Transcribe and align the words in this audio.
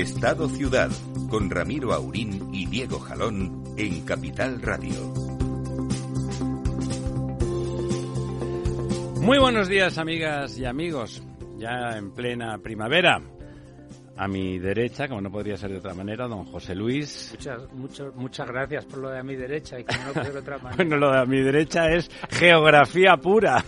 El 0.00 0.06
Estado 0.06 0.48
Ciudad, 0.48 0.90
con 1.28 1.50
Ramiro 1.50 1.92
Aurín 1.92 2.54
y 2.54 2.64
Diego 2.64 2.98
Jalón 3.00 3.64
en 3.76 4.00
Capital 4.06 4.62
Radio. 4.62 4.94
Muy 9.20 9.38
buenos 9.38 9.68
días, 9.68 9.98
amigas 9.98 10.56
y 10.58 10.64
amigos. 10.64 11.22
Ya 11.58 11.98
en 11.98 12.12
plena 12.12 12.56
primavera. 12.56 13.20
A 14.16 14.26
mi 14.26 14.58
derecha, 14.58 15.06
como 15.06 15.20
no 15.20 15.30
podría 15.30 15.58
ser 15.58 15.70
de 15.70 15.76
otra 15.76 15.92
manera, 15.92 16.26
don 16.26 16.46
José 16.46 16.74
Luis. 16.74 17.32
Muchas, 17.32 17.72
muchas, 17.74 18.14
muchas 18.14 18.48
gracias 18.48 18.86
por 18.86 19.00
lo 19.00 19.10
de 19.10 19.18
a 19.18 19.22
mi 19.22 19.36
derecha 19.36 19.78
y 19.78 19.84
como 19.84 19.98
no 19.98 20.12
puede 20.14 20.24
ser 20.24 20.32
de 20.32 20.40
otra 20.40 20.56
manera. 20.62 20.76
Bueno, 20.76 20.96
lo 20.96 21.12
de 21.12 21.18
a 21.18 21.26
mi 21.26 21.42
derecha 21.42 21.90
es 21.90 22.10
geografía 22.30 23.18
pura. 23.18 23.62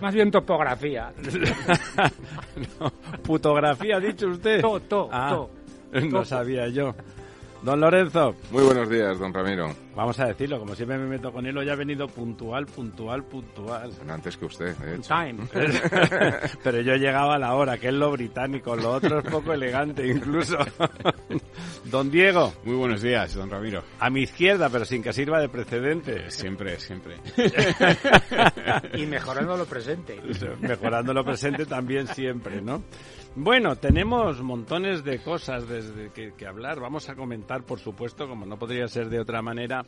Más 0.00 0.12
bien 0.12 0.32
topografía. 0.32 1.12
no, 2.80 2.90
putografía, 3.22 3.96
ha 3.98 4.00
dicho 4.00 4.26
usted. 4.26 4.60
To, 4.60 4.80
to, 4.80 5.08
Ah, 5.12 5.30
to. 5.30 5.57
No 6.10 6.24
sabía 6.24 6.68
yo. 6.68 6.94
Don 7.60 7.80
Lorenzo, 7.80 8.36
Muy 8.52 8.62
buenos 8.62 8.88
días, 8.88 9.18
don 9.18 9.34
Ramiro. 9.34 9.74
vamos 9.96 10.20
a 10.20 10.26
decirlo, 10.26 10.60
como 10.60 10.76
siempre 10.76 10.96
me 10.96 11.06
meto 11.08 11.32
con 11.32 11.44
él, 11.44 11.58
hoy 11.58 11.68
ha 11.68 11.74
venido 11.74 12.06
puntual, 12.06 12.66
puntual, 12.66 13.24
puntual. 13.24 13.90
Bueno, 13.96 14.14
antes 14.14 14.36
que 14.36 14.44
usted, 14.44 14.76
de 14.76 14.94
hecho. 14.94 15.08
Time. 15.12 15.38
Pero 16.62 16.80
yo 16.82 16.94
llegaba 16.94 17.34
a 17.34 17.38
la 17.40 17.54
hora, 17.56 17.76
que 17.76 17.88
es 17.88 17.94
lo 17.94 18.12
británico, 18.12 18.76
lo 18.76 18.92
otro 18.92 19.18
es 19.18 19.24
poco 19.28 19.52
elegante 19.52 20.06
incluso. 20.06 20.56
Don 21.86 22.12
Diego, 22.12 22.52
Muy 22.62 22.76
buenos 22.76 23.02
días, 23.02 23.34
don 23.34 23.50
Ramiro. 23.50 23.82
a 23.98 24.08
mi 24.08 24.22
izquierda, 24.22 24.68
pero 24.68 24.84
sin 24.84 25.02
que 25.02 25.12
sirva 25.12 25.40
de 25.40 25.48
precedente. 25.48 26.30
Siempre, 26.30 26.78
siempre. 26.78 27.16
Y 28.94 29.04
mejorando 29.06 29.56
lo 29.56 29.64
presente. 29.64 30.20
Mejorando 30.60 31.12
lo 31.12 31.24
presente 31.24 31.66
también 31.66 32.06
siempre, 32.06 32.60
¿no? 32.62 32.84
Bueno, 33.40 33.76
tenemos 33.76 34.42
montones 34.42 35.04
de 35.04 35.20
cosas 35.20 35.68
desde 35.68 36.10
que, 36.10 36.32
que 36.36 36.44
hablar. 36.46 36.80
Vamos 36.80 37.08
a 37.08 37.14
comentar, 37.14 37.62
por 37.62 37.78
supuesto, 37.78 38.26
como 38.28 38.44
no 38.46 38.58
podría 38.58 38.88
ser 38.88 39.08
de 39.08 39.20
otra 39.20 39.42
manera, 39.42 39.84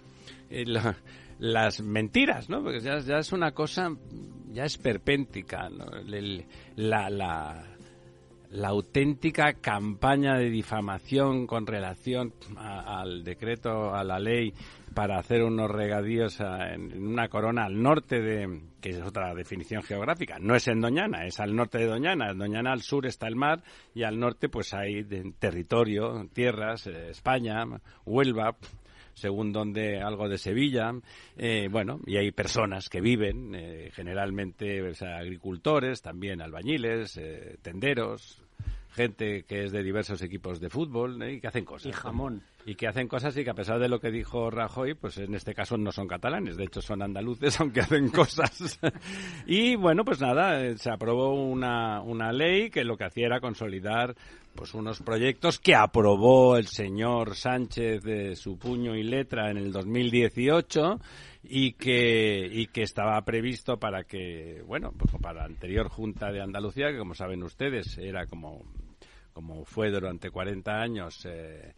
eh, 0.49 0.65
la- 0.67 0.97
las 1.41 1.81
mentiras, 1.81 2.49
¿no? 2.49 2.63
Porque 2.63 2.81
ya, 2.81 3.01
ya 3.01 3.19
es 3.19 3.33
una 3.33 3.51
cosa, 3.53 3.91
ya 4.53 4.65
es 4.65 4.79
perpéntica, 4.79 5.69
¿no? 5.69 5.85
El- 5.97 6.45
la, 6.77 7.11
la, 7.11 7.65
la 8.51 8.69
auténtica 8.69 9.55
campaña 9.55 10.35
de 10.37 10.51
difamación 10.51 11.47
con 11.47 11.67
relación 11.67 12.33
a- 12.57 13.01
al 13.01 13.23
decreto, 13.25 13.95
a 13.95 14.03
la 14.05 14.19
ley 14.19 14.53
para 14.95 15.19
hacer 15.19 15.45
unos 15.45 15.71
regadíos 15.71 16.41
a- 16.41 16.75
en, 16.75 17.01
una 17.01 17.29
corona 17.29 17.65
al 17.67 17.81
norte 17.81 18.21
de, 18.21 18.61
que 18.81 18.91
es 18.91 19.01
otra 19.03 19.33
definición 19.35 19.83
geográfica, 19.85 20.39
no 20.41 20.57
es 20.57 20.67
en 20.67 20.81
Doñana, 20.81 21.27
es 21.27 21.39
al 21.39 21.55
norte 21.55 21.79
de 21.79 21.87
Doñana. 21.87 22.31
En 22.31 22.39
Doñana 22.39 22.73
al 22.73 22.83
sur 22.83 23.07
está 23.07 23.29
el 23.29 23.37
mar 23.37 23.63
y 23.95 24.03
al 24.03 24.19
norte 24.19 24.49
pues 24.49 24.75
hay 24.75 25.05
de- 25.05 25.33
territorio, 25.39 26.29
tierras, 26.33 26.89
eh, 26.89 27.11
España, 27.11 27.65
Huelva, 28.05 28.57
según 29.15 29.53
donde 29.53 30.01
algo 30.01 30.29
de 30.29 30.39
Sevilla, 30.39 30.93
eh, 31.37 31.69
bueno, 31.71 32.01
y 32.07 32.17
hay 32.17 32.31
personas 32.33 32.89
que 32.89 33.01
viven, 33.01 33.55
eh, 33.55 33.91
generalmente 33.93 34.83
o 34.83 34.95
sea, 34.95 35.19
agricultores, 35.19 36.03
también 36.03 36.41
albañiles, 36.41 37.17
eh, 37.17 37.57
tenderos, 37.63 38.43
gente 38.93 39.45
que 39.45 39.65
es 39.65 39.73
de 39.73 39.83
diversos 39.83 40.21
equipos 40.23 40.61
de 40.61 40.69
fútbol 40.69 41.23
eh, 41.23 41.35
y 41.35 41.41
que 41.41 41.49
hacen 41.49 41.65
cosas. 41.65 41.87
Y 41.87 41.93
jamón. 41.93 42.43
Y 42.67 42.75
que 42.75 42.87
hacen 42.87 43.09
cosas 43.09 43.37
y 43.37 43.45
que 43.45 43.51
a 43.51 43.55
pesar 43.55 43.79
de 43.79 43.89
lo 43.89 44.01
que 44.01 44.11
dijo 44.11 44.51
Rajoy, 44.51 44.95
pues 44.95 45.17
en 45.19 45.35
este 45.35 45.55
caso 45.55 45.79
no 45.79 45.93
son 45.93 46.07
catalanes, 46.07 46.57
de 46.57 46.65
hecho 46.65 46.83
son 46.83 47.03
andaluces, 47.03 47.59
aunque 47.61 47.81
hacen 47.81 48.11
cosas. 48.11 48.79
y 49.47 49.77
bueno, 49.77 50.05
pues 50.05 50.21
nada, 50.21 50.63
eh, 50.63 50.77
se 50.77 50.91
aprobó 50.91 51.33
una, 51.35 52.03
una 52.03 52.33
ley 52.33 52.71
que 52.71 52.85
lo 52.85 52.97
que 52.97 53.05
hacía 53.05 53.27
era 53.27 53.41
consolidar 53.41 54.15
pues 54.61 54.75
unos 54.75 55.01
proyectos 55.01 55.59
que 55.59 55.75
aprobó 55.75 56.59
el 56.59 56.67
señor 56.67 57.35
Sánchez 57.35 58.03
de 58.03 58.37
su 58.37 58.59
puño 58.59 58.95
y 58.95 59.03
letra 59.03 59.51
en 59.51 59.57
el 59.57 59.73
2018 59.73 61.01
y 61.45 61.73
que 61.73 62.47
y 62.47 62.67
que 62.67 62.83
estaba 62.83 63.19
previsto 63.23 63.79
para 63.79 64.05
que 64.05 64.63
bueno 64.67 64.93
pues 64.93 65.15
para 65.19 65.41
la 65.41 65.45
anterior 65.47 65.89
junta 65.89 66.31
de 66.31 66.43
Andalucía 66.43 66.91
que 66.91 66.99
como 66.99 67.15
saben 67.15 67.43
ustedes 67.43 67.97
era 67.97 68.27
como 68.27 68.63
como 69.33 69.65
fue 69.65 69.91
durante 69.91 70.29
40 70.31 70.71
años 70.79 71.25
eh, 71.25 71.73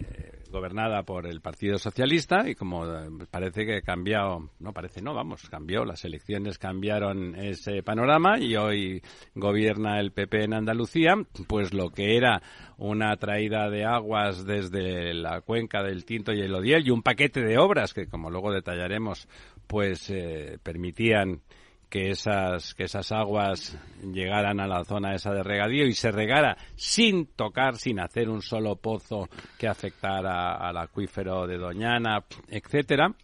eh, 0.00 0.25
gobernada 0.50 1.02
por 1.02 1.26
el 1.26 1.40
Partido 1.40 1.78
Socialista 1.78 2.48
y 2.48 2.54
como 2.54 2.86
eh, 2.86 3.08
parece 3.30 3.66
que 3.66 3.76
ha 3.76 3.82
cambiado, 3.82 4.50
no 4.58 4.72
parece, 4.72 5.02
no, 5.02 5.14
vamos, 5.14 5.48
cambió, 5.48 5.84
las 5.84 6.04
elecciones 6.04 6.58
cambiaron 6.58 7.34
ese 7.34 7.82
panorama 7.82 8.38
y 8.38 8.56
hoy 8.56 9.02
gobierna 9.34 10.00
el 10.00 10.12
PP 10.12 10.44
en 10.44 10.54
Andalucía, 10.54 11.14
pues 11.48 11.72
lo 11.72 11.90
que 11.90 12.16
era 12.16 12.42
una 12.78 13.16
traída 13.16 13.70
de 13.70 13.84
aguas 13.84 14.44
desde 14.44 15.14
la 15.14 15.40
cuenca 15.40 15.82
del 15.82 16.04
Tinto 16.04 16.32
y 16.32 16.40
el 16.40 16.54
Odiel 16.54 16.86
y 16.86 16.90
un 16.90 17.02
paquete 17.02 17.40
de 17.40 17.58
obras 17.58 17.94
que, 17.94 18.06
como 18.06 18.30
luego 18.30 18.52
detallaremos, 18.52 19.28
pues 19.66 20.10
eh, 20.10 20.58
permitían 20.62 21.42
que 21.88 22.10
esas 22.10 22.74
que 22.74 22.84
esas 22.84 23.12
aguas 23.12 23.78
llegaran 24.02 24.60
a 24.60 24.66
la 24.66 24.84
zona 24.84 25.14
esa 25.14 25.32
de 25.32 25.42
regadío 25.42 25.86
y 25.86 25.92
se 25.92 26.10
regara 26.10 26.56
sin 26.74 27.26
tocar, 27.26 27.76
sin 27.76 28.00
hacer 28.00 28.28
un 28.28 28.42
solo 28.42 28.76
pozo 28.76 29.28
que 29.58 29.68
afectara 29.68 30.54
al 30.56 30.76
acuífero 30.76 31.46
de 31.46 31.58
Doñana, 31.58 32.24
etcétera. 32.48 33.14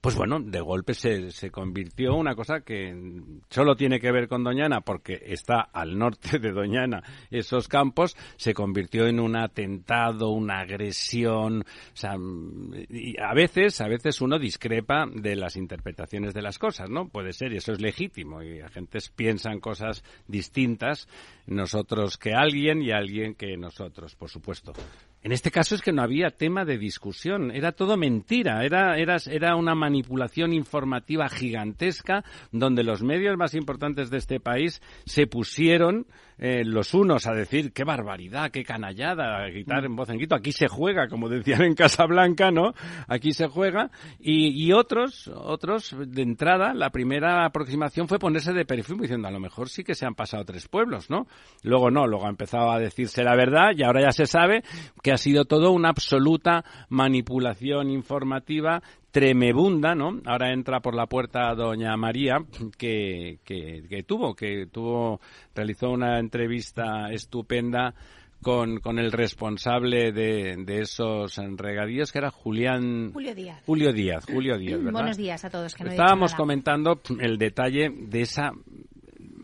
Pues 0.00 0.14
bueno, 0.14 0.38
de 0.40 0.60
golpe 0.60 0.94
se, 0.94 1.30
se 1.32 1.50
convirtió 1.50 2.14
una 2.14 2.34
cosa 2.34 2.60
que 2.60 2.94
solo 3.50 3.74
tiene 3.74 3.98
que 3.98 4.12
ver 4.12 4.28
con 4.28 4.44
Doñana 4.44 4.80
porque 4.80 5.20
está 5.26 5.60
al 5.60 5.98
norte 5.98 6.38
de 6.38 6.52
Doñana 6.52 7.02
esos 7.30 7.66
campos, 7.68 8.16
se 8.36 8.54
convirtió 8.54 9.06
en 9.06 9.20
un 9.20 9.36
atentado, 9.36 10.30
una 10.30 10.60
agresión, 10.60 11.62
o 11.62 11.96
sea, 11.96 12.16
y 12.88 13.20
a 13.20 13.34
veces, 13.34 13.80
a 13.80 13.88
veces 13.88 14.20
uno 14.20 14.38
discrepa 14.38 15.06
de 15.12 15.36
las 15.36 15.56
interpretaciones 15.56 16.34
de 16.34 16.42
las 16.42 16.58
cosas, 16.58 16.88
¿no? 16.88 17.08
Puede 17.08 17.32
ser 17.32 17.52
y 17.52 17.56
eso 17.56 17.72
es 17.72 17.80
legítimo 17.80 18.42
y 18.42 18.60
la 18.60 18.68
gente 18.68 18.98
piensan 19.14 19.60
cosas 19.60 20.04
distintas 20.28 21.08
nosotros 21.46 22.16
que 22.18 22.34
alguien 22.34 22.82
y 22.82 22.90
alguien 22.90 23.34
que 23.34 23.56
nosotros, 23.56 24.14
por 24.14 24.30
supuesto. 24.30 24.72
En 25.26 25.32
este 25.32 25.50
caso 25.50 25.74
es 25.74 25.82
que 25.82 25.90
no 25.90 26.02
había 26.02 26.30
tema 26.30 26.64
de 26.64 26.78
discusión, 26.78 27.50
era 27.50 27.72
todo 27.72 27.96
mentira, 27.96 28.64
era, 28.64 28.96
era, 28.96 29.16
era 29.28 29.56
una 29.56 29.74
manipulación 29.74 30.52
informativa 30.52 31.28
gigantesca 31.28 32.22
donde 32.52 32.84
los 32.84 33.02
medios 33.02 33.36
más 33.36 33.54
importantes 33.54 34.08
de 34.08 34.18
este 34.18 34.38
país 34.38 34.80
se 35.04 35.26
pusieron 35.26 36.06
eh, 36.38 36.64
los 36.64 36.94
unos 36.94 37.26
a 37.26 37.32
decir 37.32 37.72
qué 37.72 37.84
barbaridad, 37.84 38.50
qué 38.50 38.64
canallada, 38.64 39.38
a 39.38 39.48
gritar 39.48 39.84
en 39.84 39.96
voz 39.96 40.08
en 40.10 40.16
grito, 40.16 40.34
aquí 40.34 40.52
se 40.52 40.68
juega, 40.68 41.08
como 41.08 41.28
decían 41.28 41.62
en 41.62 41.74
Casablanca, 41.74 42.50
¿no? 42.50 42.74
Aquí 43.08 43.32
se 43.32 43.48
juega, 43.48 43.90
y, 44.18 44.48
y 44.64 44.72
otros, 44.72 45.28
otros, 45.28 45.94
de 45.98 46.22
entrada, 46.22 46.74
la 46.74 46.90
primera 46.90 47.44
aproximación 47.44 48.08
fue 48.08 48.18
ponerse 48.18 48.52
de 48.52 48.64
perfil 48.64 48.98
diciendo 48.98 49.28
a 49.28 49.30
lo 49.30 49.40
mejor 49.40 49.68
sí 49.68 49.84
que 49.84 49.94
se 49.94 50.06
han 50.06 50.14
pasado 50.14 50.44
tres 50.44 50.68
pueblos, 50.68 51.10
¿no? 51.10 51.26
Luego 51.62 51.90
no, 51.90 52.06
luego 52.06 52.26
ha 52.26 52.30
empezado 52.30 52.70
a 52.70 52.78
decirse 52.78 53.24
la 53.24 53.36
verdad 53.36 53.72
y 53.76 53.82
ahora 53.82 54.02
ya 54.02 54.12
se 54.12 54.26
sabe 54.26 54.62
que 55.02 55.12
ha 55.12 55.16
sido 55.16 55.44
todo 55.44 55.72
una 55.72 55.90
absoluta 55.90 56.64
manipulación 56.88 57.90
informativa 57.90 58.82
tremebunda, 59.10 59.94
¿no? 59.94 60.20
Ahora 60.26 60.52
entra 60.52 60.80
por 60.80 60.94
la 60.94 61.06
puerta 61.06 61.54
doña 61.54 61.96
María, 61.96 62.38
que, 62.76 63.38
que, 63.44 63.84
que 63.88 64.02
tuvo, 64.02 64.34
que 64.34 64.66
tuvo, 64.66 65.20
realizó 65.54 65.90
una 65.90 66.18
entrevista 66.18 67.10
estupenda 67.10 67.94
con, 68.42 68.78
con 68.80 68.98
el 68.98 69.12
responsable 69.12 70.12
de, 70.12 70.56
de 70.58 70.80
esos 70.80 71.36
regadíos, 71.56 72.12
que 72.12 72.18
era 72.18 72.30
Julián... 72.30 73.12
Julio 73.12 73.34
Díaz. 73.34 73.62
Julio 73.64 73.92
Díaz, 73.92 74.24
Julio 74.26 74.58
Díaz, 74.58 74.78
¿verdad? 74.78 74.92
Buenos 74.92 75.16
días 75.16 75.44
a 75.44 75.50
todos. 75.50 75.74
Que 75.74 75.84
no 75.84 75.90
Estábamos 75.90 76.34
comentando 76.34 77.00
el 77.18 77.38
detalle 77.38 77.90
de 77.90 78.20
esa 78.20 78.52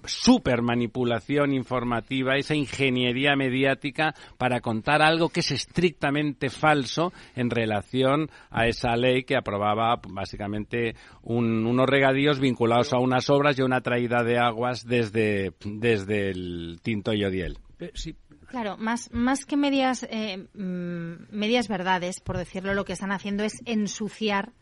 super 0.05 0.63
manipulación 0.63 1.53
informativa, 1.53 2.37
esa 2.37 2.55
ingeniería 2.55 3.37
mediática 3.37 4.15
para 4.39 4.61
contar 4.61 5.03
algo 5.03 5.29
que 5.29 5.41
es 5.41 5.51
estrictamente 5.51 6.51
falso 6.51 7.13
en 7.35 7.51
relación 7.51 8.31
a 8.51 8.67
esa 8.67 8.97
ley 8.97 9.25
que 9.25 9.37
aprobaba 9.37 10.01
básicamente 10.09 10.95
unos 11.23 11.89
regadíos 11.89 12.41
vinculados 12.41 12.93
a 12.93 12.99
unas 12.99 13.29
obras 13.31 13.59
y 13.59 13.63
a 13.63 13.65
una 13.65 13.81
traída 13.81 14.23
de 14.23 14.39
aguas 14.39 14.87
desde, 14.87 15.53
desde 15.65 16.31
el 16.31 16.81
Tinto 16.83 17.13
y 17.13 17.25
Odiel. 17.25 17.59
Sí, 17.95 18.15
Claro, 18.53 18.77
más, 18.77 19.11
más 19.13 19.47
que 19.47 19.57
medias, 19.57 20.07
eh, 20.11 20.47
mm, 20.53 21.35
medias 21.35 21.69
verdades, 21.69 22.21
por 22.21 22.37
decirlo, 22.37 22.75
lo 22.75 22.85
que 22.85 22.93
están 22.93 23.11
haciendo 23.11 23.45
es 23.45 23.63
ensuciar 23.65 24.53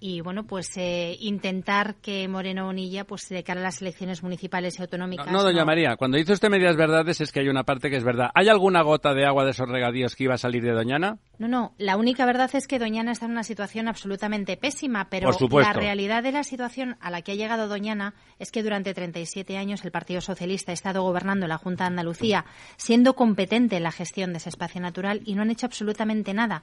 y 0.00 0.20
bueno 0.20 0.44
pues 0.44 0.76
eh, 0.76 1.16
intentar 1.20 1.96
que 1.96 2.26
Moreno 2.28 2.66
Bonilla 2.66 3.04
pues 3.04 3.28
de 3.28 3.42
cara 3.44 3.60
a 3.60 3.64
las 3.64 3.82
elecciones 3.82 4.22
municipales 4.22 4.78
y 4.78 4.82
autonómicas 4.82 5.30
no, 5.30 5.42
doña 5.42 5.64
María 5.64 5.96
cuando 5.96 6.16
dice 6.16 6.32
usted 6.32 6.48
medias 6.48 6.76
verdades 6.76 7.20
es 7.20 7.32
que 7.32 7.40
hay 7.40 7.48
una 7.48 7.64
parte 7.64 7.90
que 7.90 7.96
es 7.96 8.04
verdad. 8.04 8.30
Hay 8.34 8.48
alguna 8.48 8.82
gota 8.82 9.14
de 9.14 9.26
agua 9.26 9.44
de 9.44 9.50
esos 9.50 9.68
regadíos 9.68 10.14
que 10.14 10.24
iba 10.24 10.34
a 10.34 10.38
salir 10.38 10.62
de 10.62 10.72
Doñana 10.72 11.18
no 11.38 11.48
no 11.48 11.74
la 11.78 11.96
única 11.96 12.24
verdad 12.24 12.50
es 12.54 12.66
que 12.66 12.78
Doñana 12.78 13.12
está 13.12 13.26
en 13.26 13.32
una 13.32 13.44
situación 13.44 13.88
absolutamente 13.88 14.56
pésima 14.56 15.08
pero 15.10 15.30
la 15.50 15.72
realidad 15.72 16.22
de 16.22 16.32
la 16.32 16.44
situación 16.44 16.96
a 17.00 17.10
la 17.10 17.22
que 17.22 17.32
ha 17.32 17.36
llegado 17.36 17.68
Doñana 17.68 18.14
es 18.38 18.50
que 18.50 18.62
durante 18.62 18.94
37 18.94 19.56
años 19.56 19.84
el 19.84 19.90
Partido 19.90 20.20
Socialista 20.20 20.72
ha 20.72 20.74
estado 20.74 21.02
gobernando 21.02 21.46
la 21.46 21.58
Junta 21.58 21.84
de 21.84 21.88
Andalucía 21.88 22.46
siendo 22.76 23.14
competente 23.14 23.76
en 23.76 23.82
la 23.82 23.92
gestión 23.92 24.32
de 24.32 24.38
ese 24.38 24.48
espacio 24.48 24.80
natural 24.80 25.20
y 25.24 25.34
no 25.34 25.42
han 25.42 25.50
hecho 25.50 25.66
absolutamente 25.66 26.32
nada 26.32 26.62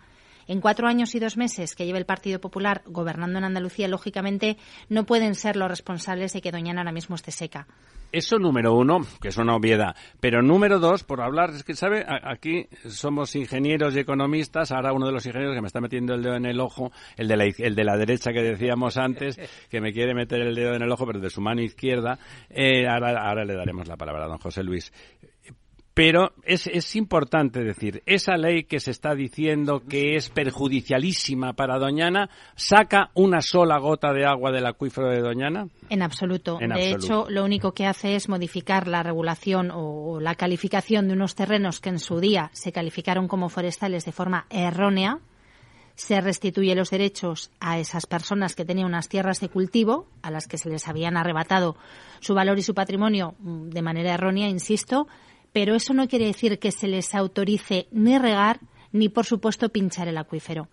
en 0.52 0.60
cuatro 0.60 0.88
años 0.88 1.16
y 1.16 1.20
dos 1.20 1.38
meses 1.38 1.76
que 1.76 1.86
lleva 1.86 1.98
el 1.98 2.06
Partido 2.06 2.42
Popular 2.42 2.82
gobernando 2.86 3.40
en 3.40 3.46
Andalucía, 3.46 3.88
lógicamente 3.88 4.58
no 4.90 5.06
pueden 5.06 5.34
ser 5.34 5.56
los 5.56 5.70
responsables 5.70 6.34
de 6.34 6.42
que 6.42 6.52
Doñana 6.52 6.82
ahora 6.82 6.92
mismo 6.92 7.16
esté 7.16 7.32
seca. 7.32 7.68
Eso 8.12 8.38
número 8.38 8.74
uno, 8.74 9.00
que 9.22 9.30
es 9.30 9.38
una 9.38 9.56
obviedad. 9.56 9.96
Pero 10.20 10.42
número 10.42 10.80
dos, 10.80 11.06
por 11.06 11.22
hablar, 11.22 11.52
es 11.52 11.64
que, 11.64 11.76
¿sabe? 11.76 12.06
Aquí 12.06 12.68
somos 12.90 13.34
ingenieros 13.38 13.96
y 13.96 14.00
economistas. 14.00 14.74
Ahora 14.74 14.92
uno 14.92 15.06
de 15.06 15.14
los 15.14 15.26
ingenieros 15.26 15.56
que 15.56 15.62
me 15.62 15.68
está 15.68 15.80
metiendo 15.80 16.14
el 16.14 16.22
dedo 16.22 16.36
en 16.36 16.46
el 16.46 16.60
ojo, 16.60 16.92
el 17.16 17.30
de 17.30 17.38
la, 17.38 17.46
el 17.46 17.74
de 17.74 17.84
la 17.86 17.96
derecha 17.96 18.34
que 18.34 18.42
decíamos 18.42 18.98
antes, 18.98 19.40
que 19.70 19.80
me 19.80 19.94
quiere 19.94 20.14
meter 20.14 20.42
el 20.42 20.54
dedo 20.54 20.76
en 20.76 20.82
el 20.82 20.92
ojo, 20.92 21.06
pero 21.06 21.22
de 21.22 21.30
su 21.30 21.40
mano 21.40 21.62
izquierda. 21.62 22.20
Eh, 22.50 22.86
ahora, 22.86 23.26
ahora 23.26 23.46
le 23.46 23.56
daremos 23.56 23.88
la 23.88 23.96
palabra 23.96 24.26
a 24.26 24.28
don 24.28 24.40
José 24.40 24.62
Luis. 24.62 24.92
Pero 25.94 26.32
es, 26.44 26.68
es, 26.68 26.96
importante 26.96 27.64
decir, 27.64 28.02
esa 28.06 28.38
ley 28.38 28.64
que 28.64 28.80
se 28.80 28.92
está 28.92 29.14
diciendo 29.14 29.84
que 29.88 30.16
es 30.16 30.30
perjudicialísima 30.30 31.54
para 31.54 31.78
Doñana, 31.80 32.30
¿saca 32.56 33.12
una 33.14 33.42
sola 33.42 33.78
gota 33.78 34.14
de 34.14 34.26
agua 34.26 34.52
del 34.52 34.68
acuífero 34.68 35.10
de 35.10 35.20
Doñana? 35.20 35.68
En 35.90 36.02
absoluto. 36.02 36.60
de 36.60 36.92
hecho, 36.92 37.26
lo 37.30 37.44
único 37.44 37.74
que 37.74 37.88
hace 37.88 38.16
es 38.16 38.30
modificar 38.30 38.88
la 38.88 39.04
regulación 39.04 39.70
o 39.74 40.22
la 40.22 40.36
calificación 40.36 41.10
de 41.10 41.14
unos 41.14 41.36
terrenos 41.36 41.82
que 41.82 41.90
en 41.90 42.00
su 42.00 42.22
día 42.22 42.50
se 42.54 42.72
calificaron 42.72 43.28
como 43.28 43.50
forestales 43.50 44.06
de 44.06 44.14
forma 44.14 44.46
errónea. 44.50 45.20
Se 45.96 46.22
restituye 46.22 46.74
los 46.74 46.90
derechos 46.90 47.52
a 47.60 47.80
esas 47.80 48.06
personas 48.06 48.56
que 48.56 48.64
tenían 48.64 48.88
unas 48.88 49.10
tierras 49.10 49.42
de 49.42 49.50
cultivo, 49.50 50.08
a 50.22 50.32
las 50.32 50.48
que 50.48 50.58
se 50.58 50.70
les 50.70 50.88
habían 50.88 51.18
arrebatado 51.18 51.76
su 52.22 52.34
valor 52.34 52.58
y 52.58 52.64
su 52.64 52.74
patrimonio 52.74 53.36
mm, 53.40 53.70
de 53.70 53.82
manera 53.82 54.14
errónea, 54.14 54.48
insisto, 54.48 55.08
pero 55.54 55.76
eso 55.76 55.94
no 55.94 56.08
quiere 56.08 56.26
decir 56.26 56.60
que 56.60 56.72
se 56.72 56.88
les 56.88 57.14
autorice 57.16 57.88
ni 57.92 58.18
regar 58.18 58.60
ni, 58.92 59.10
por 59.10 59.26
supuesto, 59.26 59.70
pinchar 59.70 60.08
el 60.08 60.18
acuífero. 60.18 60.68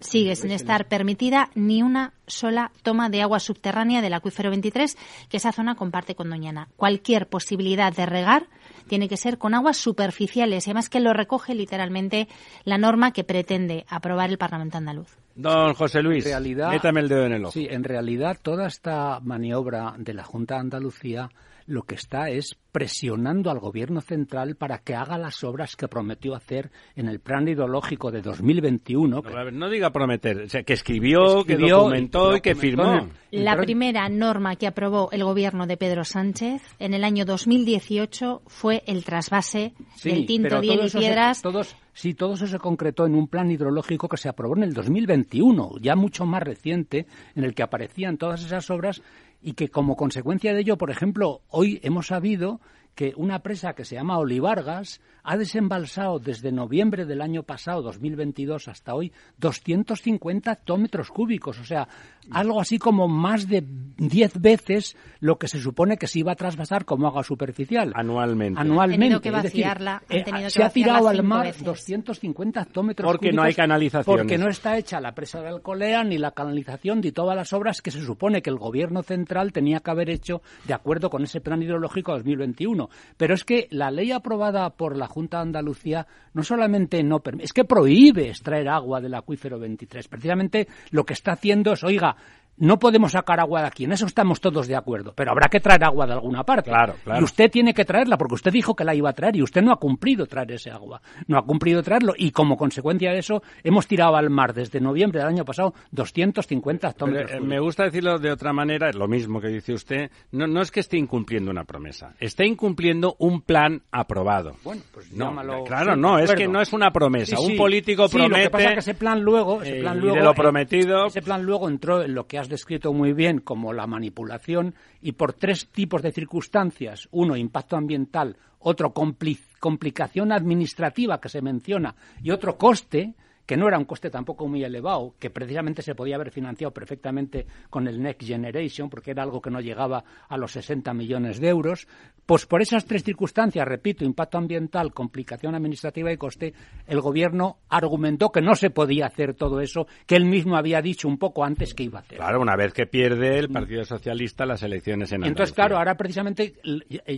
Sigue 0.00 0.36
sin 0.36 0.50
estar 0.50 0.86
permitida 0.88 1.50
ni 1.54 1.82
una 1.82 2.12
sola 2.26 2.72
toma 2.82 3.08
de 3.08 3.22
agua 3.22 3.40
subterránea 3.40 4.02
del 4.02 4.12
acuífero 4.12 4.50
23, 4.50 4.98
que 5.30 5.36
esa 5.38 5.52
zona 5.52 5.76
comparte 5.76 6.14
con 6.14 6.28
Doñana. 6.28 6.68
Cualquier 6.76 7.28
posibilidad 7.28 7.90
de 7.90 8.04
regar 8.04 8.46
tiene 8.86 9.08
que 9.08 9.16
ser 9.16 9.38
con 9.38 9.54
aguas 9.54 9.78
superficiales, 9.78 10.66
y 10.66 10.70
además 10.70 10.90
que 10.90 11.00
lo 11.00 11.14
recoge 11.14 11.54
literalmente 11.54 12.28
la 12.64 12.76
norma 12.76 13.12
que 13.12 13.24
pretende 13.24 13.86
aprobar 13.88 14.28
el 14.28 14.36
Parlamento 14.36 14.76
andaluz. 14.76 15.16
Don 15.36 15.72
José 15.74 16.02
Luis, 16.02 16.26
métame 16.26 17.00
el 17.00 17.08
dedo 17.08 17.26
en 17.26 17.32
el 17.32 17.44
ojo. 17.44 17.52
Sí, 17.52 17.66
en 17.70 17.82
realidad 17.82 18.38
toda 18.40 18.66
esta 18.66 19.20
maniobra 19.20 19.94
de 19.96 20.12
la 20.12 20.22
Junta 20.22 20.54
de 20.54 20.60
Andalucía 20.60 21.30
lo 21.66 21.82
que 21.82 21.94
está 21.94 22.28
es 22.28 22.56
presionando 22.72 23.50
al 23.50 23.60
gobierno 23.60 24.00
central 24.00 24.56
para 24.56 24.78
que 24.78 24.94
haga 24.94 25.16
las 25.16 25.44
obras 25.44 25.76
que 25.76 25.86
prometió 25.86 26.34
hacer 26.34 26.70
en 26.96 27.08
el 27.08 27.20
plan 27.20 27.46
ideológico 27.46 28.10
de 28.10 28.20
2021. 28.20 29.22
No, 29.22 29.50
no 29.52 29.70
diga 29.70 29.90
prometer, 29.90 30.42
o 30.42 30.48
sea, 30.48 30.64
que 30.64 30.72
escribió, 30.72 31.44
que 31.44 31.56
documentó 31.56 32.36
y, 32.36 32.40
que 32.40 32.54
firmó. 32.54 33.08
La 33.30 33.56
primera 33.56 34.08
norma 34.08 34.56
que 34.56 34.66
aprobó 34.66 35.08
el 35.12 35.22
gobierno 35.24 35.66
de 35.66 35.76
Pedro 35.76 36.04
Sánchez 36.04 36.62
en 36.78 36.94
el 36.94 37.04
año 37.04 37.24
2018 37.24 38.42
fue 38.46 38.82
el 38.86 39.04
trasvase 39.04 39.72
del 40.02 40.26
Tinto, 40.26 40.60
Diel 40.60 40.86
y 40.86 40.90
Piedras. 40.90 41.42
todos, 41.42 41.76
sí, 41.92 42.14
todo 42.14 42.34
eso 42.34 42.46
se 42.46 42.58
concretó 42.58 43.06
en 43.06 43.14
un 43.14 43.28
plan 43.28 43.50
hidrológico 43.50 44.08
que 44.08 44.16
se 44.16 44.28
aprobó 44.28 44.56
en 44.56 44.64
el 44.64 44.74
2021, 44.74 45.78
ya 45.80 45.94
mucho 45.94 46.26
más 46.26 46.42
reciente, 46.42 47.06
en 47.36 47.44
el 47.44 47.54
que 47.54 47.62
aparecían 47.62 48.18
todas 48.18 48.44
esas 48.44 48.68
obras 48.70 49.00
y 49.44 49.52
que 49.52 49.68
como 49.68 49.94
consecuencia 49.94 50.54
de 50.54 50.60
ello, 50.60 50.78
por 50.78 50.90
ejemplo, 50.90 51.42
hoy 51.50 51.78
hemos 51.82 52.06
sabido 52.06 52.60
que 52.94 53.12
una 53.16 53.40
presa 53.40 53.74
que 53.74 53.84
se 53.84 53.96
llama 53.96 54.18
Olivargas 54.18 55.00
ha 55.24 55.36
desembalsado 55.36 56.18
desde 56.18 56.52
noviembre 56.52 57.06
del 57.06 57.22
año 57.22 57.42
pasado, 57.42 57.82
2022, 57.82 58.68
hasta 58.68 58.94
hoy, 58.94 59.10
250 59.38 60.52
hectómetros 60.52 61.10
cúbicos. 61.10 61.58
O 61.58 61.64
sea, 61.64 61.88
algo 62.30 62.60
así 62.60 62.78
como 62.78 63.08
más 63.08 63.48
de 63.48 63.64
10 63.96 64.40
veces 64.40 64.96
lo 65.20 65.38
que 65.38 65.48
se 65.48 65.60
supone 65.60 65.96
que 65.96 66.06
se 66.06 66.18
iba 66.18 66.32
a 66.32 66.34
trasvasar 66.34 66.84
como 66.84 67.06
agua 67.06 67.22
superficial. 67.22 67.92
Anualmente. 67.94 68.60
Anualmente. 68.60 69.20
que 69.20 69.30
vaciarla. 69.30 70.02
Eh, 70.10 70.24
se 70.50 70.62
ha 70.62 70.68
tirado 70.68 71.08
al 71.08 71.22
mar 71.22 71.54
250 71.58 72.60
hectómetros 72.60 73.10
porque 73.10 73.32
no 73.32 73.42
hay 73.42 73.54
canalización. 73.54 74.04
Porque 74.04 74.36
no 74.36 74.48
está 74.48 74.76
hecha 74.76 75.00
la 75.00 75.14
presa 75.14 75.40
de 75.40 75.48
Alcolea 75.48 76.04
ni 76.04 76.18
la 76.18 76.32
canalización 76.32 77.00
ni 77.00 77.12
todas 77.12 77.34
las 77.34 77.52
obras 77.54 77.80
que 77.80 77.90
se 77.90 78.02
supone 78.02 78.42
que 78.42 78.50
el 78.50 78.58
gobierno 78.58 79.02
central 79.02 79.52
tenía 79.52 79.80
que 79.80 79.90
haber 79.90 80.10
hecho 80.10 80.42
de 80.66 80.74
acuerdo 80.74 81.08
con 81.08 81.22
ese 81.22 81.40
plan 81.40 81.62
hidrológico 81.62 82.12
2021. 82.12 82.83
Pero 83.16 83.34
es 83.34 83.44
que 83.44 83.68
la 83.70 83.90
ley 83.90 84.12
aprobada 84.12 84.70
por 84.70 84.96
la 84.96 85.06
Junta 85.06 85.38
de 85.38 85.42
Andalucía 85.44 86.06
no 86.32 86.42
solamente 86.42 87.02
no 87.02 87.20
permite, 87.20 87.44
es 87.44 87.52
que 87.52 87.64
prohíbe 87.64 88.28
extraer 88.28 88.68
agua 88.68 89.00
del 89.00 89.14
acuífero 89.14 89.58
23. 89.58 90.08
Precisamente 90.08 90.68
lo 90.90 91.04
que 91.04 91.14
está 91.14 91.32
haciendo 91.32 91.72
es, 91.72 91.84
oiga, 91.84 92.16
no 92.56 92.78
podemos 92.78 93.12
sacar 93.12 93.40
agua 93.40 93.62
de 93.62 93.66
aquí, 93.66 93.84
en 93.84 93.92
eso 93.92 94.06
estamos 94.06 94.40
todos 94.40 94.66
de 94.66 94.76
acuerdo, 94.76 95.12
pero 95.14 95.30
habrá 95.30 95.48
que 95.48 95.60
traer 95.60 95.84
agua 95.84 96.06
de 96.06 96.12
alguna 96.12 96.44
parte. 96.44 96.70
Claro, 96.70 96.94
claro. 97.02 97.20
Y 97.20 97.24
usted 97.24 97.50
tiene 97.50 97.74
que 97.74 97.84
traerla, 97.84 98.16
porque 98.16 98.34
usted 98.34 98.52
dijo 98.52 98.74
que 98.74 98.84
la 98.84 98.94
iba 98.94 99.10
a 99.10 99.12
traer 99.12 99.36
y 99.36 99.42
usted 99.42 99.62
no 99.62 99.72
ha 99.72 99.76
cumplido 99.76 100.26
traer 100.26 100.52
ese 100.52 100.70
agua. 100.70 101.00
No 101.26 101.38
ha 101.38 101.42
cumplido 101.42 101.82
traerlo 101.82 102.14
y 102.16 102.30
como 102.30 102.56
consecuencia 102.56 103.12
de 103.12 103.18
eso 103.18 103.42
hemos 103.62 103.86
tirado 103.86 104.16
al 104.16 104.30
mar 104.30 104.54
desde 104.54 104.80
noviembre 104.80 105.20
del 105.20 105.28
año 105.28 105.44
pasado 105.44 105.74
250 105.90 106.88
hectómetros. 106.88 107.32
Eh, 107.32 107.40
me 107.40 107.60
gusta 107.60 107.84
decirlo 107.84 108.18
de 108.18 108.30
otra 108.30 108.52
manera, 108.52 108.88
es 108.88 108.96
lo 108.96 109.08
mismo 109.08 109.40
que 109.40 109.48
dice 109.48 109.72
usted. 109.72 110.10
No, 110.32 110.46
no 110.46 110.62
es 110.62 110.70
que 110.70 110.80
esté 110.80 110.96
incumpliendo 110.96 111.50
una 111.50 111.64
promesa, 111.64 112.14
está 112.20 112.44
incumpliendo 112.44 113.16
un 113.18 113.42
plan 113.42 113.82
aprobado. 113.90 114.56
Bueno, 114.62 114.82
pues 114.92 115.12
no, 115.12 115.34
Claro, 115.64 115.96
no, 115.96 116.18
es 116.18 116.32
que 116.32 116.48
no 116.48 116.60
es 116.60 116.72
una 116.72 116.90
promesa. 116.90 117.38
Un 117.40 117.56
político 117.56 118.08
promete. 118.08 118.30
Lo 118.30 118.44
que 118.44 118.50
pasa 118.50 118.68
es 118.68 118.72
que 118.74 118.80
ese 118.80 118.94
plan 118.94 119.22
luego, 119.22 119.62
ese 119.62 119.80
plan 119.80 119.96
eh, 119.96 120.00
luego, 120.00 120.16
de 120.16 120.22
lo 120.22 120.34
prometido. 120.34 121.06
Ese 121.06 121.22
plan 121.22 121.42
luego 121.42 121.68
entró 121.68 122.02
en 122.02 122.14
lo 122.14 122.26
que 122.26 122.38
has 122.44 122.50
descrito 122.50 122.92
muy 122.92 123.14
bien 123.14 123.40
como 123.40 123.72
la 123.72 123.86
manipulación 123.86 124.74
y 125.00 125.12
por 125.12 125.32
tres 125.32 125.68
tipos 125.68 126.02
de 126.02 126.12
circunstancias, 126.12 127.08
uno 127.10 127.36
impacto 127.36 127.76
ambiental, 127.76 128.36
otro 128.58 128.92
complicación 128.92 130.30
administrativa 130.30 131.20
que 131.20 131.30
se 131.30 131.40
menciona 131.40 131.94
y 132.22 132.30
otro 132.30 132.58
coste, 132.58 133.14
que 133.46 133.56
no 133.56 133.68
era 133.68 133.78
un 133.78 133.84
coste 133.84 134.10
tampoco 134.10 134.48
muy 134.48 134.64
elevado, 134.64 135.14
que 135.18 135.30
precisamente 135.30 135.82
se 135.82 135.94
podía 135.94 136.16
haber 136.16 136.30
financiado 136.30 136.72
perfectamente 136.72 137.46
con 137.70 137.86
el 137.86 138.02
Next 138.02 138.26
Generation, 138.26 138.88
porque 138.88 139.10
era 139.10 139.22
algo 139.22 139.40
que 139.40 139.50
no 139.50 139.60
llegaba 139.60 140.04
a 140.28 140.36
los 140.36 140.52
60 140.52 140.92
millones 140.94 141.40
de 141.40 141.48
euros, 141.48 141.86
pues 142.26 142.46
por 142.46 142.62
esas 142.62 142.86
tres 142.86 143.04
circunstancias, 143.04 143.66
repito, 143.66 144.04
impacto 144.04 144.38
ambiental, 144.38 144.92
complicación 144.92 145.54
administrativa 145.54 146.10
y 146.12 146.16
coste, 146.16 146.54
el 146.86 147.00
gobierno 147.00 147.58
argumentó 147.68 148.30
que 148.30 148.40
no 148.40 148.54
se 148.54 148.70
podía 148.70 149.06
hacer 149.06 149.34
todo 149.34 149.60
eso 149.60 149.86
que 150.06 150.16
él 150.16 150.24
mismo 150.24 150.56
había 150.56 150.80
dicho 150.80 151.06
un 151.06 151.18
poco 151.18 151.44
antes 151.44 151.74
que 151.74 151.84
iba 151.84 151.98
a 151.98 152.02
hacer. 152.02 152.18
Claro, 152.18 152.40
una 152.40 152.56
vez 152.56 152.72
que 152.72 152.86
pierde 152.86 153.38
el 153.38 153.50
Partido 153.50 153.84
Socialista 153.84 154.46
las 154.46 154.62
elecciones 154.62 155.10
en 155.12 155.16
Andalucía. 155.16 155.30
Entonces, 155.30 155.54
claro, 155.54 155.76
ahora 155.76 155.96
precisamente 155.96 156.54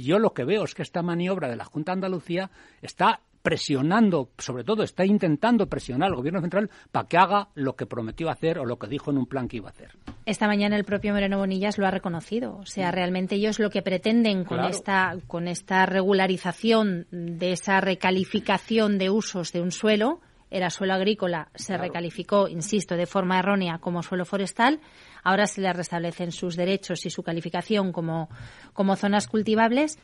yo 0.00 0.18
lo 0.18 0.33
que 0.33 0.45
veo 0.45 0.64
es 0.64 0.75
que 0.75 0.83
esta 0.83 1.02
maniobra 1.02 1.49
de 1.49 1.56
la 1.56 1.64
Junta 1.64 1.92
de 1.92 1.95
Andalucía 1.95 2.50
está 2.83 3.21
presionando, 3.47 4.31
sobre 4.38 4.65
todo 4.65 4.83
está 4.83 5.05
intentando 5.05 5.69
presionar 5.69 6.09
al 6.09 6.17
gobierno 6.17 6.41
central 6.41 6.69
para 6.91 7.07
que 7.07 7.17
haga 7.17 7.49
lo 7.55 7.76
que 7.76 7.87
prometió 7.87 8.29
hacer 8.29 8.59
o 8.59 8.65
lo 8.65 8.76
que 8.76 8.88
dijo 8.88 9.12
en 9.12 9.19
un 9.19 9.26
plan 9.26 9.47
que 9.47 9.59
iba 9.59 9.69
a 9.69 9.71
hacer. 9.71 9.93
Esta 10.25 10.49
mañana 10.49 10.75
el 10.75 10.83
propio 10.83 11.12
Moreno 11.12 11.38
Bonillas 11.38 11.79
lo 11.79 11.87
ha 11.87 11.93
reconocido. 11.93 12.57
O 12.57 12.67
sea, 12.67 12.91
realmente 12.91 13.37
ellos 13.37 13.61
lo 13.61 13.71
que 13.71 13.83
pretenden 13.83 14.43
con 14.43 14.65
esta 14.65 15.15
con 15.29 15.47
esta 15.47 15.87
regularización 15.87 17.07
de 17.12 17.53
esa 17.53 17.81
recalificación 17.81 18.99
de 18.99 19.11
usos 19.11 19.53
de 19.53 19.61
un 19.61 19.71
suelo 19.71 20.19
era 20.50 20.71
suelo 20.71 20.95
agrícola, 20.95 21.49
se 21.55 21.76
recalificó, 21.76 22.49
insisto, 22.49 22.97
de 22.97 23.07
forma 23.07 23.38
errónea 23.38 23.79
como 23.79 24.03
suelo 24.03 24.25
forestal. 24.25 24.81
Ahora 25.23 25.47
se 25.47 25.61
le 25.61 25.73
restablecen 25.73 26.33
sus 26.33 26.57
derechos 26.57 27.05
y 27.05 27.11
su 27.11 27.23
calificación 27.23 27.93
como, 27.93 28.29
como 28.73 28.97
zonas 28.97 29.26
cultivables, 29.26 29.99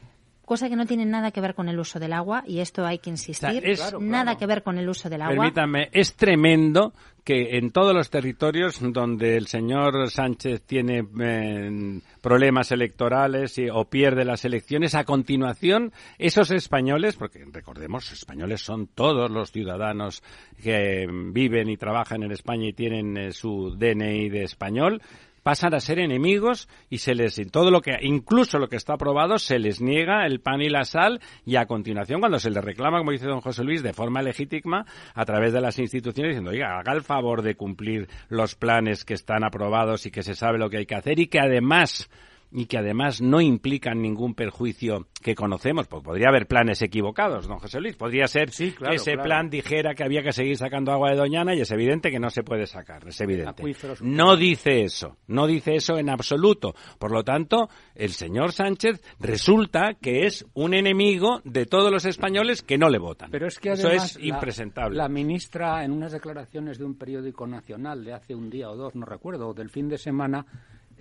cosa 0.45 0.69
que 0.69 0.77
no 0.77 0.87
tiene 0.87 1.05
nada 1.05 1.31
que 1.31 1.41
ver 1.41 1.55
con 1.55 1.69
el 1.69 1.79
uso 1.79 1.99
del 1.99 2.13
agua, 2.13 2.45
y 2.47 2.61
esto 2.61 2.85
hay 2.85 2.99
que 2.99 3.11
insistir, 3.11 3.63
nada 4.01 4.37
que 4.37 4.47
ver 4.47 4.63
con 4.63 4.79
el 4.79 4.89
uso 4.89 5.09
del 5.09 5.23
agua. 5.23 5.35
Permítame, 5.35 5.89
es 5.93 6.15
tremendo 6.15 6.93
que 7.25 7.57
en 7.57 7.71
todos 7.71 7.95
los 7.95 8.11
territorios 8.11 8.81
donde 8.81 9.37
el 9.37 9.47
señor 9.47 10.11
Sánchez 10.11 10.63
tiene 10.63 11.07
eh, 11.21 12.01
problemas 12.21 12.73
electorales 12.73 13.61
o 13.73 13.85
pierde 13.85 14.25
las 14.25 14.45
elecciones, 14.45 14.95
a 14.95 15.05
continuación 15.05 15.93
esos 16.19 16.51
españoles, 16.51 17.15
porque 17.17 17.45
recordemos, 17.51 18.11
españoles 18.11 18.63
son 18.63 18.89
todos 18.89 19.31
los 19.31 19.53
ciudadanos 19.53 20.23
que 20.63 21.07
viven 21.09 21.69
y 21.69 21.77
trabajan 21.77 22.25
en 22.25 22.33
España 22.33 22.67
y 22.67 22.73
tienen 22.73 23.17
eh, 23.17 23.33
su 23.33 23.77
DNI 23.77 24.29
de 24.29 24.43
español, 24.43 25.01
pasan 25.43 25.75
a 25.75 25.81
ser 25.81 25.99
enemigos 25.99 26.69
y 26.89 26.99
se 26.99 27.15
les 27.15 27.41
todo 27.51 27.71
lo 27.71 27.81
que 27.81 27.97
incluso 28.03 28.59
lo 28.59 28.69
que 28.69 28.77
está 28.77 28.95
aprobado 28.95 29.39
se 29.39 29.59
les 29.59 29.81
niega 29.81 30.27
el 30.27 30.41
pan 30.41 30.61
y 30.63 30.69
la 30.69 30.85
sal 30.85 31.21
y 31.45 31.57
a 31.57 31.67
continuación 31.67 32.21
cuando 32.21 32.39
se 32.39 32.51
les 32.51 32.65
reclama 32.65 32.99
como 32.99 33.13
dice 33.13 33.27
don 33.27 33.41
José 33.41 33.65
Luis 33.65 33.83
de 33.83 33.93
forma 33.93 34.23
legítima 34.23 34.87
a 35.15 35.25
través 35.25 35.53
de 35.53 35.61
las 35.61 35.79
instituciones 35.79 36.31
diciendo 36.31 36.51
oiga 36.51 36.79
haga 36.79 36.93
el 36.93 37.03
favor 37.03 37.43
de 37.43 37.55
cumplir 37.55 38.09
los 38.29 38.55
planes 38.55 39.05
que 39.05 39.15
están 39.15 39.45
aprobados 39.45 40.07
y 40.07 40.11
que 40.11 40.23
se 40.23 40.35
sabe 40.35 40.59
lo 40.59 40.71
que 40.71 40.79
hay 40.79 40.87
que 40.87 40.95
hacer 40.95 41.19
y 41.19 41.27
que 41.27 41.41
además 41.41 42.09
y 42.53 42.67
que 42.67 42.79
además 42.79 43.21
no 43.21 43.41
implican 43.41 44.03
ningún 44.03 44.35
perjuicio 44.35 45.07
que 45.23 45.35
conocemos. 45.35 45.89
Pues 45.89 46.03
podría 46.03 46.29
haber 46.29 46.47
planes 46.47 46.83
equivocados, 46.83 47.49
don 47.49 47.59
José 47.59 47.81
Luis. 47.81 47.97
Podría 47.97 48.27
ser 48.27 48.51
que 48.51 48.95
ese 48.95 49.17
plan 49.17 49.49
dijera 49.49 49.95
que 49.95 50.05
había 50.05 50.23
que 50.23 50.33
seguir 50.33 50.57
sacando 50.57 50.93
agua 50.93 51.11
de 51.11 51.17
Doñana 51.17 51.55
y 51.55 51.61
es 51.61 51.71
evidente 51.71 52.11
que 52.11 52.19
no 52.19 52.31
se 52.31 52.43
puede 52.43 52.67
sacar, 52.67 53.07
es 53.09 53.21
evidente. 53.21 53.63
No 54.01 54.37
dice 54.37 54.83
eso, 54.83 55.17
no 55.27 55.47
dice 55.47 55.77
eso 55.77 55.99
en 55.99 56.11
absoluto. 56.11 56.75
Por 56.99 57.13
lo 57.13 57.25
tanto, 57.25 57.69
el 57.95 58.11
señor 58.11 58.53
Sánchez 58.53 59.03
resulta 59.19 59.95
que 59.95 60.27
es 60.27 60.47
un 60.55 60.75
enemigo 60.75 61.41
de 61.45 61.67
todos 61.67 61.91
los 61.91 62.05
españoles 62.05 62.63
que 62.63 62.79
no 62.79 62.91
le 62.91 62.99
votan. 62.99 63.31
Pero 63.31 63.47
es 63.47 63.59
que 63.59 63.73
eso 63.73 63.89
es 63.89 64.19
impresentable. 64.21 64.97
La 64.97 65.09
ministra, 65.09 65.85
en 65.85 65.93
unas 65.93 66.13
declaraciones 66.13 66.79
de 66.79 66.85
un 66.85 66.97
periódico 66.97 67.47
nacional 67.47 68.05
de 68.05 68.13
hace 68.13 68.35
un 68.35 68.51
día 68.51 68.71
o 68.71 68.77
dos, 68.77 68.95
no 68.95 69.07
recuerdo, 69.07 69.55
del 69.55 69.71
fin 69.71 69.89
de 69.89 69.99
semana, 69.99 70.45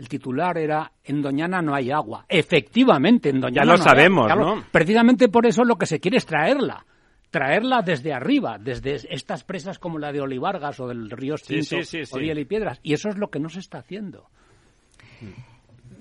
el 0.01 0.09
titular 0.09 0.57
era 0.57 0.91
en 1.03 1.21
Doñana 1.21 1.61
no 1.61 1.75
hay 1.75 1.91
agua. 1.91 2.25
Efectivamente, 2.27 3.29
en 3.29 3.39
Doñana 3.39 3.65
ya 3.65 3.71
lo 3.71 3.77
sabemos, 3.77 4.35
¿no? 4.35 4.63
Precisamente 4.71 5.29
por 5.29 5.45
eso 5.45 5.63
lo 5.63 5.75
que 5.75 5.85
se 5.85 5.99
quiere 5.99 6.17
es 6.17 6.25
traerla. 6.25 6.83
Traerla 7.29 7.83
desde 7.83 8.11
arriba, 8.11 8.57
desde 8.59 8.95
estas 8.95 9.43
presas 9.43 9.77
como 9.77 9.99
la 9.99 10.11
de 10.11 10.19
Olivargas 10.19 10.79
o 10.79 10.87
del 10.87 11.11
río 11.11 11.35
Tinto 11.35 11.75
o 11.75 12.19
y 12.19 12.45
Piedras. 12.45 12.79
Y 12.81 12.93
eso 12.93 13.09
es 13.09 13.17
lo 13.17 13.29
que 13.29 13.39
no 13.39 13.47
se 13.49 13.59
está 13.59 13.77
haciendo. 13.77 14.25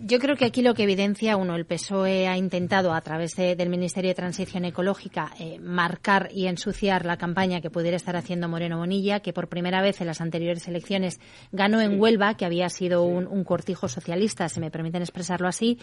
Yo 0.03 0.19
creo 0.19 0.35
que 0.35 0.47
aquí 0.47 0.63
lo 0.63 0.73
que 0.73 0.85
evidencia, 0.85 1.37
uno, 1.37 1.57
el 1.57 1.67
PSOE 1.67 2.27
ha 2.27 2.39
intentado 2.39 2.95
a 2.95 3.01
través 3.03 3.37
del 3.37 3.69
Ministerio 3.69 4.09
de 4.09 4.15
Transición 4.15 4.65
Ecológica 4.65 5.31
eh, 5.39 5.59
marcar 5.61 6.31
y 6.33 6.47
ensuciar 6.47 7.05
la 7.05 7.19
campaña 7.19 7.61
que 7.61 7.69
pudiera 7.69 7.99
estar 7.99 8.17
haciendo 8.17 8.49
Moreno 8.49 8.79
Bonilla, 8.79 9.21
que 9.21 9.35
por 9.35 9.49
primera 9.49 9.83
vez 9.83 10.01
en 10.01 10.07
las 10.07 10.23
anteriores 10.23 10.67
elecciones 10.69 11.21
ganó 11.53 11.83
en 11.83 12.01
Huelva, 12.01 12.35
que 12.39 12.47
había 12.47 12.71
sido 12.71 13.03
un, 13.03 13.45
cortijo 13.45 13.89
socialista, 13.89 14.49
se 14.49 14.61
me 14.61 14.71
permiten 14.71 15.03
expresarlo 15.03 15.49
así, 15.49 15.79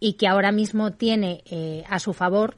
y 0.00 0.14
que 0.14 0.28
ahora 0.28 0.50
mismo 0.50 0.92
tiene 0.92 1.42
eh, 1.44 1.84
a 1.90 1.98
su 1.98 2.14
favor 2.14 2.56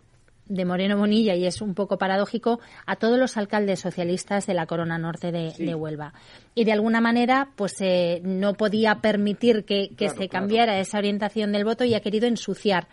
de 0.50 0.64
Moreno 0.64 0.98
Bonilla, 0.98 1.36
y 1.36 1.46
es 1.46 1.62
un 1.62 1.74
poco 1.74 1.96
paradójico, 1.96 2.60
a 2.84 2.96
todos 2.96 3.18
los 3.18 3.36
alcaldes 3.36 3.80
socialistas 3.80 4.46
de 4.46 4.54
la 4.54 4.66
Corona 4.66 4.98
Norte 4.98 5.30
de, 5.30 5.74
Huelva. 5.74 6.12
Y 6.54 6.64
de 6.64 6.72
alguna 6.72 7.00
manera, 7.00 7.50
pues 7.56 7.80
eh, 7.80 8.20
no 8.24 8.54
podía 8.54 8.96
permitir 8.96 9.64
que, 9.64 9.90
se 9.96 10.28
cambiara 10.28 10.80
esa 10.80 10.98
orientación 10.98 11.52
del 11.52 11.64
voto 11.64 11.84
y 11.84 11.94
ha 11.94 12.00
querido 12.00 12.26
ensuciar 12.26 12.88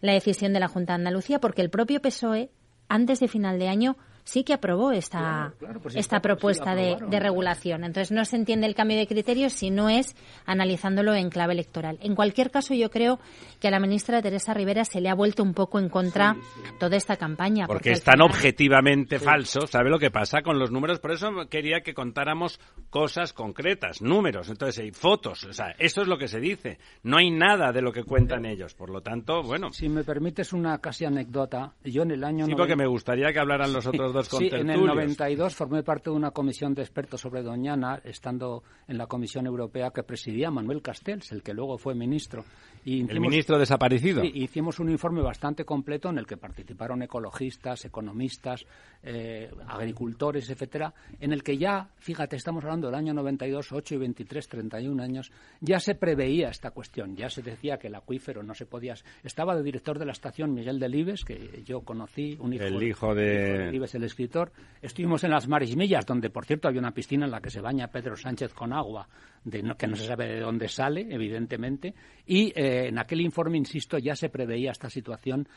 la 0.00 0.12
decisión 0.12 0.52
de 0.52 0.60
la 0.60 0.68
Junta 0.68 0.92
de 0.92 1.00
Andalucía, 1.00 1.40
porque 1.40 1.62
el 1.62 1.70
propio 1.70 2.00
PSOE, 2.00 2.50
antes 2.88 3.18
de 3.18 3.28
final 3.28 3.58
de 3.58 3.68
año, 3.68 3.96
sí 4.30 4.44
que 4.44 4.52
aprobó 4.52 4.92
esta, 4.92 5.54
pues 5.82 5.96
esta 5.96 6.20
propuesta 6.20 6.76
de, 6.76 6.96
regulación. 7.18 7.82
Entonces 7.82 8.12
no 8.12 8.24
se 8.24 8.36
entiende 8.36 8.66
el 8.66 8.76
cambio 8.76 8.96
de 8.96 9.08
criterios 9.08 9.52
si 9.52 9.70
no 9.70 9.88
es 9.88 10.14
analizándolo 10.46 11.14
en 11.14 11.30
clave 11.30 11.52
electoral. 11.52 11.98
En 12.00 12.14
cualquier 12.14 12.52
caso, 12.52 12.72
yo 12.72 12.90
creo 12.90 13.18
que 13.58 13.66
a 13.66 13.70
la 13.72 13.80
ministra 13.80 14.22
Teresa 14.22 14.54
Rivera 14.54 14.84
se 14.84 15.00
le 15.00 15.08
ha 15.08 15.14
vuelto 15.14 15.42
un 15.42 15.52
poco 15.52 15.80
en 15.80 15.88
contra 15.88 16.36
toda 16.78 16.96
esta 16.96 17.16
campaña. 17.16 17.66
Porque, 17.66 17.90
es 17.90 18.04
tan 18.04 18.22
objetivamente 18.22 19.18
falso, 19.18 19.66
¿sabe 19.66 19.90
lo 19.90 19.98
que 19.98 20.12
pasa 20.12 20.42
con 20.42 20.60
los 20.60 20.70
números? 20.70 21.00
Por 21.00 21.10
eso 21.10 21.28
quería 21.50 21.80
que 21.80 21.92
contáramos 21.92 22.60
cosas 22.88 23.32
concretas, 23.32 24.00
números, 24.00 24.48
entonces 24.48 24.78
hay 24.78 24.92
fotos, 24.92 25.44
o 25.44 25.52
sea, 25.52 25.74
eso 25.78 26.02
es 26.02 26.08
lo 26.08 26.16
que 26.16 26.28
se 26.28 26.38
dice. 26.38 26.78
No 27.02 27.18
hay 27.18 27.30
nada 27.30 27.72
de 27.72 27.82
lo 27.82 27.92
que 27.92 28.04
cuentan 28.04 28.46
ellos, 28.46 28.74
por 28.74 28.90
lo 28.90 29.00
tanto, 29.02 29.42
bueno. 29.42 29.72
Si 29.72 29.88
me 29.88 30.04
permites 30.04 30.52
una 30.52 30.78
casi 30.78 31.04
anécdota, 31.04 31.74
yo 31.82 32.02
en 32.02 32.12
el 32.12 32.22
año... 32.22 32.46
Sí, 32.46 32.54
porque 32.54 32.76
me 32.76 32.86
gustaría 32.86 33.32
que 33.32 33.40
hablaran 33.40 33.72
los 33.72 33.86
otros 33.86 34.12
dos 34.12 34.19
Sí, 34.22 34.48
en 34.52 34.70
el 34.70 34.84
92 34.84 35.54
formé 35.54 35.82
parte 35.82 36.10
de 36.10 36.16
una 36.16 36.30
comisión 36.30 36.74
de 36.74 36.82
expertos 36.82 37.20
sobre 37.20 37.42
Doñana, 37.42 38.00
estando 38.04 38.62
en 38.88 38.98
la 38.98 39.06
Comisión 39.06 39.46
Europea 39.46 39.90
que 39.90 40.02
presidía 40.02 40.50
Manuel 40.50 40.82
Castells, 40.82 41.32
el 41.32 41.42
que 41.42 41.54
luego 41.54 41.78
fue 41.78 41.94
ministro. 41.94 42.44
Y 42.84 43.10
el 43.10 43.20
ministro 43.20 43.58
desaparecido. 43.58 44.22
Sí, 44.22 44.32
hicimos 44.34 44.78
un 44.80 44.90
informe 44.90 45.20
bastante 45.20 45.64
completo 45.64 46.08
en 46.08 46.18
el 46.18 46.26
que 46.26 46.36
participaron 46.36 47.02
ecologistas, 47.02 47.84
economistas, 47.84 48.64
eh, 49.02 49.50
agricultores, 49.66 50.48
etcétera, 50.48 50.92
en 51.20 51.32
el 51.32 51.42
que 51.42 51.58
ya, 51.58 51.88
fíjate, 51.98 52.36
estamos 52.36 52.64
hablando 52.64 52.88
del 52.88 52.96
año 52.96 53.14
92, 53.14 53.72
8 53.72 53.94
y 53.94 53.98
23, 53.98 54.48
31 54.48 55.02
años, 55.02 55.30
ya 55.60 55.78
se 55.78 55.94
preveía 55.94 56.48
esta 56.48 56.70
cuestión, 56.70 57.16
ya 57.16 57.28
se 57.28 57.42
decía 57.42 57.78
que 57.78 57.88
el 57.88 57.94
acuífero 57.94 58.42
no 58.42 58.54
se 58.54 58.66
podía. 58.66 58.94
Estaba 59.22 59.54
de 59.54 59.62
director 59.62 59.98
de 59.98 60.06
la 60.06 60.12
estación 60.12 60.54
Miguel 60.54 60.78
Delibes, 60.78 61.24
que 61.24 61.62
yo 61.64 61.82
conocí, 61.82 62.36
un 62.40 62.54
hijo, 62.54 62.64
el 62.64 62.82
hijo 62.82 63.14
de... 63.14 63.58
Delibes, 63.66 63.94
el 63.94 64.04
escritor. 64.04 64.52
Estuvimos 64.80 65.22
en 65.24 65.30
las 65.30 65.48
Marismillas, 65.48 66.06
donde, 66.06 66.30
por 66.30 66.46
cierto, 66.46 66.68
había 66.68 66.80
una 66.80 66.92
piscina 66.92 67.26
en 67.26 67.30
la 67.30 67.40
que 67.40 67.50
se 67.50 67.60
baña 67.60 67.88
Pedro 67.88 68.16
Sánchez 68.16 68.54
con 68.54 68.72
agua, 68.72 69.06
de 69.44 69.62
que 69.78 69.86
no 69.86 69.96
se 69.96 70.06
sabe 70.06 70.26
de 70.26 70.40
dónde 70.40 70.68
sale, 70.68 71.06
evidentemente, 71.10 71.94
y 72.26 72.52
eh, 72.54 72.69
en 72.70 72.98
aquel 72.98 73.20
informe, 73.20 73.58
insisto, 73.58 73.98
ya 73.98 74.14
se 74.16 74.28
preveía 74.28 74.70
esta 74.70 74.90
situación 74.90 75.48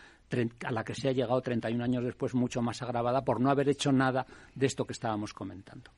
a 0.66 0.72
la 0.72 0.84
que 0.84 0.96
se 0.96 1.10
ha 1.10 1.12
llegado 1.12 1.42
31 1.42 1.84
años 1.84 2.04
después 2.04 2.34
mucho 2.34 2.62
más 2.62 2.82
agravada 2.82 3.24
por 3.24 3.40
no 3.40 3.50
haber 3.50 3.70
hecho 3.70 3.92
nada 3.92 4.26
de 4.56 4.66
esto 4.66 4.86
que 4.86 4.94
estábamos 4.94 5.34
comentando. 5.34 5.92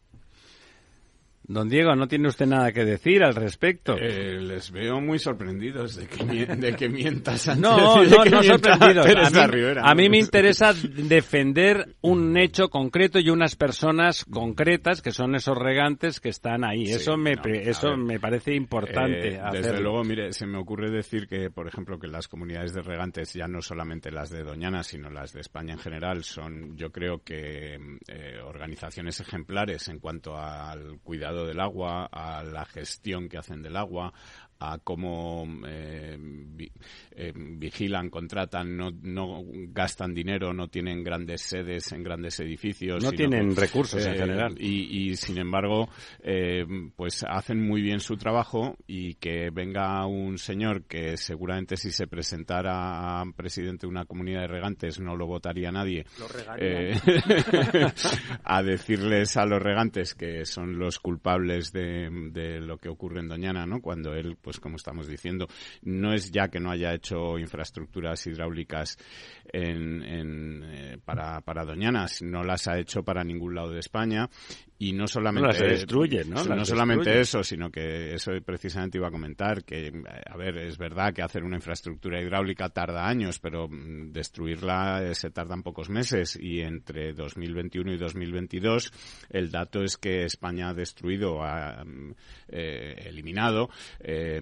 Don 1.47 1.69
Diego, 1.69 1.95
¿no 1.95 2.07
tiene 2.07 2.27
usted 2.27 2.47
nada 2.47 2.71
que 2.71 2.83
decir 2.85 3.23
al 3.23 3.35
respecto? 3.35 3.95
Eh, 3.99 4.39
les 4.41 4.71
veo 4.71 4.99
muy 4.99 5.19
sorprendidos 5.19 5.95
de 5.95 6.07
que, 6.07 6.45
de 6.47 6.75
que 6.75 6.89
mientas 6.89 7.55
No, 7.57 8.03
no, 8.03 8.25
no 8.25 8.43
sorprendidos. 8.43 9.05
A 9.81 9.93
mí, 9.93 10.09
me 10.09 10.17
interesa 10.17 10.73
defender 10.73 11.95
un 12.01 12.35
hecho 12.37 12.69
concreto 12.69 13.19
y 13.19 13.29
unas 13.29 13.55
personas 13.55 14.25
concretas 14.25 15.01
que 15.01 15.11
son 15.11 15.35
esos 15.35 15.57
regantes 15.57 16.19
que 16.19 16.29
están 16.29 16.63
ahí. 16.63 16.85
eso 16.85 17.15
me, 17.15 17.35
eso 17.43 17.95
me 17.95 18.19
parece 18.19 18.55
importante. 18.55 19.35
Eh, 19.35 19.41
desde 19.51 19.79
luego, 19.81 20.03
mire, 20.03 20.33
se 20.33 20.47
me 20.47 20.57
ocurre 20.57 20.89
decir 20.89 21.27
que, 21.27 21.51
por 21.51 21.67
ejemplo, 21.67 21.99
que 21.99 22.07
las 22.07 22.27
comunidades 22.27 22.73
de 22.73 22.81
regantes, 22.81 23.33
ya 23.33 23.47
no 23.47 23.61
solamente 23.61 24.11
las 24.11 24.29
de 24.29 24.43
Doñana, 24.43 24.83
sino 24.83 25.09
las 25.09 25.33
de 25.33 25.41
España 25.41 25.73
en 25.73 25.79
general, 25.79 26.23
son, 26.23 26.75
yo 26.75 26.91
creo 26.91 27.23
que, 27.23 27.75
eh, 28.07 28.39
organizaciones 28.43 29.19
ejemplares 29.19 29.87
en 29.89 29.99
cuanto 29.99 30.37
al 30.37 30.99
cuidado 31.03 31.34
del 31.43 31.59
agua, 31.59 32.05
a 32.05 32.43
la 32.43 32.65
gestión 32.65 33.27
que 33.27 33.39
hacen 33.39 33.63
del 33.63 33.75
agua, 33.75 34.13
a 34.59 34.77
cómo 34.79 35.45
eh, 35.67 36.17
eh, 37.11 37.33
vigilan, 37.35 38.09
contratan, 38.09 38.77
no, 38.77 38.89
no, 39.01 39.43
gastan 39.69 40.13
dinero, 40.13 40.53
no 40.53 40.69
tienen 40.69 41.03
grandes 41.03 41.41
sedes 41.41 41.91
en 41.91 42.03
grandes 42.03 42.39
edificios. 42.39 43.03
No 43.03 43.11
tienen 43.11 43.53
recursos 43.55 44.05
en 44.05 44.13
eh, 44.13 44.17
general. 44.17 44.55
Y, 44.57 45.09
y 45.09 45.15
sin 45.17 45.37
embargo, 45.37 45.89
pues 46.95 47.25
hacen 47.27 47.65
muy 47.65 47.81
bien 47.81 47.99
su 47.99 48.15
trabajo 48.15 48.77
y 48.87 49.15
que 49.15 49.49
venga 49.51 50.05
un 50.05 50.37
señor 50.37 50.83
que 50.83 51.17
seguramente 51.17 51.75
si 51.75 51.91
se 51.91 52.07
presentara 52.07 53.21
a 53.21 53.25
presidente 53.35 53.87
de 53.87 53.91
una 53.91 54.05
comunidad 54.05 54.41
de 54.41 54.47
regantes 54.47 54.99
no 54.99 55.15
lo 55.15 55.27
votaría 55.27 55.71
nadie. 55.71 56.05
a 58.43 58.63
decirles 58.63 59.37
a 59.37 59.45
los 59.45 59.61
regantes 59.61 60.15
que 60.15 60.45
son 60.45 60.79
los 60.79 60.99
culpables 60.99 61.24
de, 61.71 62.09
de 62.31 62.61
lo 62.61 62.77
que 62.77 62.89
ocurre 62.89 63.19
en 63.19 63.27
Doñana, 63.27 63.65
¿no? 63.65 63.81
Cuando 63.81 64.13
él 64.13 64.37
pues 64.39 64.59
como 64.59 64.75
estamos 64.75 65.07
diciendo, 65.07 65.47
no 65.81 66.13
es 66.13 66.31
ya 66.31 66.49
que 66.49 66.59
no 66.59 66.69
haya 66.69 66.93
hecho 66.93 67.39
infraestructuras 67.39 68.27
hidráulicas 68.27 68.97
en, 69.51 70.63
eh, 70.63 70.97
para, 71.03 71.41
para 71.41 71.65
Doñana, 71.65 72.05
no 72.21 72.43
las 72.43 72.67
ha 72.67 72.77
hecho 72.77 73.03
para 73.03 73.23
ningún 73.23 73.55
lado 73.55 73.71
de 73.71 73.79
España 73.79 74.29
y 74.77 74.91
no 74.91 75.07
solamente 75.07 75.53
se 75.53 75.65
destruye, 75.67 76.25
¿no? 76.25 76.43
no 76.43 76.65
solamente 76.65 77.21
eso, 77.21 77.43
sino 77.43 77.71
que 77.71 78.13
eso 78.13 78.31
precisamente 78.43 78.97
iba 78.97 79.07
a 79.07 79.11
comentar 79.11 79.63
que 79.63 79.91
a 80.25 80.35
ver, 80.35 80.57
es 80.57 80.77
verdad 80.77 81.13
que 81.13 81.21
hacer 81.21 81.43
una 81.43 81.55
infraestructura 81.55 82.21
hidráulica 82.21 82.67
tarda 82.69 83.07
años, 83.07 83.39
pero 83.39 83.69
mm, 83.69 84.11
destruirla 84.11 85.01
eh, 85.03 85.15
se 85.15 85.29
tardan 85.29 85.63
pocos 85.63 85.89
meses. 85.89 86.37
Y 86.39 86.59
entre 86.59 87.13
2021 87.13 87.93
y 87.93 87.97
2022 87.97 88.91
el 89.29 89.49
dato 89.49 89.81
es 89.81 89.95
que 89.97 90.25
España 90.25 90.69
ha 90.69 90.73
destruido, 90.73 91.41
ha 91.41 91.83
mm, 91.85 92.13
eh, 92.49 92.95
eliminado 93.05 93.69
eh, 93.99 94.41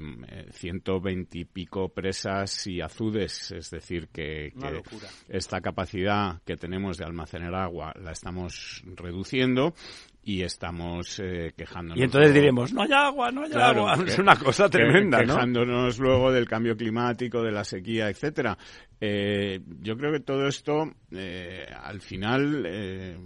120 0.52 1.38
y 1.38 1.46
pico 1.46 1.90
presas 1.90 2.66
y 2.66 2.82
azudes, 2.82 3.52
es 3.52 3.70
decir 3.70 4.08
que, 4.08 4.52
que 4.60 4.82
esta 5.30 5.62
capacidad 5.62 6.42
que 6.44 6.58
tenemos 6.58 6.98
de 6.98 7.06
almacenar 7.06 7.54
agua 7.54 7.94
la 8.02 8.12
estamos 8.12 8.84
reduciendo 8.96 9.75
y 10.24 10.42
estamos 10.42 11.20
eh, 11.20 11.53
quejándonos. 11.56 12.00
Y 12.00 12.03
entonces 12.03 12.34
diremos, 12.34 12.74
no 12.74 12.84
hay 12.84 12.92
agua, 12.94 13.32
no 13.32 13.44
hay 13.44 13.51
agua. 13.53 13.96
es 14.06 14.18
una 14.18 14.36
cosa 14.38 14.70
tremenda, 14.70 15.20
Quejándonos 15.20 16.00
luego 16.00 16.32
del 16.32 16.48
cambio 16.48 16.75
climático, 16.75 17.42
de 17.42 17.51
la 17.51 17.63
sequía, 17.63 18.10
etcétera. 18.10 18.58
Eh, 19.01 19.60
yo 19.82 19.98
creo 19.98 20.13
que 20.13 20.22
todo 20.22 20.48
esto, 20.48 20.89
eh, 21.12 21.65
al 21.84 22.00
final, 22.00 22.63
eh, 22.65 23.18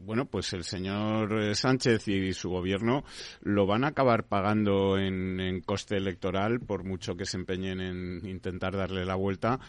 bueno, 0.00 0.24
pues 0.24 0.52
el 0.54 0.64
señor 0.64 1.54
Sánchez 1.54 2.08
y 2.08 2.32
su 2.32 2.48
gobierno 2.48 3.04
lo 3.42 3.66
van 3.66 3.84
a 3.84 3.88
acabar 3.88 4.24
pagando 4.24 4.96
en, 4.96 5.38
en 5.40 5.60
coste 5.60 5.96
electoral, 5.98 6.60
por 6.60 6.84
mucho 6.84 7.16
que 7.16 7.26
se 7.26 7.36
empeñen 7.36 7.80
en 7.80 8.26
intentar 8.26 8.74
darle 8.74 9.04
la 9.04 9.14
vuelta, 9.14 9.60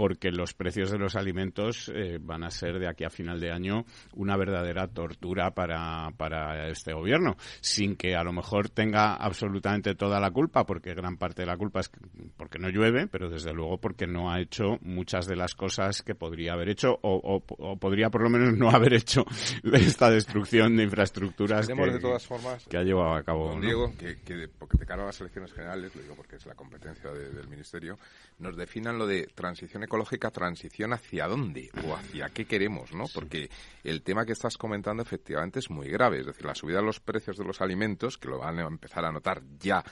porque 0.00 0.30
los 0.30 0.54
precios 0.54 0.90
de 0.90 0.96
los 0.96 1.14
alimentos 1.14 1.92
eh, 1.94 2.16
van 2.18 2.42
a 2.42 2.50
ser 2.50 2.78
de 2.78 2.88
aquí 2.88 3.04
a 3.04 3.10
final 3.10 3.38
de 3.38 3.52
año 3.52 3.84
una 4.14 4.34
verdadera 4.34 4.88
tortura 4.88 5.50
para, 5.50 6.10
para 6.16 6.68
este 6.68 6.94
gobierno, 6.94 7.36
sin 7.60 7.96
que 7.96 8.16
a 8.16 8.24
lo 8.24 8.32
mejor 8.32 8.70
tenga 8.70 9.16
absolutamente 9.16 9.94
toda 9.94 10.18
la 10.18 10.30
culpa, 10.30 10.64
porque 10.64 10.94
gran 10.94 11.18
parte 11.18 11.42
de 11.42 11.48
la 11.48 11.58
culpa 11.58 11.80
es 11.80 11.90
porque 12.38 12.58
no 12.58 12.70
llueve, 12.70 13.08
pero 13.08 13.28
desde 13.28 13.52
luego 13.52 13.76
porque 13.76 14.06
no 14.06 14.32
ha 14.32 14.40
hecho 14.40 14.78
muchas 14.80 15.26
de 15.26 15.36
las 15.36 15.54
cosas 15.54 16.00
que 16.00 16.14
podría 16.14 16.54
haber 16.54 16.70
hecho 16.70 16.98
o, 17.02 17.40
podría 17.78 18.08
por 18.08 18.22
lo 18.22 18.30
menos 18.30 18.56
no 18.56 18.70
haber 18.70 18.94
hecho 18.94 19.26
esta 19.70 20.08
destrucción 20.08 20.78
de 20.78 20.84
infraestructuras 20.84 21.68
que, 21.68 21.74
de 21.74 21.98
todas 21.98 22.26
formas, 22.26 22.66
que 22.66 22.78
ha 22.78 22.82
llevado 22.82 23.16
a 23.16 23.22
cabo. 23.22 23.60
Diego, 23.60 23.92
que, 23.98 24.22
que, 24.22 24.48
porque 24.48 24.78
de 24.78 24.86
cara 24.86 25.02
a 25.02 25.06
las 25.06 25.20
elecciones 25.20 25.52
generales, 25.52 25.94
lo 25.94 26.00
digo 26.00 26.14
porque 26.14 26.36
es 26.36 26.46
la 26.46 26.54
competencia 26.54 27.10
del 27.10 27.48
Ministerio, 27.48 27.98
nos 28.38 28.56
definan 28.56 28.96
lo 28.96 29.06
de 29.06 29.26
transición 29.34 29.82
ecológica, 29.90 30.30
transición 30.30 30.92
hacia 30.92 31.26
dónde 31.26 31.68
o 31.84 31.96
hacia 31.96 32.28
qué 32.28 32.44
queremos, 32.44 32.92
¿no? 32.94 33.06
Porque 33.12 33.50
el 33.82 34.02
tema 34.02 34.24
que 34.24 34.32
estás 34.32 34.56
comentando 34.56 35.02
efectivamente 35.02 35.58
es 35.58 35.68
muy 35.68 35.88
grave, 35.88 36.20
es 36.20 36.26
decir, 36.26 36.46
la 36.46 36.54
subida 36.54 36.78
de 36.78 36.84
los 36.84 37.00
precios 37.00 37.36
de 37.36 37.44
los 37.44 37.60
alimentos, 37.60 38.16
que 38.16 38.28
lo 38.28 38.38
van 38.38 38.60
a 38.60 38.68
empezar 38.68 39.04
a 39.04 39.10
notar 39.10 39.42
ya 39.58 39.82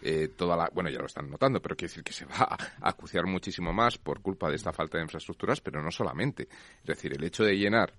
eh, 0.00 0.28
toda 0.36 0.56
la, 0.56 0.70
bueno, 0.72 0.90
ya 0.90 1.00
lo 1.00 1.06
están 1.06 1.28
notando, 1.28 1.60
pero 1.60 1.74
quiere 1.74 1.90
decir 1.90 2.04
que 2.04 2.12
se 2.12 2.24
va 2.24 2.36
a 2.38 2.88
acuciar 2.88 3.26
muchísimo 3.26 3.72
más 3.72 3.98
por 3.98 4.22
culpa 4.22 4.48
de 4.48 4.54
esta 4.54 4.72
falta 4.72 4.96
de 4.96 5.02
infraestructuras, 5.02 5.60
pero 5.60 5.82
no 5.82 5.90
solamente. 5.90 6.44
Es 6.80 6.86
decir, 6.86 7.12
el 7.14 7.24
hecho 7.24 7.42
de 7.42 7.58
llenar 7.58 7.92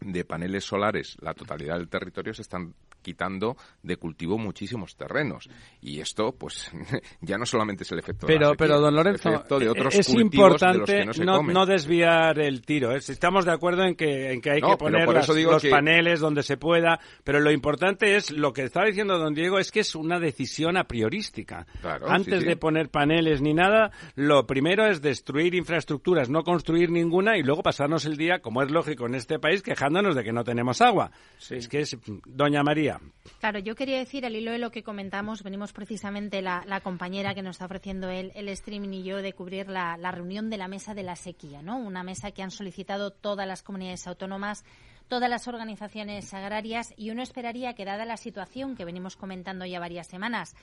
de 0.00 0.24
paneles 0.24 0.64
solares 0.64 1.16
la 1.20 1.34
totalidad 1.34 1.76
del 1.76 1.88
territorio 1.88 2.34
se 2.34 2.42
están 2.42 2.74
quitando 3.04 3.56
de 3.84 3.96
cultivo 3.96 4.36
muchísimos 4.38 4.96
terrenos. 4.96 5.48
Y 5.80 6.00
esto, 6.00 6.32
pues, 6.32 6.72
ya 7.20 7.38
no 7.38 7.46
solamente 7.46 7.84
es 7.84 7.92
el 7.92 8.00
efecto 8.00 8.26
pero, 8.26 8.50
de 8.50 8.56
Pero, 8.56 8.80
don 8.80 8.96
Lorenzo, 8.96 9.44
de 9.60 9.68
otros 9.68 9.94
es 9.94 10.08
importante 10.08 11.04
no, 11.24 11.66
desviar 11.66 12.40
el 12.40 12.62
tiro. 12.62 12.90
¿eh? 12.92 12.96
Estamos 12.96 13.44
de 13.44 13.52
acuerdo 13.52 13.84
en 13.84 13.94
que, 13.94 14.32
en 14.32 14.40
que 14.40 14.50
hay 14.50 14.60
que 14.60 14.76
poner 14.76 15.06
los 15.06 15.64
paneles 15.66 16.18
donde 16.18 16.42
se 16.42 16.56
pueda, 16.56 16.98
pero 17.22 17.38
lo 17.38 17.52
importante 17.52 18.16
es, 18.16 18.30
lo 18.30 18.52
que 18.52 18.64
estaba 18.64 18.86
diciendo 18.86 19.18
don 19.18 19.34
Diego, 19.34 19.58
es 19.58 19.70
que 19.70 19.80
es 19.80 19.94
una 19.94 20.18
decisión 20.18 20.76
a 20.76 20.84
priorística. 20.84 21.66
Antes 22.06 22.44
de 22.44 22.56
poner 22.56 22.88
paneles 22.88 23.42
ni 23.42 23.52
nada, 23.52 23.90
lo 24.14 24.46
primero 24.46 24.86
es 24.86 25.02
destruir 25.02 25.54
infraestructuras, 25.54 26.30
no 26.30 26.42
construir 26.42 26.90
ninguna 26.90 27.36
y 27.36 27.42
luego 27.42 27.62
pasarnos 27.62 28.06
el 28.06 28.16
día, 28.16 28.40
como 28.40 28.62
es 28.62 28.70
lógico 28.70 29.06
en 29.06 29.14
este 29.14 29.38
país, 29.38 29.62
quejándonos 29.62 30.14
de 30.14 30.24
que 30.24 30.32
no 30.32 30.42
tenemos 30.44 30.80
agua. 30.80 31.10
Es 31.50 31.68
que 31.68 31.80
es, 31.80 31.96
doña 32.24 32.62
María, 32.62 32.93
Claro, 33.40 33.58
yo 33.58 33.74
quería 33.74 33.98
decir, 33.98 34.24
al 34.26 34.36
hilo 34.36 34.52
de 34.52 34.58
lo 34.58 34.70
que 34.70 34.82
comentamos, 34.82 35.42
venimos 35.42 35.72
precisamente 35.72 36.42
la, 36.42 36.80
compañera 36.82 37.34
que 37.34 37.42
nos 37.42 37.56
está 37.56 37.66
ofreciendo 37.66 38.10
el, 38.10 38.32
el 38.34 38.48
streaming 38.48 38.92
y 38.92 39.02
yo 39.02 39.22
de 39.22 39.32
cubrir 39.32 39.68
la, 39.68 39.96
reunión 40.10 40.50
de 40.50 40.56
la 40.56 40.68
mesa 40.68 40.94
de 40.94 41.02
la 41.02 41.16
sequía, 41.16 41.62
¿no? 41.62 41.78
Una 41.78 42.02
mesa 42.02 42.30
que 42.30 42.42
han 42.42 42.50
solicitado 42.50 43.10
todas 43.10 43.46
las 43.46 43.62
comunidades 43.62 44.06
autónomas 44.06 44.64
todas 45.06 45.28
las 45.28 45.46
organizaciones 45.48 46.32
agrarias 46.32 46.94
y 46.96 47.10
uno 47.10 47.22
esperaría 47.22 47.74
que, 47.74 47.84
dada 47.84 48.06
la 48.06 48.16
situación 48.16 48.74
que 48.74 48.86
venimos 48.86 49.16
comentando 49.16 49.66
ya 49.66 49.78
varias 49.78 50.06
semanas, 50.06 50.56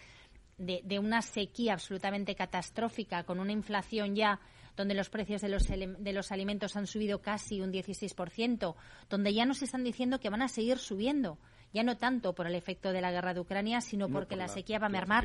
de, 0.57 0.99
una 0.99 1.21
sequía 1.21 1.73
absolutamente 1.73 2.35
catastrófica, 2.35 3.23
con 3.23 3.39
una 3.39 3.51
inflación 3.51 4.15
ya 4.15 4.39
donde 4.75 4.93
los 4.93 5.09
precios 5.09 5.41
de 5.41 5.49
los, 5.49 5.67
de 5.67 6.13
los 6.13 6.31
alimentos 6.31 6.75
han 6.75 6.87
subido 6.87 7.21
casi 7.21 7.61
un 7.61 7.71
16%, 7.71 8.75
donde 9.09 9.33
ya 9.33 9.45
nos 9.45 9.61
están 9.61 9.83
diciendo 9.83 10.19
que 10.19 10.29
van 10.29 10.41
a 10.41 10.47
seguir 10.47 10.77
subiendo 10.77 11.37
ya 11.73 11.83
no 11.83 11.97
tanto 11.97 12.33
por 12.33 12.47
el 12.47 12.55
efecto 12.55 12.91
de 12.91 13.01
la 13.01 13.11
guerra 13.11 13.33
de 13.33 13.39
Ucrania, 13.39 13.81
sino 13.81 14.09
porque 14.09 14.35
la, 14.35 14.47
sequía 14.47 14.79
va 14.79 14.87
a 14.87 14.89
mermar 14.89 15.23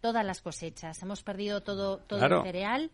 todas 0.00 0.24
las 0.24 0.42
cosechas. 0.42 1.02
Hemos 1.02 1.22
perdido 1.22 1.62
todo, 1.62 1.98
todo 1.98 2.24
el 2.24 2.42
cereal 2.42 2.90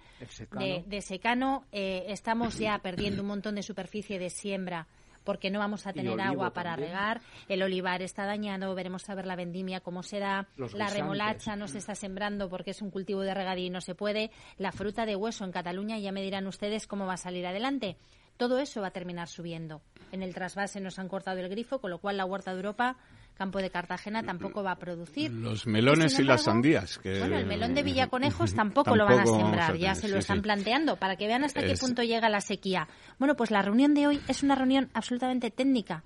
De, 0.86 1.00
secano. 1.02 1.64
Eh, 1.72 2.04
estamos 2.08 2.58
ya 2.58 2.78
perdiendo 2.78 3.22
un 3.22 3.28
montón 3.28 3.56
de 3.56 3.62
superficie 3.62 4.18
de 4.18 4.30
siembra 4.30 4.86
porque 5.24 5.50
no 5.50 5.58
vamos 5.58 5.86
a 5.86 5.92
tener 5.92 6.20
agua 6.20 6.52
para 6.52 6.76
regar. 6.76 7.20
El 7.48 7.62
olivar 7.62 8.02
está 8.02 8.26
dañado, 8.26 8.74
veremos 8.74 9.08
a 9.08 9.14
ver 9.14 9.26
la 9.26 9.36
vendimia 9.36 9.80
cómo 9.80 10.02
se 10.02 10.18
da. 10.18 10.48
la 10.56 10.88
remolacha 10.88 11.56
no 11.56 11.68
se 11.68 11.78
está 11.78 11.94
sembrando 11.94 12.48
porque 12.48 12.70
es 12.70 12.82
un 12.82 12.90
cultivo 12.90 13.22
de 13.22 13.34
regadío 13.34 13.66
y 13.66 13.70
no 13.70 13.80
se 13.80 13.94
puede. 13.94 14.30
La 14.56 14.72
fruta 14.72 15.06
de 15.06 15.16
hueso 15.16 15.44
en 15.44 15.52
Cataluña, 15.52 15.98
ya 15.98 16.12
me 16.12 16.22
dirán 16.22 16.46
ustedes 16.46 16.86
cómo 16.86 17.06
va 17.06 17.14
a 17.14 17.18
salir 17.18 17.46
adelante. 17.46 17.96
Todo 18.40 18.58
eso 18.58 18.80
va 18.80 18.86
a 18.86 18.90
terminar 18.90 19.28
subiendo. 19.28 19.82
En 20.12 20.22
el 20.22 20.32
trasvase 20.32 20.80
nos 20.80 20.98
han 20.98 21.08
cortado 21.08 21.38
el 21.40 21.50
grifo, 21.50 21.78
con 21.78 21.90
lo 21.90 21.98
cual 21.98 22.16
la 22.16 22.24
huerta 22.24 22.52
de 22.52 22.56
Europa 22.56 22.96
Campo 23.34 23.58
de 23.58 23.68
Cartagena 23.68 24.22
tampoco 24.22 24.62
va 24.62 24.70
a 24.70 24.76
producir. 24.76 25.30
Los 25.30 25.66
melones 25.66 26.18
y, 26.18 26.22
las 26.22 26.44
sandías. 26.44 26.98
Bueno, 27.04 27.36
el 27.36 27.44
melón 27.44 27.74
de 27.74 27.82
Villaconejos 27.84 28.54
tampoco, 28.54 28.96
lo 28.96 29.04
van 29.04 29.20
a 29.20 29.26
sembrar, 29.26 29.76
ya 29.76 29.94
se 29.94 30.08
lo 30.08 30.16
están 30.16 30.40
planteando, 30.40 30.96
para 30.96 31.16
que 31.16 31.26
vean 31.26 31.44
hasta 31.44 31.60
qué 31.60 31.74
punto 31.74 32.02
llega 32.02 32.30
la 32.30 32.40
sequía. 32.40 32.88
Bueno, 33.18 33.36
pues 33.36 33.50
la 33.50 33.60
reunión 33.60 33.92
de 33.92 34.06
hoy 34.06 34.22
es 34.26 34.42
una 34.42 34.54
reunión 34.54 34.88
absolutamente 34.94 35.50
técnica 35.50 36.02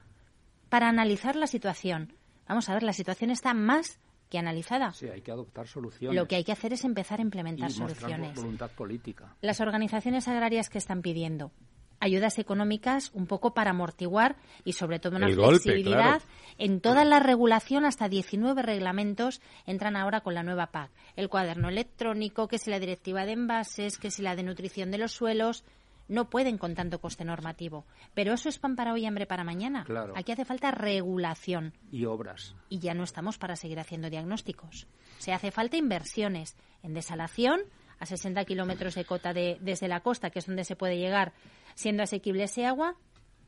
para 0.71 0.89
analizar 0.89 1.37
la 1.37 1.47
situación. 1.47 2.15
Vamos 2.49 2.69
a 2.69 2.75
ver, 2.75 2.83
la 2.83 2.95
situación 2.95 3.31
está 3.31 3.55
más 3.55 4.01
que 4.29 4.39
analizada. 4.39 4.93
Sí, 4.93 5.07
hay 5.07 5.23
que 5.23 5.31
adoptar 5.31 5.69
soluciones. 5.69 6.17
Lo 6.17 6.27
que 6.27 6.35
hay 6.35 6.43
que 6.43 6.51
hacer 6.51 6.73
es 6.73 6.85
empezar 6.85 7.21
a 7.21 7.23
implementar 7.23 7.71
y 7.71 7.75
soluciones. 7.75 8.35
voluntad 8.35 8.73
política. 8.73 9.37
Las 9.41 9.61
organizaciones 9.61 10.27
agrarias 10.27 10.69
que 10.69 10.79
están 10.79 11.01
pidiendo 11.01 11.53
ayudas 12.01 12.39
económicas 12.39 13.11
un 13.15 13.27
poco 13.27 13.55
para 13.55 13.71
amortiguar 13.71 14.37
y 14.65 14.75
sobre 14.75 14.99
todo 14.99 15.17
una 15.17 15.29
flexibilidad 15.29 16.23
en 16.59 16.81
toda 16.81 17.05
la 17.05 17.21
regulación 17.21 17.85
hasta 17.85 18.09
19 18.09 18.63
reglamentos 18.63 19.41
entran 19.67 19.97
ahora 19.97 20.21
con 20.21 20.35
la 20.35 20.43
nueva 20.43 20.69
PAC. 20.69 20.91
El 21.17 21.29
cuaderno 21.29 21.69
electrónico, 21.69 22.49
que 22.49 22.59
si 22.59 22.71
la 22.71 22.79
directiva 22.79 23.27
de 23.27 23.33
envases, 23.33 23.99
que 23.99 24.11
si 24.11 24.23
la 24.23 24.37
de 24.37 24.43
nutrición 24.43 24.91
de 24.91 24.99
los 24.99 25.13
suelos, 25.13 25.65
no 26.09 26.29
pueden 26.29 26.59
con 26.59 26.75
tanto 26.75 27.01
coste 27.01 27.25
normativo. 27.25 27.85
Pero 28.15 28.35
eso 28.35 28.49
es 28.49 28.59
pan 28.59 28.77
para 28.77 28.93
hoy 28.93 29.03
y 29.03 29.07
hambre 29.07 29.27
para 29.27 29.45
mañana. 29.45 29.87
Aquí 30.15 30.33
hace 30.33 30.45
falta 30.45 30.71
regulación. 30.71 31.73
Y 31.91 32.05
obras. 32.05 32.55
Y 32.69 32.79
ya 32.79 32.95
no 32.95 33.05
estamos 33.05 33.39
para 33.39 33.57
seguir 33.57 33.81
haciendo 33.81 34.11
diagnósticos. 34.11 34.87
Se 35.19 35.33
hace 35.33 35.51
falta 35.51 35.77
inversiones 35.77 36.57
en 36.83 36.95
desalación 36.95 37.63
a 37.99 38.07
60 38.07 38.45
kilómetros 38.45 38.95
de 38.95 39.05
cota 39.05 39.33
de, 39.33 39.57
desde 39.61 39.89
la 39.89 40.01
costa, 40.01 40.31
que 40.31 40.41
es 40.41 40.47
donde 40.47 40.65
se 40.65 40.77
puede 40.77 40.99
llegar 40.99 41.33
siendo 41.75 42.03
asequible 42.03 42.45
ese 42.45 42.67
agua 42.67 42.97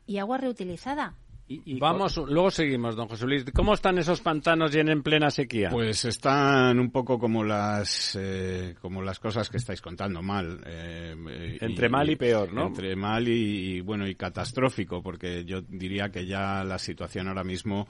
y 0.05 0.17
agua 0.19 0.37
reutilizada. 0.37 1.15
Y, 1.49 1.79
Vamos, 1.79 2.17
luego 2.17 2.51
seguimos, 2.51 2.97
don 2.97 3.07
José 3.07 3.25
Luis. 3.25 3.45
¿Cómo 3.53 3.73
están 3.73 3.97
esos 3.97 4.19
pantanos 4.19 4.75
y 4.75 4.79
en 4.79 5.01
plena 5.01 5.29
sequía? 5.29 5.69
Pues 5.69 6.03
están 6.03 6.77
un 6.77 6.91
poco 6.91 7.17
como 7.17 7.41
las 7.41 8.17
eh, 8.19 8.75
como 8.81 9.01
las 9.01 9.17
cosas 9.19 9.49
que 9.49 9.55
estáis 9.55 9.81
contando, 9.81 10.21
mal. 10.21 10.59
Eh, 10.65 11.57
entre 11.61 11.87
mal 11.87 12.09
y 12.09 12.17
peor, 12.17 12.51
¿no? 12.51 12.67
Entre 12.67 12.97
mal 12.97 13.25
y, 13.29 13.79
bueno 13.79 14.05
y 14.05 14.15
catastrófico, 14.15 15.01
porque 15.01 15.45
yo 15.45 15.61
diría 15.61 16.09
que 16.09 16.25
ya 16.25 16.65
la 16.65 16.77
situación 16.77 17.29
ahora 17.29 17.45
mismo, 17.45 17.87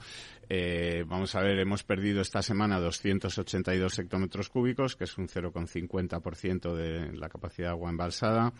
eh, 0.48 1.02
vamos 1.04 1.34
a 1.34 1.40
ver, 1.40 1.58
hemos 1.58 1.82
perdido 1.82 2.20
esta 2.20 2.42
semana 2.42 2.78
282 2.78 3.98
hectómetros 3.98 4.50
cúbicos, 4.50 4.94
que 4.94 5.02
es 5.02 5.18
un 5.18 5.26
0,50% 5.26 6.74
de 6.76 7.12
la 7.18 7.28
capacidad 7.28 7.68
de 7.68 7.72
agua 7.72 7.90
embalsada. 7.90 8.52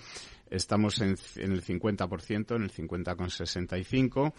Estamos 0.50 1.00
en, 1.00 1.16
en 1.36 1.52
el 1.52 1.62
50%, 1.62 2.56
en 2.56 2.62
el 2.62 2.72
50,65%. 2.72 4.32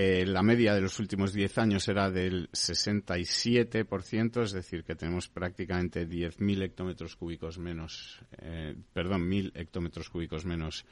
Eh, 0.00 0.24
la 0.24 0.44
media 0.44 0.74
de 0.74 0.80
los 0.80 1.00
últimos 1.00 1.32
10 1.32 1.58
años 1.58 1.88
era 1.88 2.08
del 2.08 2.48
67%, 2.52 4.42
es 4.44 4.52
decir, 4.52 4.84
que 4.84 4.94
tenemos 4.94 5.28
prácticamente 5.28 6.08
10.000 6.08 6.62
hectómetros 6.62 7.16
cúbicos 7.16 7.58
menos, 7.58 8.20
eh, 8.40 8.76
perdón, 8.92 9.28
1.000 9.28 9.50
hectómetros 9.56 10.08
cúbicos 10.08 10.44
menos 10.44 10.84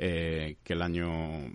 eh, 0.00 0.58
que 0.62 0.74
el 0.74 0.82
año, 0.82 1.46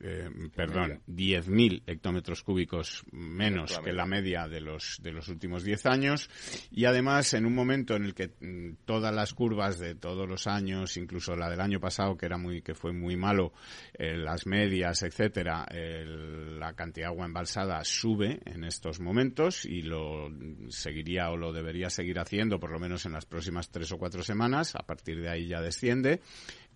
eh, 0.00 0.28
perdón, 0.52 1.00
10.000 1.06 1.84
hectómetros 1.86 2.42
cúbicos 2.42 3.04
menos 3.12 3.78
que 3.78 3.92
la 3.92 4.04
media 4.04 4.48
de 4.48 4.60
los, 4.60 4.98
de 5.00 5.12
los 5.12 5.28
últimos 5.28 5.62
10 5.62 5.86
años. 5.86 6.28
Y 6.72 6.86
además, 6.86 7.34
en 7.34 7.46
un 7.46 7.54
momento 7.54 7.94
en 7.94 8.04
el 8.04 8.14
que 8.14 8.32
mm, 8.40 8.84
todas 8.84 9.14
las 9.14 9.32
curvas 9.32 9.78
de 9.78 9.94
todos 9.94 10.28
los 10.28 10.48
años, 10.48 10.96
incluso 10.96 11.36
la 11.36 11.48
del 11.48 11.60
año 11.60 11.78
pasado, 11.78 12.16
que, 12.16 12.26
era 12.26 12.36
muy, 12.36 12.62
que 12.62 12.74
fue 12.74 12.92
muy 12.92 13.16
malo, 13.16 13.52
eh, 13.94 14.16
las 14.16 14.44
medias, 14.44 15.04
etcétera, 15.04 15.64
la 15.64 16.72
cantidad 16.74 17.06
de 17.06 17.12
agua 17.12 17.26
embalsada 17.26 17.84
sube 17.84 18.40
en 18.44 18.64
estos 18.64 18.98
momentos 18.98 19.64
y 19.64 19.82
lo 19.82 20.30
seguiría 20.68 21.30
o 21.30 21.36
lo 21.36 21.52
debería 21.52 21.90
seguir 21.90 22.18
haciendo 22.18 22.58
por 22.58 22.72
lo 22.72 22.80
menos 22.80 23.06
en 23.06 23.12
las 23.12 23.24
próximas 23.24 23.70
tres 23.70 23.92
o 23.92 23.98
cuatro 23.98 24.24
semanas. 24.24 24.74
A 24.74 24.84
partir 24.84 25.20
de 25.20 25.30
ahí 25.30 25.46
ya 25.46 25.60
desciende. 25.60 26.20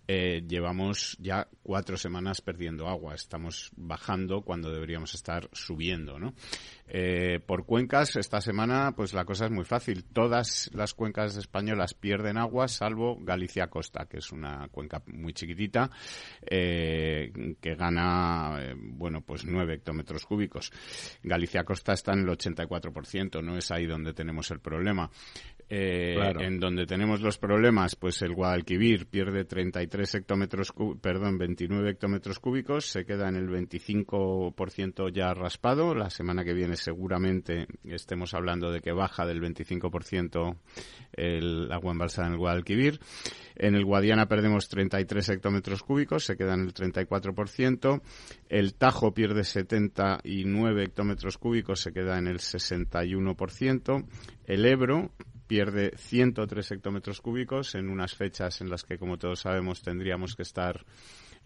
Eh, 0.07 0.43
llevamos 0.47 1.17
ya 1.19 1.47
cuatro 1.61 1.97
semanas 1.97 2.41
perdiendo 2.41 2.87
agua. 2.87 3.13
Estamos 3.13 3.71
bajando 3.75 4.41
cuando 4.41 4.71
deberíamos 4.71 5.13
estar 5.13 5.49
subiendo, 5.51 6.17
¿no? 6.17 6.33
Eh, 6.87 7.41
por 7.45 7.65
cuencas, 7.65 8.15
esta 8.15 8.39
semana, 8.39 8.93
pues 8.95 9.13
la 9.13 9.25
cosa 9.25 9.45
es 9.45 9.51
muy 9.51 9.65
fácil. 9.65 10.05
Todas 10.05 10.71
las 10.73 10.93
cuencas 10.93 11.35
españolas 11.35 11.93
pierden 11.93 12.37
agua, 12.37 12.69
salvo 12.69 13.17
Galicia 13.19 13.67
Costa, 13.67 14.05
que 14.05 14.19
es 14.19 14.31
una 14.31 14.69
cuenca 14.69 15.03
muy 15.07 15.33
chiquitita, 15.33 15.91
eh, 16.49 17.55
que 17.59 17.75
gana, 17.75 18.73
bueno, 18.77 19.21
pues 19.21 19.43
nueve 19.45 19.75
hectómetros 19.75 20.25
cúbicos. 20.25 20.71
Galicia 21.21 21.65
Costa 21.65 21.91
está 21.91 22.13
en 22.13 22.19
el 22.19 22.29
84%, 22.29 23.43
no 23.43 23.57
es 23.57 23.69
ahí 23.71 23.85
donde 23.85 24.13
tenemos 24.13 24.49
el 24.51 24.61
problema. 24.61 25.09
En 25.69 26.59
donde 26.59 26.85
tenemos 26.85 27.19
los 27.19 27.37
problemas, 27.37 27.95
pues 27.97 28.21
el 28.21 28.33
Guadalquivir 28.33 29.07
pierde 29.07 29.43
33 29.43 30.15
hectómetros, 30.15 30.73
perdón, 31.01 31.37
29 31.37 31.89
hectómetros 31.89 32.39
cúbicos, 32.39 32.85
se 32.85 33.05
queda 33.05 33.27
en 33.27 33.35
el 33.35 33.49
25% 33.49 35.11
ya 35.11 35.33
raspado. 35.33 35.93
La 35.93 36.09
semana 36.09 36.45
que 36.45 36.53
viene 36.53 36.77
seguramente 36.77 37.67
estemos 37.83 38.33
hablando 38.33 38.71
de 38.71 38.79
que 38.79 38.93
baja 38.93 39.25
del 39.25 39.41
25% 39.41 40.57
el 41.11 41.71
agua 41.71 41.91
embalsada 41.91 42.27
en 42.27 42.33
el 42.33 42.39
Guadalquivir. 42.39 42.99
En 43.55 43.75
el 43.75 43.83
Guadiana 43.83 44.27
perdemos 44.27 44.69
33 44.69 45.29
hectómetros 45.29 45.83
cúbicos, 45.83 46.23
se 46.23 46.37
queda 46.37 46.53
en 46.53 46.61
el 46.61 46.73
34%. 46.73 48.01
El 48.47 48.73
Tajo 48.75 49.13
pierde 49.13 49.43
79 49.43 50.83
hectómetros 50.83 51.37
cúbicos, 51.37 51.81
se 51.81 51.91
queda 51.91 52.17
en 52.17 52.27
el 52.27 52.37
61%. 52.37 54.05
El 54.45 54.65
Ebro 54.65 55.11
pierde 55.47 55.93
103 55.95 56.71
hectómetros 56.71 57.21
cúbicos 57.21 57.75
en 57.75 57.89
unas 57.89 58.13
fechas 58.13 58.61
en 58.61 58.69
las 58.69 58.83
que, 58.83 58.97
como 58.97 59.17
todos 59.17 59.39
sabemos, 59.39 59.81
tendríamos 59.81 60.35
que 60.35 60.43
estar 60.43 60.85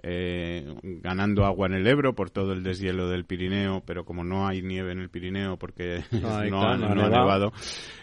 eh, 0.03 0.65
ganando 0.83 1.45
agua 1.45 1.67
en 1.67 1.73
el 1.73 1.87
Ebro 1.87 2.15
por 2.15 2.31
todo 2.31 2.53
el 2.53 2.63
deshielo 2.63 3.07
del 3.07 3.25
Pirineo, 3.25 3.83
pero 3.85 4.03
como 4.03 4.23
no 4.23 4.47
hay 4.47 4.63
nieve 4.63 4.91
en 4.91 4.99
el 4.99 5.09
Pirineo 5.09 5.57
porque 5.57 6.03
no, 6.11 6.29
ha, 6.67 6.77
nevado, 6.77 7.53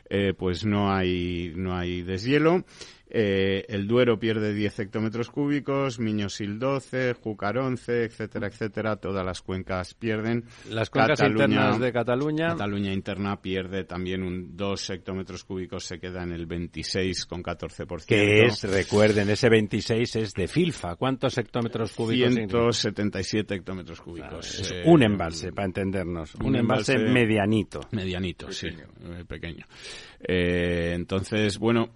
eh, 0.09 0.33
pues 0.37 0.65
no 0.65 0.93
hay, 0.93 1.53
no 1.57 1.77
hay 1.77 2.03
deshielo. 2.03 2.65
Eh, 3.11 3.65
el 3.69 3.87
Duero 3.87 4.19
pierde 4.19 4.53
10 4.53 4.81
hectómetros 4.81 5.31
cúbicos, 5.31 5.99
Miñosil 5.99 6.59
12, 6.59 7.15
Júcar 7.15 7.59
11, 7.59 8.05
etcétera, 8.05 8.49
etcétera. 8.49 8.97
Todas 8.97 9.25
las 9.25 9.41
cuencas 9.41 9.95
pierden. 9.95 10.45
Las 10.69 10.91
cuencas 10.91 11.21
internas 11.21 11.81
de 11.81 11.93
Cataluña. 11.93 12.49
Cataluña 12.49 12.93
interna 12.93 13.41
pierde 13.41 13.85
también 13.85 14.23
un 14.23 14.57
2 14.57 14.91
hectómetros 14.91 15.45
cúbicos, 15.45 15.85
se 15.85 15.99
queda 15.99 16.23
en 16.23 16.33
el 16.33 16.47
26,14%. 16.47 18.05
Que 18.07 18.45
es, 18.45 18.65
recuerden, 18.65 19.31
ese 19.31 19.49
26 19.49 20.17
es 20.17 20.33
de 20.35 20.47
Filfa. 20.47 20.97
¿Cuántos 20.97 21.39
hectómetros 21.39 21.93
cúbicos? 21.93 22.35
177 22.35 23.55
hectómetros 23.55 24.01
cúbicos. 24.01 24.71
Eh, 24.71 24.83
un 24.85 25.03
embalse, 25.03 25.53
para 25.53 25.67
entendernos. 25.67 26.35
Un, 26.37 26.57
embalse, 26.57 26.99
medianito. 26.99 27.81
Medianito, 27.93 28.51
sí, 28.53 28.69
eh, 30.21 30.93
entonces, 30.95 31.59
bueno, 31.59 31.91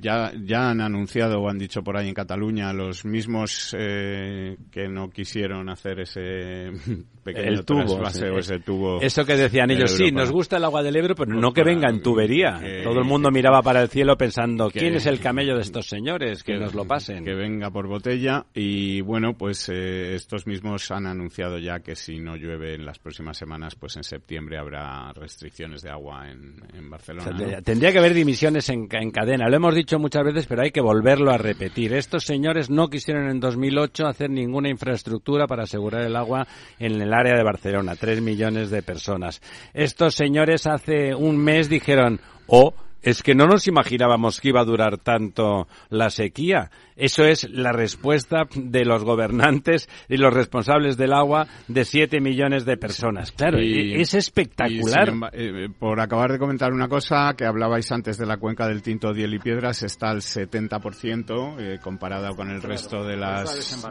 ya, 0.00 0.32
ya 0.42 0.70
han 0.70 0.80
anunciado 0.80 1.40
o 1.40 1.48
han 1.48 1.58
dicho 1.58 1.82
por 1.82 1.96
ahí 1.96 2.08
en 2.08 2.14
Cataluña 2.14 2.72
los 2.72 3.04
mismos 3.04 3.74
eh, 3.78 4.56
que 4.70 4.88
no 4.88 5.10
quisieron 5.10 5.68
hacer 5.68 6.00
ese 6.00 6.70
pequeño 7.24 7.62
tubo, 7.64 7.96
o 7.96 8.38
ese 8.38 8.60
tubo. 8.60 9.00
Eso 9.00 9.24
que 9.24 9.36
decían 9.36 9.70
ellos, 9.70 9.90
sí, 9.92 10.10
nos 10.10 10.30
gusta 10.30 10.56
el 10.56 10.64
agua 10.64 10.82
del 10.82 10.96
Ebro, 10.96 11.14
pero 11.14 11.34
no 11.34 11.52
que 11.52 11.62
venga 11.62 11.88
en 11.90 12.00
tubería. 12.00 12.60
Todo 12.82 12.98
el 12.98 13.04
mundo 13.04 13.30
miraba 13.30 13.62
para 13.62 13.82
el 13.82 13.88
cielo 13.88 14.16
pensando, 14.16 14.70
¿quién 14.70 14.94
es 14.94 15.06
el 15.06 15.20
camello 15.20 15.54
de 15.54 15.62
estos 15.62 15.86
señores? 15.86 16.42
Que, 16.42 16.56
nos 16.56 16.74
lo 16.74 16.84
pasen. 16.84 17.24
Que 17.24 17.34
venga 17.34 17.70
por 17.70 17.86
botella 17.86 18.46
y 18.54 19.00
bueno, 19.00 19.34
pues 19.34 19.68
eh, 19.68 20.14
estos 20.14 20.46
mismos 20.46 20.90
han 20.90 21.06
anunciado 21.06 21.58
ya 21.58 21.80
que 21.80 21.94
si 21.94 22.18
no 22.18 22.36
llueve 22.36 22.74
en 22.74 22.84
las 22.84 22.98
próximas 22.98 23.36
semanas, 23.36 23.74
pues 23.74 23.96
en 23.96 24.04
septiembre 24.04 24.58
habrá 24.58 25.12
restricciones 25.12 25.82
de 25.82 25.90
agua 25.90 26.30
en, 26.30 26.56
Barcelona. 26.88 27.60
Tendría 27.66 27.90
que 27.90 27.98
haber 27.98 28.14
dimisiones 28.14 28.68
en, 28.68 28.86
en 28.92 29.10
cadena. 29.10 29.48
Lo 29.48 29.56
hemos 29.56 29.74
dicho 29.74 29.98
muchas 29.98 30.22
veces 30.22 30.46
pero 30.46 30.62
hay 30.62 30.70
que 30.70 30.80
volverlo 30.80 31.32
a 31.32 31.36
repetir. 31.36 31.94
Estos 31.94 32.22
señores 32.22 32.70
no 32.70 32.86
quisieron 32.86 33.28
en 33.28 33.40
2008 33.40 34.06
hacer 34.06 34.30
ninguna 34.30 34.68
infraestructura 34.68 35.48
para 35.48 35.64
asegurar 35.64 36.02
el 36.02 36.14
agua 36.14 36.46
en 36.78 37.02
el 37.02 37.12
área 37.12 37.34
de 37.34 37.42
Barcelona, 37.42 37.96
tres 37.96 38.22
millones 38.22 38.70
de 38.70 38.82
personas. 38.82 39.42
Estos 39.74 40.14
señores 40.14 40.68
hace 40.68 41.12
un 41.12 41.38
mes 41.38 41.68
dijeron, 41.68 42.20
oh, 42.46 42.72
es 43.02 43.22
que 43.22 43.34
no 43.34 43.46
nos 43.46 43.68
imaginábamos 43.68 44.40
que 44.40 44.48
iba 44.48 44.60
a 44.60 44.64
durar 44.64 44.98
tanto 44.98 45.68
la 45.90 46.10
sequía. 46.10 46.70
Eso 46.96 47.24
es 47.24 47.48
la 47.50 47.72
respuesta 47.72 48.48
de 48.54 48.84
los 48.84 49.04
gobernantes 49.04 49.88
y 50.08 50.16
los 50.16 50.32
responsables 50.32 50.96
del 50.96 51.12
agua 51.12 51.46
de 51.68 51.84
7 51.84 52.20
millones 52.20 52.64
de 52.64 52.76
personas. 52.76 53.32
Claro, 53.32 53.58
e-, 53.58 54.00
es 54.00 54.14
espectacular. 54.14 55.12
Eh, 55.32 55.68
por 55.78 56.00
acabar 56.00 56.32
de 56.32 56.38
comentar 56.38 56.72
una 56.72 56.88
cosa 56.88 57.34
que 57.36 57.44
hablabais 57.44 57.90
antes 57.92 58.18
de 58.18 58.26
la 58.26 58.38
cuenca 58.38 58.66
del 58.66 58.82
Tinto, 58.82 59.12
Diel 59.12 59.34
y 59.34 59.38
Piedras, 59.38 59.82
está 59.82 60.10
al 60.10 60.20
70% 60.20 61.56
eh, 61.58 61.78
comparado 61.82 62.34
con 62.34 62.50
el 62.50 62.62
resto 62.62 63.04
de 63.04 63.16
las... 63.16 63.86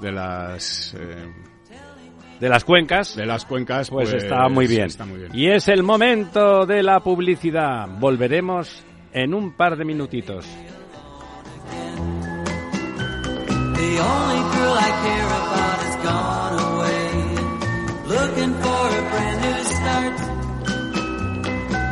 De 0.00 0.12
las 0.12 0.94
eh, 0.94 1.53
de 2.40 2.48
las 2.48 2.64
cuencas. 2.64 3.16
De 3.16 3.26
las 3.26 3.44
cuencas, 3.44 3.90
pues, 3.90 4.10
pues 4.10 4.22
está, 4.24 4.48
muy 4.48 4.66
bien. 4.66 4.88
Y 5.32 5.48
es 5.48 5.68
el 5.68 5.82
momento 5.82 6.66
de 6.66 6.82
la 6.82 7.00
publicidad. 7.00 7.88
Volveremos 7.98 8.84
en 9.12 9.34
un 9.34 9.56
par 9.56 9.76
de 9.76 9.84
minutitos. 9.84 10.46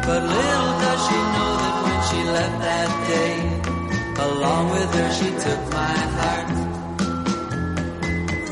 But 0.04 0.20
little 0.24 0.72
does 0.82 1.00
she 1.08 1.18
know 1.32 1.52
that 1.62 1.76
when 1.84 2.00
she 2.08 2.20
left 2.36 2.58
that 2.60 2.90
day, 3.08 3.36
along 4.20 4.70
with 4.72 4.94
her 4.94 5.10
she 5.12 5.30
took 5.30 5.72
my 5.72 5.96
heart. 6.16 6.71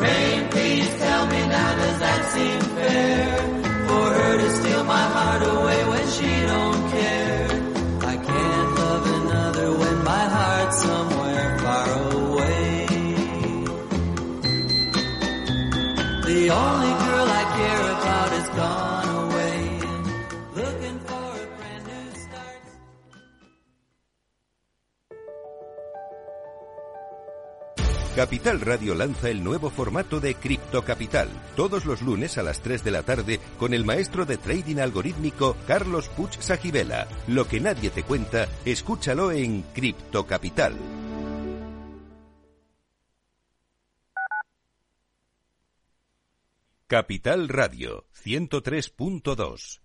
Rain, 0.00 0.48
please 0.48 0.88
tell 0.98 1.26
me 1.26 1.40
now, 1.46 1.70
does 1.76 1.98
that 1.98 2.20
seem 2.34 2.60
fair? 2.76 3.36
For 3.88 4.06
her 4.18 4.38
to 4.38 4.50
steal 4.58 4.84
my 4.84 5.04
heart 5.14 5.42
away 5.42 5.84
when 5.92 6.06
she 6.16 6.30
don't 6.52 6.90
care. 6.90 7.48
I 8.12 8.16
can't 8.16 8.70
love 8.82 9.04
another 9.20 9.68
when 9.80 10.04
my 10.04 10.24
heart's 10.36 10.82
somewhere 10.82 11.58
far 11.58 11.88
away. 12.16 12.86
The 16.28 16.50
only 16.50 16.79
Capital 28.20 28.60
Radio 28.60 28.94
lanza 28.94 29.30
el 29.30 29.42
nuevo 29.42 29.70
formato 29.70 30.20
de 30.20 30.34
Cripto 30.34 30.84
Capital, 30.84 31.30
todos 31.56 31.86
los 31.86 32.02
lunes 32.02 32.36
a 32.36 32.42
las 32.42 32.60
3 32.60 32.84
de 32.84 32.90
la 32.90 33.02
tarde 33.02 33.40
con 33.58 33.72
el 33.72 33.86
maestro 33.86 34.26
de 34.26 34.36
trading 34.36 34.76
algorítmico 34.76 35.56
Carlos 35.66 36.10
Puch 36.10 36.38
Sajibela. 36.38 37.08
Lo 37.28 37.48
que 37.48 37.60
nadie 37.60 37.88
te 37.88 38.02
cuenta, 38.02 38.46
escúchalo 38.66 39.32
en 39.32 39.62
Cripto 39.72 40.26
Capital. 40.26 40.76
Capital 46.88 47.48
Radio 47.48 48.04
103.2 48.22 49.80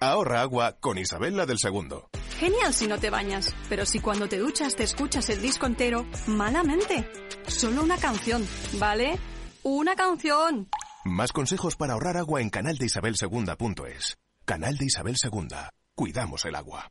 Ahorra 0.00 0.40
agua 0.40 0.76
con 0.80 0.98
Isabel 0.98 1.36
del 1.46 1.58
Segundo. 1.60 2.10
Genial 2.38 2.74
si 2.74 2.86
no 2.86 2.98
te 2.98 3.10
bañas, 3.10 3.54
pero 3.68 3.86
si 3.86 4.00
cuando 4.00 4.28
te 4.28 4.38
duchas 4.38 4.74
te 4.76 4.82
escuchas 4.82 5.28
el 5.30 5.40
disco 5.40 5.66
entero, 5.66 6.06
malamente. 6.26 7.08
Solo 7.46 7.82
una 7.82 7.96
canción, 7.96 8.46
¿vale? 8.78 9.18
¡Una 9.62 9.94
canción! 9.94 10.68
Más 11.04 11.32
consejos 11.32 11.76
para 11.76 11.92
ahorrar 11.92 12.16
agua 12.16 12.40
en 12.40 12.50
canaldeisabelsegunda.es. 12.50 14.16
Canal 14.44 14.76
de 14.76 14.86
Isabel 14.86 15.16
Segunda. 15.16 15.70
Cuidamos 15.94 16.44
el 16.44 16.54
agua. 16.54 16.90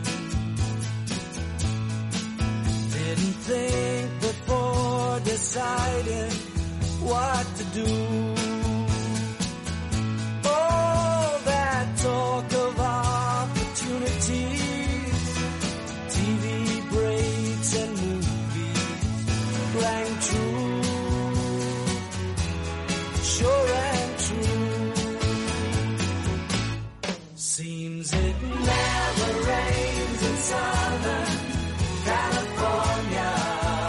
Think 3.51 4.19
before 4.21 5.19
deciding 5.25 6.31
what 7.03 7.45
to 7.57 7.63
do. 7.79 8.40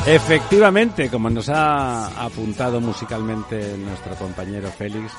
Efectivamente, 0.06 1.08
como 1.08 1.30
nos 1.30 1.48
ha 1.48 2.24
apuntado 2.24 2.80
musicalmente 2.80 3.76
nuestro 3.78 4.16
compañero 4.16 4.68
Félix, 4.68 5.12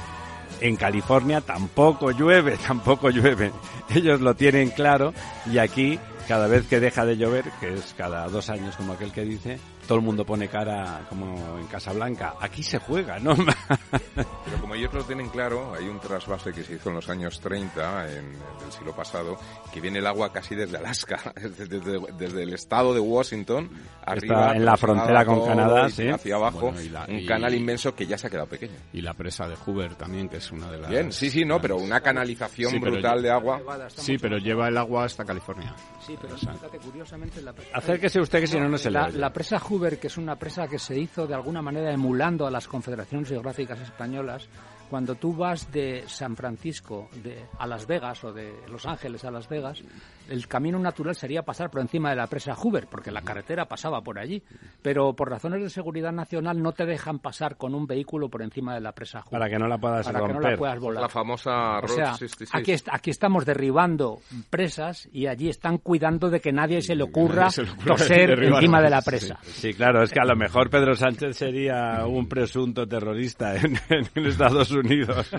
en 0.60 0.76
California 0.76 1.40
tampoco 1.40 2.12
llueve, 2.12 2.58
tampoco 2.68 3.10
llueve. 3.10 3.54
Ellos 3.96 4.20
lo 4.20 4.36
tienen 4.36 4.72
claro 4.72 5.14
y 5.50 5.58
aquí, 5.58 5.98
cada 6.28 6.48
vez 6.48 6.68
que 6.68 6.82
deja 6.82 7.06
de 7.06 7.16
llover, 7.16 7.46
que 7.62 7.74
es 7.74 7.94
cada 7.98 8.28
dos 8.28 8.50
años 8.50 8.76
como 8.76 8.94
aquel 8.94 9.14
que 9.14 9.24
dice, 9.24 9.58
todo 9.88 9.98
el 9.98 10.04
mundo 10.04 10.26
pone 10.26 10.48
cara 10.48 11.02
como 11.10 11.58
en 11.60 11.68
Casablanca. 11.68 12.36
Aquí 12.40 12.64
se 12.64 12.80
juega, 12.80 13.20
¿no? 13.20 13.36
Pero 14.16 14.62
como 14.62 14.76
ellos 14.76 14.94
lo 14.94 15.04
tienen 15.04 15.30
claro, 15.30 15.74
hay 15.76 15.88
un 15.88 16.00
trasvase 16.00 16.52
que 16.54 16.64
se 16.64 16.76
hizo 16.76 16.90
en 16.90 16.96
los 16.96 17.10
años 17.10 17.40
30 17.40 18.10
en, 18.12 18.32
del 18.34 18.72
siglo 18.72 18.96
pasado, 18.96 19.38
que 19.74 19.82
viene 19.82 20.00
el 20.00 20.08
agua 20.08 20.32
casi 20.32 20.56
desde 20.56 20.78
Alaska, 20.78 21.34
desde, 21.42 21.68
desde- 21.80 22.14
desde 22.18 22.44
el 22.44 22.54
estado 22.54 22.94
de 22.94 23.00
Washington, 23.00 23.70
arriba, 24.06 24.54
en 24.56 24.66
la 24.66 24.78
frontera 24.78 25.26
con 25.26 25.46
Canadá, 25.46 25.90
sí. 25.90 26.08
hacia 26.10 26.36
abajo, 26.36 26.60
Bueno, 26.72 26.82
y 26.82 26.90
la- 26.90 27.06
un 27.08 27.20
y- 27.20 27.26
canal 27.26 27.54
inmenso 27.54 27.96
que 27.96 28.06
ya 28.06 28.18
se 28.18 28.28
ha 28.28 28.30
quedado 28.30 28.48
pequeño. 28.48 28.76
Y 28.94 29.02
la 29.02 29.14
presa 29.14 29.48
de 29.48 29.56
Hoover 29.56 29.96
también, 29.96 30.30
que 30.30 30.38
es 30.38 30.52
una 30.52 30.70
de 30.72 30.78
las... 30.80 30.90
Bien, 30.90 31.12
sí, 31.12 31.30
sí, 31.30 31.46
no, 31.46 31.60
pero 31.60 31.78
una 31.78 32.02
canalización 32.02 32.72
Sí, 32.72 32.80
pero 32.80 32.94
brutal 32.94 33.22
de 33.22 33.32
agua. 33.32 33.62
Sí, 33.96 34.18
pero 34.18 34.38
lleva 34.38 34.68
el 34.68 34.78
agua 34.78 35.06
hasta 35.06 35.26
California. 35.26 35.76
Sí, 36.06 36.16
pero 36.22 36.36
O 36.36 36.38
sea, 36.38 36.54
fíjate, 36.54 36.78
curiosamente 36.80 37.42
la 37.42 37.54
presa... 37.54 37.70
Acérquese 37.78 38.20
usted 38.20 38.40
que 38.40 38.48
si 38.48 38.60
no, 38.60 38.70
no 38.70 38.78
se 38.78 38.90
la, 38.92 39.10
la 39.10 39.32
presa 39.32 39.60
Hoover, 39.60 39.73
que 39.80 40.08
es 40.08 40.18
una 40.18 40.36
presa 40.36 40.68
que 40.68 40.78
se 40.78 41.00
hizo 41.00 41.26
de 41.26 41.34
alguna 41.34 41.62
manera 41.62 41.92
emulando 41.92 42.46
a 42.46 42.52
las 42.52 42.68
confederaciones 42.68 43.30
geográficas 43.30 43.80
españolas, 43.80 44.48
cuando 44.90 45.16
tú 45.16 45.36
vas 45.36 45.72
de 45.72 46.04
San 46.08 46.36
Francisco 46.36 47.10
de, 47.24 47.46
a 47.58 47.66
Las 47.66 47.88
Vegas 47.88 48.24
o 48.24 48.32
de 48.32 48.54
Los 48.70 48.86
Ángeles 48.86 49.26
a 49.26 49.32
Las 49.32 49.50
Vegas, 49.50 49.82
el 50.30 50.48
camino 50.48 50.80
natural 50.80 51.16
sería 51.16 51.44
pasar 51.44 51.70
por 51.70 51.82
encima 51.82 52.10
de 52.10 52.16
la 52.16 52.28
presa 52.28 52.56
Hoover, 52.56 52.88
porque 52.90 53.12
la 53.12 53.22
carretera 53.22 53.66
pasaba 53.66 54.02
por 54.02 54.20
allí. 54.20 54.42
Pero 54.82 55.14
por 55.14 55.30
razones 55.30 55.62
de 55.62 55.70
seguridad 55.70 56.12
nacional 56.12 56.62
no 56.62 56.72
te 56.72 56.86
dejan 56.86 57.20
pasar 57.20 57.58
con 57.58 57.76
un 57.76 57.86
vehículo 57.88 58.30
por 58.30 58.42
encima 58.42 58.74
de 58.74 58.82
la 58.82 58.92
presa 58.94 59.20
Hoover. 59.22 59.32
Para 59.32 59.50
que 59.50 59.58
no 59.60 59.68
la 59.68 59.78
puedas 59.78 60.06
para 60.06 60.20
que 60.20 60.28
no 60.28 60.34
romper. 60.34 60.52
la 60.52 60.58
puedas 60.58 60.80
volar. 60.80 61.02
La 61.04 61.10
famosa 61.10 61.78
O 61.78 61.82
Route 61.82 61.94
sea, 61.96 62.14
66. 62.16 62.50
aquí, 62.54 62.72
est- 62.72 62.90
aquí 62.92 63.10
estamos 63.10 63.46
derribando 63.46 64.20
presas 64.50 65.08
y 65.12 65.28
allí 65.28 65.50
están 65.50 65.78
cuidando 65.78 66.30
de 66.30 66.40
que 66.40 66.52
nadie 66.52 66.82
se 66.82 66.96
le 66.96 67.04
ocurra 67.04 67.50
se 67.50 67.64
le 67.64 67.72
ocurra 67.72 67.96
toser 67.96 68.32
encima 68.44 68.82
de 68.82 68.90
la 68.90 69.02
presa. 69.06 69.40
Sí, 69.44 69.74
claro, 69.74 70.04
es 70.04 70.12
que 70.12 70.20
a 70.20 70.26
lo 70.26 70.36
mejor 70.36 70.70
Pedro 70.70 70.96
Sánchez 70.96 71.38
sería 71.38 72.06
un 72.08 72.28
presunto 72.28 72.88
terrorista 72.88 73.56
en, 73.56 73.78
en 73.90 74.26
Estados 74.26 74.72
Unidos. 74.72 75.30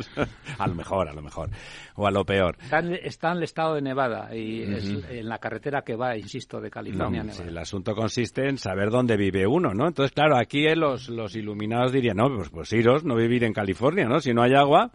A 0.58 0.66
lo 0.66 0.74
mejor, 0.74 1.08
a 1.08 1.12
lo 1.12 1.22
mejor. 1.22 1.50
O 1.96 2.06
a 2.06 2.10
lo 2.10 2.24
peor. 2.24 2.56
Está 2.60 2.80
en, 2.80 2.94
está 2.94 3.30
en 3.32 3.36
el 3.38 3.42
estado 3.44 3.74
de 3.76 3.82
Nevada 3.82 4.34
y 4.34 4.73
es 4.76 5.10
en 5.10 5.28
la 5.28 5.38
carretera 5.38 5.82
que 5.82 5.96
va, 5.96 6.16
insisto, 6.16 6.60
de 6.60 6.70
California 6.70 7.20
a 7.22 7.24
No, 7.24 7.30
sí, 7.32 7.38
Nevada. 7.38 7.50
el 7.50 7.58
asunto 7.58 7.94
consiste 7.94 8.48
en 8.48 8.58
saber 8.58 8.90
dónde 8.90 9.16
vive 9.16 9.46
uno, 9.46 9.72
¿no? 9.74 9.86
Entonces, 9.86 10.12
claro, 10.12 10.36
aquí 10.36 10.66
eh, 10.66 10.76
los, 10.76 11.08
los 11.08 11.34
iluminados 11.36 11.92
dirían, 11.92 12.16
no, 12.16 12.28
pues, 12.34 12.50
pues 12.50 12.72
iros, 12.72 13.04
no 13.04 13.14
vivir 13.16 13.44
en 13.44 13.52
California, 13.52 14.06
¿no? 14.06 14.20
Si 14.20 14.32
no 14.34 14.42
hay 14.42 14.54
agua, 14.54 14.90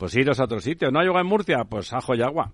pues 0.00 0.16
iros 0.16 0.40
a 0.40 0.44
otro 0.44 0.58
sitio. 0.60 0.90
¿No 0.90 0.98
hay 0.98 1.06
agua 1.08 1.20
en 1.20 1.26
Murcia? 1.26 1.58
Pues 1.68 1.92
ajo 1.92 2.14
y 2.16 2.22
agua. 2.22 2.50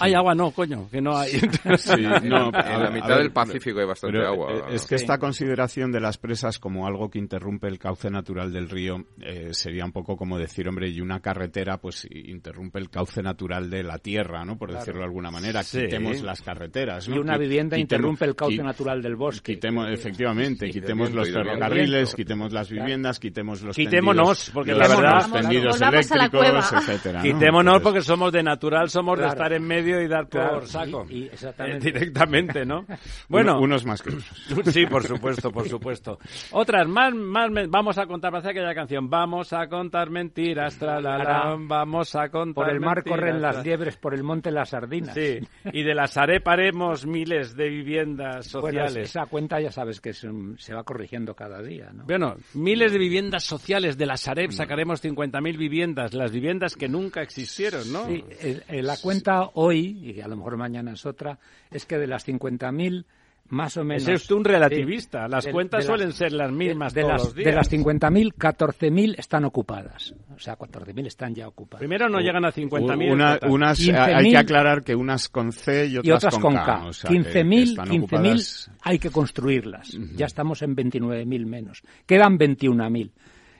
Hay 0.00 0.14
agua, 0.14 0.34
no, 0.34 0.50
coño, 0.52 0.88
que 0.90 1.02
no 1.02 1.14
hay. 1.16 1.32
Sí, 1.76 2.00
no, 2.22 2.48
en 2.48 2.54
a 2.54 2.78
la 2.78 2.90
mitad 2.90 3.08
ver, 3.08 3.18
del 3.18 3.32
Pacífico 3.32 3.80
hay 3.80 3.86
bastante 3.86 4.16
pero, 4.16 4.28
agua. 4.28 4.52
¿no? 4.52 4.68
Es 4.68 4.86
que 4.86 4.96
Sí. 4.96 5.04
esta 5.04 5.18
consideración 5.18 5.90
de 5.92 6.00
las 6.00 6.16
presas 6.18 6.58
como 6.58 6.86
algo 6.86 7.10
que 7.10 7.18
interrumpe 7.18 7.66
el 7.68 7.78
cauce 7.78 8.08
natural 8.10 8.52
del 8.52 8.70
río 8.70 9.04
eh, 9.20 9.48
sería 9.52 9.84
un 9.84 9.92
poco 9.92 10.16
como 10.16 10.38
decir, 10.38 10.68
hombre, 10.68 10.88
y 10.88 11.00
una 11.00 11.20
carretera 11.20 11.78
pues 11.78 12.06
interrumpe 12.10 12.78
el 12.78 12.88
cauce 12.90 13.22
natural 13.22 13.68
de 13.68 13.82
la 13.82 13.98
tierra, 13.98 14.44
¿no? 14.44 14.56
Por 14.56 14.72
decirlo 14.72 15.00
de 15.00 15.06
alguna 15.06 15.30
manera. 15.30 15.62
Sí. 15.64 15.80
Quitemos 15.80 16.22
las 16.22 16.40
carreteras, 16.40 17.08
¿no? 17.08 17.16
Y 17.16 17.18
una 17.18 17.36
vivienda 17.36 17.76
quitemos- 17.76 17.82
interrumpe 17.82 18.24
el 18.26 18.36
cauce 18.36 18.62
natural 18.62 19.02
del 19.02 19.16
bosque. 19.16 19.54
Quitemos, 19.54 19.88
efectivamente, 19.90 20.66
Sí, 20.66 20.72
quitemos 20.80 21.10
los 21.12 21.28
ferrocarriles, 21.30 22.14
quitemos 22.14 22.52
las 22.52 22.70
viviendas, 22.70 23.18
quitemos 23.18 23.62
los 23.62 23.76
Quitémonos, 23.76 24.46
tendidos- 24.46 24.50
porque 24.54 24.70
los- 24.72 24.78
la 24.78 24.88
verdad- 24.88 25.14
los 25.28 25.32
tendidos 25.32 25.78
Volvamos 25.78 26.10
a 26.12 26.16
la 26.16 26.24
eléctricos, 26.24 26.30
cueva. 26.70 26.83
Etcétera, 26.88 27.18
¿no? 27.18 27.22
Quitémonos 27.24 27.76
Entonces, 27.76 27.82
porque 27.82 28.00
somos 28.02 28.32
de 28.32 28.42
natural, 28.42 28.88
somos 28.90 29.18
de 29.18 29.26
estar 29.26 29.52
en 29.52 29.62
medio 29.66 30.00
y 30.00 30.08
dar 30.08 30.28
Claro, 30.28 30.54
por 30.60 30.66
saco. 30.66 31.06
y- 31.08 31.14
y 31.18 31.24
exactamente. 31.26 31.88
Eh, 31.88 31.92
directamente, 31.92 32.64
¿no? 32.64 32.84
Bueno, 33.28 33.52
uno- 33.54 33.62
unos 33.64 33.84
más 33.86 34.02
que 34.02 34.10
otros. 34.10 34.24
Sí, 34.74 34.86
por 34.86 35.02
supuesto, 35.04 35.50
por 35.50 35.68
supuesto. 35.68 36.18
Otras, 36.52 36.86
más, 36.88 37.14
más, 37.14 37.50
vamos 37.68 37.98
a 37.98 38.06
contar, 38.06 38.30
parece 38.32 38.50
aquella 38.50 38.74
canción, 38.74 39.08
vamos 39.08 39.52
a 39.52 39.66
contar 39.68 40.10
mentiras, 40.10 40.78
vamos 40.80 42.14
a 42.14 42.28
contar 42.28 42.64
Por 42.64 42.70
el 42.72 42.80
mar 42.80 42.96
mentiras, 42.96 43.18
corren 43.18 43.42
las 43.42 43.64
liebres, 43.64 43.96
por 43.96 44.14
el 44.14 44.22
monte 44.22 44.50
las 44.50 44.70
sardinas. 44.70 45.14
Sí, 45.14 45.38
y 45.72 45.82
de 45.82 45.94
las 45.94 46.16
areparemos 46.16 47.06
miles 47.06 47.56
de 47.56 47.68
viviendas 47.68 48.52
Bueno, 48.52 48.68
sociales. 48.84 49.08
esa 49.10 49.26
cuenta 49.26 49.60
ya 49.60 49.70
sabes 49.70 50.00
que 50.00 50.10
es 50.10 50.24
un- 50.24 50.58
se 50.58 50.74
va 50.74 50.82
corrigiendo 50.84 51.34
cada 51.34 51.62
día, 51.62 51.90
¿no? 51.92 52.04
Bueno, 52.04 52.36
miles 52.54 52.92
de 52.92 52.98
viviendas 52.98 53.44
sociales 53.44 53.96
de 53.96 54.06
la 54.06 54.16
Sareb 54.16 54.48
Mm. 54.50 54.52
sacaremos 54.52 55.00
50.000 55.00 55.56
viviendas, 55.56 56.14
las 56.14 56.32
viviendas 56.32 56.73
que 56.76 56.88
nunca 56.88 57.22
existieron, 57.22 57.92
¿no? 57.92 58.06
Sí, 58.06 58.24
el- 58.40 58.62
el- 58.68 58.86
la 58.86 58.96
cuenta 58.96 59.50
hoy, 59.54 60.12
y 60.16 60.20
a 60.20 60.28
lo 60.28 60.36
mejor 60.36 60.56
mañana 60.56 60.92
es 60.92 61.04
otra, 61.06 61.38
es 61.70 61.84
que 61.86 61.98
de 61.98 62.06
las 62.06 62.24
50.000, 62.26 63.04
más 63.48 63.76
o 63.76 63.84
menos... 63.84 64.04
Ese 64.04 64.14
es 64.14 64.22
usted 64.22 64.36
un 64.36 64.44
relativista. 64.44 65.26
Sí, 65.26 65.30
Las 65.30 65.44
de- 65.44 65.52
cuentas 65.52 65.80
de 65.82 65.86
suelen 65.86 66.08
las- 66.08 66.16
ser 66.16 66.32
las 66.32 66.50
mismas 66.50 66.94
de, 66.94 67.02
todos 67.02 67.12
las, 67.12 67.24
los 67.24 67.34
días. 67.34 67.44
De 67.46 67.52
las 67.52 67.70
50.000, 67.70 68.32
14.000 68.34 69.14
están 69.18 69.44
ocupadas. 69.44 70.14
O 70.34 70.38
sea, 70.38 70.56
14.000 70.56 71.06
están 71.06 71.34
ya 71.34 71.46
ocupadas. 71.46 71.80
Primero 71.80 72.08
no 72.08 72.20
llegan 72.20 72.44
a 72.46 72.50
50.000. 72.52 73.12
Una- 73.12 73.38
unas, 73.46 73.78
15.000 73.78 74.14
hay 74.16 74.30
que 74.30 74.36
aclarar 74.38 74.82
que 74.82 74.94
unas 74.94 75.28
con 75.28 75.52
C 75.52 75.86
y 75.88 75.98
otras, 75.98 76.06
y 76.06 76.10
otras 76.12 76.38
con 76.38 76.54
K. 76.54 76.84
o 76.86 76.92
sea, 76.94 77.10
que- 77.10 77.16
que 77.22 77.22
15.000 77.44 77.62
están 77.70 77.88
15.000 77.88 77.98
ocupadas. 78.00 78.70
hay 78.80 78.98
que 78.98 79.10
construirlas. 79.10 79.90
Ya 80.16 80.24
estamos 80.26 80.62
en 80.62 80.74
29.000 80.74 81.44
menos. 81.46 81.82
Quedan 82.06 82.38
21.000. 82.38 83.10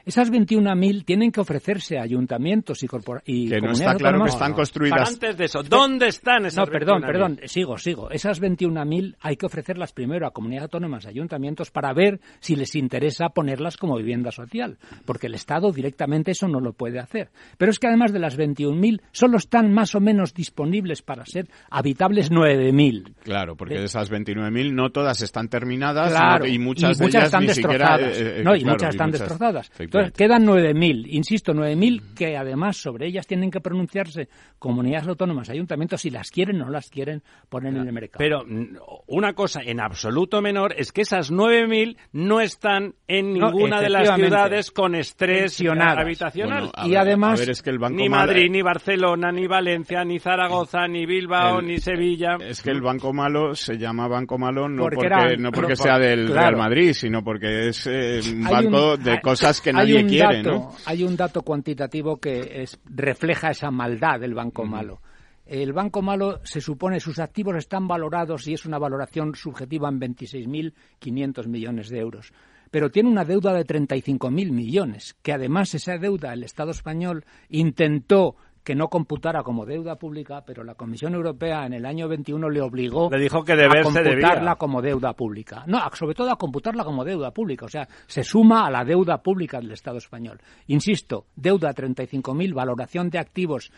Esas 0.06 0.30
21.000 0.30 1.04
tienen 1.04 1.32
que 1.32 1.40
ofrecerse 1.40 1.98
a 1.98 2.02
ayuntamientos 2.02 2.82
y, 2.82 2.86
corpora 2.86 3.22
y 3.24 3.48
que 3.48 3.54
no 3.56 3.60
comunidades 3.68 3.80
está 3.80 3.94
claro 3.94 3.98
que 3.98 4.06
autónomas. 4.22 4.32
están 4.34 4.52
construidas. 4.52 4.98
Pero 4.98 5.08
antes 5.14 5.36
de 5.38 5.44
eso, 5.46 5.62
¿dónde 5.62 6.06
están 6.08 6.46
esas 6.46 6.66
No, 6.66 6.72
perdón, 6.72 7.02
21.000? 7.02 7.06
perdón, 7.06 7.40
sigo, 7.46 7.78
sigo. 7.78 8.10
Esas 8.10 8.40
21.000 8.42 9.16
hay 9.20 9.36
que 9.36 9.46
ofrecerlas 9.46 9.92
primero 9.92 10.26
a 10.26 10.30
comunidades 10.32 10.64
autónomas 10.64 11.04
y 11.04 11.08
ayuntamientos 11.08 11.70
para 11.70 11.92
ver 11.94 12.20
si 12.40 12.54
les 12.56 12.74
interesa 12.74 13.30
ponerlas 13.30 13.76
como 13.76 13.96
vivienda 13.96 14.30
social, 14.30 14.76
porque 15.06 15.26
el 15.28 15.34
Estado 15.34 15.72
directamente 15.72 16.32
eso 16.32 16.48
no 16.48 16.60
lo 16.60 16.72
puede 16.74 16.98
hacer. 16.98 17.30
Pero 17.56 17.70
es 17.70 17.78
que 17.78 17.86
además 17.86 18.12
de 18.12 18.18
las 18.18 18.36
21.000, 18.38 19.00
solo 19.12 19.38
están 19.38 19.72
más 19.72 19.94
o 19.94 20.00
menos 20.00 20.34
disponibles 20.34 21.02
para 21.02 21.24
ser 21.24 21.48
habitables 21.70 22.30
9.000. 22.30 23.14
Claro, 23.22 23.56
porque 23.56 23.74
De- 23.74 23.80
de 23.80 23.86
esas 23.86 24.10
29.000 24.10 24.72
no 24.74 24.90
todas 24.90 25.22
están 25.22 25.48
terminadas 25.48 26.10
Claro, 26.12 26.46
y 26.46 26.58
muchas 26.58 26.98
de 26.98 27.06
ellas 27.06 27.24
están 27.24 27.42
ni 27.44 27.48
siquiera 27.54 27.96
destrozadas. 27.98 28.18
eh, 28.20 28.40
eh, 28.40 28.42
no, 28.44 28.54
y 28.54 28.60
claro, 28.60 28.74
muchas 28.74 28.90
están 28.94 29.10
destrozadas. 29.10 29.70
Entonces 29.98 30.12
quedan 30.18 30.46
9.000, 30.46 31.06
insisto, 31.08 31.52
9.000 31.52 32.14
que 32.14 32.36
además 32.36 32.76
sobre 32.76 33.06
ellas 33.06 33.26
tienen 33.26 33.50
que 33.50 33.60
pronunciarse 33.60 34.28
comunidades 34.58 35.06
autónomas, 35.08 35.50
ayuntamientos, 35.50 36.00
si 36.00 36.10
las 36.10 36.30
quieren 36.30 36.60
o 36.62 36.64
no 36.66 36.70
las 36.70 36.90
quieren 36.90 37.22
poner 37.48 37.74
en 37.74 37.86
el 37.86 37.92
mercado. 37.92 38.18
Pero 38.18 38.44
mm, 38.46 38.76
una 39.08 39.32
cosa 39.34 39.60
en 39.62 39.80
absoluto 39.80 40.40
menor 40.42 40.74
es 40.76 40.92
que 40.92 41.02
esas 41.02 41.30
9.000 41.30 41.96
no 42.12 42.40
están 42.40 42.94
en 43.08 43.38
No, 43.38 43.50
ninguna 43.50 43.80
de 43.80 43.90
las 43.90 44.14
ciudades 44.16 44.70
con 44.70 44.94
estrés 44.94 45.60
habitacional. 45.98 46.60
Bueno, 46.64 46.72
a 46.74 46.86
Y 46.86 46.90
ver, 46.90 46.98
además- 46.98 47.38
a 47.38 47.42
ver, 47.42 47.50
es 47.50 47.62
que 47.62 47.70
el 47.70 47.78
Banco 47.78 47.96
ni 47.96 48.08
Malo- 48.08 48.26
Madrid, 48.26 48.50
ni 48.50 48.62
Barcelona, 48.62 49.32
ni 49.32 49.46
Valencia, 49.46 50.04
ni 50.04 50.18
Zaragoza, 50.18 50.86
ni 50.88 51.06
Bilbao, 51.06 51.60
El- 51.60 51.66
ni 51.66 51.78
Sevilla. 51.78 52.36
Es 52.40 52.62
que 52.62 52.70
el 52.70 52.80
Banco 52.80 53.12
Malo 53.12 53.54
se 53.54 53.76
llama 53.78 54.08
Banco 54.08 54.38
Malo 54.38 54.68
no 54.68 54.82
Porque 54.82 54.96
porque, 54.96 55.06
era- 55.08 55.36
no 55.36 55.52
porque 55.52 55.74
por- 55.74 55.82
sea 55.84 55.98
del 55.98 56.26
claro. 56.26 56.40
Real 56.40 56.56
Madrid, 56.56 56.92
sino 56.92 57.22
porque 57.22 57.68
es 57.68 57.86
eh, 57.86 58.20
un 58.32 58.44
banco 58.44 58.94
un- 58.94 59.02
de 59.02 59.10
hay- 59.12 59.20
cosas 59.20 59.60
que 59.60 59.70
hay 59.70 59.83
nadie 59.92 60.02
un 60.02 60.08
quiere, 60.08 60.36
dato- 60.42 60.50
¿no? 60.50 60.72
Hay 60.86 61.04
un 61.04 61.16
dato 61.16 61.42
cuantitativo 61.42 62.16
que 62.18 62.62
es- 62.62 62.78
refleja 62.84 63.50
esa 63.50 63.70
maldad 63.70 64.20
del 64.20 64.34
Banco 64.34 64.64
Malo. 64.64 65.00
El 65.46 65.72
Banco 65.74 66.00
Malo 66.00 66.40
se 66.42 66.60
supone 66.62 67.00
sus 67.00 67.18
activos 67.18 67.56
están 67.56 67.86
valorados 67.86 68.46
y 68.48 68.54
es 68.54 68.64
una 68.64 68.78
valoración 68.78 69.34
subjetiva 69.34 69.88
en 69.90 69.98
26.500 70.00 71.46
millones 71.48 71.88
de 71.90 71.98
euros. 71.98 72.32
Pero 72.70 72.90
tiene 72.90 73.08
una 73.10 73.24
deuda 73.24 73.52
de 73.52 73.64
35.000 73.64 74.50
millones, 74.50 75.14
que 75.22 75.32
además 75.32 75.74
esa 75.74 75.96
deuda 75.98 76.32
el 76.32 76.42
Estado 76.42 76.70
español 76.70 77.24
intentó 77.48 78.36
que 78.64 78.74
no 78.74 78.88
computara 78.88 79.42
como 79.42 79.66
deuda 79.66 79.96
pública, 79.96 80.42
pero 80.44 80.64
la 80.64 80.74
Comisión 80.74 81.14
Europea 81.14 81.66
en 81.66 81.74
el 81.74 81.84
año 81.84 82.08
21 82.08 82.48
le 82.48 82.62
obligó 82.62 83.10
Le 83.10 83.20
dijo 83.20 83.44
que 83.44 83.52
a 83.52 83.56
debía. 83.56 83.82
computarla 83.82 84.56
como 84.56 84.80
deuda 84.80 85.12
pública. 85.12 85.64
No, 85.66 85.78
sobre 85.92 86.14
todo 86.14 86.30
a 86.30 86.36
computarla 86.36 86.82
como 86.82 87.04
deuda 87.04 87.30
pública. 87.30 87.66
O 87.66 87.68
sea, 87.68 87.86
se 88.06 88.24
suma 88.24 88.66
a 88.66 88.70
la 88.70 88.84
deuda 88.84 89.22
pública 89.22 89.60
del 89.60 89.72
Estado 89.72 89.98
español. 89.98 90.40
Insisto, 90.66 91.26
deuda 91.36 91.74
35.000, 91.74 92.54
valoración 92.54 93.10
de 93.10 93.18
activos 93.18 93.70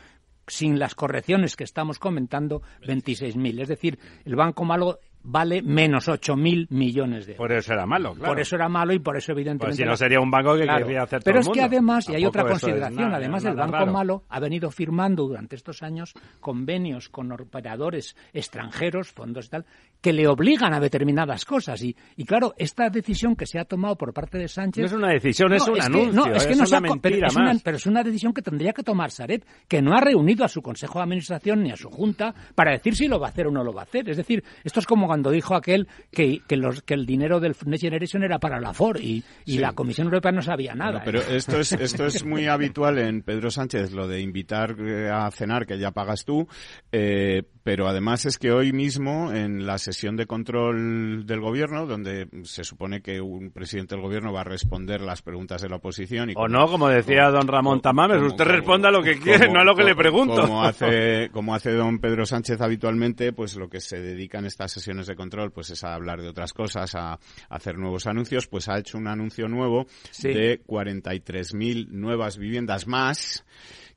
sin 0.46 0.79
las 0.79 0.94
correcciones 0.94 1.57
que 1.57 1.64
estamos 1.64 1.99
comentando, 1.99 2.62
26.000. 2.83 3.62
Es 3.62 3.68
decir, 3.68 3.99
el 4.25 4.37
Banco 4.37 4.64
Malo 4.64 5.01
vale 5.28 5.60
menos 5.62 6.08
8.000 6.08 6.68
millones 6.70 7.26
de 7.26 7.32
euros. 7.32 7.38
Por 7.46 7.52
eso 7.52 7.72
era 7.72 7.84
malo, 7.86 8.14
claro. 8.14 8.32
Por 8.32 8.40
eso 8.40 8.56
era 8.56 8.68
malo 8.68 8.92
y 8.92 8.98
por 9.00 9.16
eso 9.16 9.32
evidentemente... 9.32 9.66
Pues 9.66 9.76
si 9.76 9.84
no 9.84 9.96
sería 9.96 10.20
un 10.20 10.30
banco 10.30 10.54
que 10.56 10.62
Claro. 10.62 10.78
querría 10.86 11.02
hacer 11.02 11.18
todo 11.20 11.24
Pero 11.24 11.40
el 11.40 11.46
es 11.46 11.52
que 11.52 11.62
además, 11.62 12.08
y 12.08 12.14
hay 12.14 12.24
otra 12.24 12.42
es 12.42 12.48
consideración, 12.48 13.02
nada- 13.02 13.16
además 13.16 13.44
el 13.44 13.54
Banco 13.54 13.72
raro. 13.72 13.92
Malo 13.92 14.24
ha 14.28 14.40
venido 14.40 14.70
firmando 14.70 15.26
durante 15.26 15.56
estos 15.56 15.82
años 15.82 16.12
convenios 16.40 17.08
con 17.08 17.30
operadores 17.32 18.16
extranjeros, 18.32 19.10
fondos 19.12 19.46
y 19.46 19.48
tal, 19.50 19.64
que 20.00 20.12
le 20.12 20.28
obligan 20.28 20.72
a 20.74 20.80
determinadas 20.80 21.44
cosas. 21.44 21.82
Y, 21.82 21.96
y 22.16 22.24
claro, 22.24 22.54
esta 22.56 22.88
decisión 22.90 23.34
que 23.34 23.46
se 23.46 23.58
ha 23.58 23.64
tomado 23.64 23.96
por 23.96 24.12
parte 24.12 24.38
de 24.38 24.46
Sánchez... 24.48 24.82
No 24.82 24.86
es 24.86 24.92
una 24.92 25.08
decisión, 25.12 25.52
es 25.52 25.66
un 25.66 25.74
que- 25.74 25.80
anuncio, 25.80 26.12
no, 26.12 26.26
es 26.34 26.46
que 26.46 26.52
es 26.52 26.58
no 26.58 26.64
una 26.64 26.76
ha 26.78 26.80
co- 26.80 27.00
pero 27.00 27.12
mentira 27.14 27.26
es 27.28 27.36
una- 27.36 27.54
pero 27.64 27.76
es 27.76 27.86
una 27.86 28.02
decisión 28.02 28.32
que 28.32 28.42
tendría 28.42 28.72
que 28.72 28.82
tomar 28.82 29.10
Sareb, 29.10 29.42
que 29.66 29.82
no 29.82 29.94
ha 29.96 30.00
reunido 30.00 30.44
a 30.44 30.48
su 30.48 30.62
Consejo 30.62 30.98
de 30.98 31.04
Administración 31.04 31.62
ni 31.62 31.72
a 31.72 31.76
su 31.76 31.90
Junta 31.90 32.34
para 32.54 32.72
decir 32.72 32.94
si 32.94 33.08
lo 33.08 33.18
va 33.18 33.26
a 33.28 33.30
hacer 33.30 33.46
o 33.48 33.50
no 33.50 33.64
lo 33.64 33.72
va 33.72 33.80
a 33.82 33.84
hacer. 33.84 34.08
Es 34.08 34.16
decir, 34.16 34.44
esto 34.62 34.80
es 34.80 34.86
como 34.86 35.08
cuando 35.16 35.31
dijo 35.31 35.55
aquel 35.55 35.88
que, 36.12 36.42
que, 36.46 36.57
los, 36.59 36.83
que 36.83 36.92
el 36.92 37.07
dinero 37.07 37.40
del 37.40 37.57
Next 37.64 37.83
Generation 37.83 38.22
era 38.22 38.38
para 38.38 38.61
la 38.61 38.74
FOR 38.74 39.00
y, 39.00 39.24
y 39.46 39.52
Sí. 39.52 39.59
la 39.59 39.72
Comisión 39.72 40.09
Europea 40.09 40.31
no 40.31 40.42
sabía 40.42 40.74
nada. 40.74 41.02
Bueno, 41.02 41.05
pero 41.07 41.20
¿eh? 41.20 41.37
esto 41.38 41.59
es, 41.59 41.72
esto 41.81 42.05
es 42.05 42.22
muy 42.22 42.46
habitual 42.48 42.98
en 42.98 43.22
Pedro 43.22 43.50
Sánchez, 43.50 43.92
lo 43.92 44.07
de 44.09 44.20
invitar 44.20 44.76
eh, 44.79 45.09
a 45.11 45.31
cenar, 45.31 45.64
que 45.66 45.79
ya 45.79 45.92
pagas 45.92 46.26
tú, 46.26 46.46
eh, 46.92 47.42
pero 47.62 47.88
además 47.88 48.26
es 48.26 48.37
que 48.38 48.52
hoy 48.52 48.72
mismo, 48.72 49.33
en 49.33 49.66
la 49.66 49.79
sesión 49.79 50.16
de 50.16 50.26
control 50.26 51.24
del 51.26 51.40
gobierno, 51.40 51.87
donde 51.87 52.29
se 52.44 52.62
supone 52.62 53.00
que 53.00 53.20
un 53.20 53.50
presidente 53.50 53.94
del 53.96 54.02
gobierno 54.05 54.33
va 54.33 54.42
a 54.42 54.44
responder 54.44 55.00
las 55.00 55.22
preguntas 55.22 55.62
de 55.62 55.68
la 55.70 55.76
oposición... 55.76 56.31
Y 56.31 56.35
O 56.37 56.46
no, 56.46 56.66
como 56.68 56.88
decía 56.88 57.29
don 57.31 57.48
Ramón 57.48 57.81
Tamames, 57.81 58.18
como- 58.18 58.29
usted 58.29 58.44
responda 58.44 58.90
a 58.90 58.92
lo 58.92 59.02
que 59.02 59.18
quiere, 59.18 59.46
como- 59.46 59.55
no 59.55 59.61
a 59.62 59.64
lo 59.64 59.74
que 59.74 59.83
le 59.85 59.96
pregunto. 59.96 60.42
Como 60.42 60.62
hace, 60.62 61.31
como 61.33 61.55
hace 61.55 61.72
don 61.72 61.98
Pedro 61.98 62.24
Sánchez 62.26 62.61
habitualmente, 62.61 63.33
pues 63.33 63.57
lo 63.57 63.68
que 63.68 63.81
se 63.81 64.00
dedica 64.00 64.38
en 64.38 64.46
estas 64.46 64.70
sesiones 64.72 65.05
de 65.06 65.16
control 65.16 65.52
pues 65.52 65.70
es 65.70 65.84
a 65.84 65.94
hablar 65.94 66.20
de 66.22 66.28
otras 66.28 66.52
cosas, 66.52 66.94
a, 66.94 67.18
hacer 67.48 67.78
nuevos 67.78 68.06
anuncios, 68.06 68.46
pues 68.46 68.68
ha 68.68 68.78
hecho 68.78 68.98
un 68.98 69.08
anuncio 69.08 69.48
nuevo 69.48 69.86
Sí. 70.10 70.28
de 70.28 70.62
43.000 70.66 71.88
nuevas 71.88 72.38
viviendas 72.38 72.86
más 72.86 73.44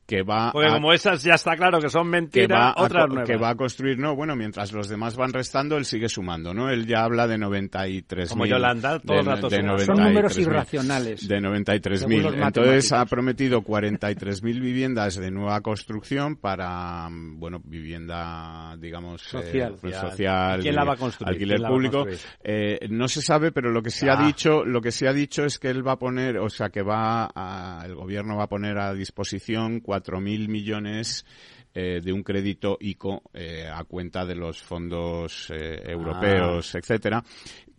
que 0.09 0.23
va 0.23 0.51
Porque 0.51 0.67
a 0.69 0.73
como 0.73 0.91
esas 0.91 1.21
ya 1.21 1.35
está 1.35 1.55
claro 1.55 1.79
que 1.79 1.87
son 1.89 2.05
que 2.07 2.09
mentiras, 2.09 2.59
va, 2.59 2.69
a, 2.71 2.83
otras 2.83 3.07
nuevas. 3.07 3.29
que 3.29 3.37
va 3.37 3.49
a 3.51 3.55
construir, 3.55 3.99
no, 3.99 4.15
bueno, 4.15 4.35
mientras 4.35 4.71
los 4.73 4.89
demás 4.89 5.15
van 5.15 5.31
restando, 5.31 5.77
él 5.77 5.85
sigue 5.85 6.09
sumando, 6.09 6.51
¿no? 6.51 6.69
Él 6.71 6.87
ya 6.87 7.03
habla 7.03 7.27
de 7.27 7.37
93.000. 7.37 8.29
Como 8.29 8.45
Yolanda, 8.47 8.99
todo 8.99 9.19
el 9.19 9.25
de- 9.25 9.31
rato 9.31 9.49
de 9.49 9.57
suma. 9.61 9.77
Son 9.79 9.97
números 10.03 10.35
93.000, 10.37 10.41
irracionales. 10.41 11.27
De 11.27 11.39
Según 11.39 11.53
93.000. 11.63 12.21
los 12.23 12.33
Entonces 12.35 12.91
ha 12.91 13.05
prometido 13.05 13.61
43.000 13.61 14.59
viviendas 14.59 15.15
de 15.15 15.29
nueva 15.31 15.61
construcción 15.61 16.35
para, 16.37 17.07
bueno, 17.11 17.61
vivienda, 17.63 18.75
digamos, 18.79 19.21
eh, 19.21 19.29
Social. 19.29 19.75
pues, 19.79 19.95
social, 19.95 20.61
¿Quién 20.61 20.75
la 20.75 20.83
va 20.85 20.93
a 20.93 20.97
construir? 20.97 21.29
alquiler 21.33 21.57
¿Quién 21.57 21.61
la 21.63 21.69
va 21.69 21.75
a 21.75 21.77
público. 21.77 22.05
Eh, 22.43 22.87
no 22.89 23.07
se 23.07 23.21
sabe, 23.21 23.51
pero 23.51 23.71
lo 23.71 23.81
que 23.83 23.91
sí 23.91 24.07
Ah. 24.09 24.13
ha 24.17 24.25
dicho, 24.25 24.65
lo 24.65 24.81
que 24.81 24.91
sí 24.91 25.05
ha 25.05 25.13
dicho 25.13 25.45
es 25.45 25.59
que 25.59 25.69
él 25.69 25.85
va 25.87 25.93
a 25.93 25.99
poner, 25.99 26.37
o 26.39 26.49
sea, 26.49 26.69
que 26.69 26.81
va 26.81 27.29
a, 27.35 27.83
el 27.85 27.93
gobierno 27.95 28.37
va 28.37 28.45
a 28.45 28.47
poner 28.47 28.77
a 28.79 28.93
disposición 28.93 29.79
4.000 30.01 30.47
millones 30.47 31.25
eh, 31.73 32.01
de 32.03 32.11
un 32.11 32.23
crédito 32.23 32.77
ICO 32.79 33.21
eh, 33.33 33.67
a 33.71 33.83
cuenta 33.83 34.25
de 34.25 34.35
los 34.35 34.61
fondos 34.61 35.51
eh, 35.51 35.81
europeos, 35.85 36.73
etcétera. 36.75 37.23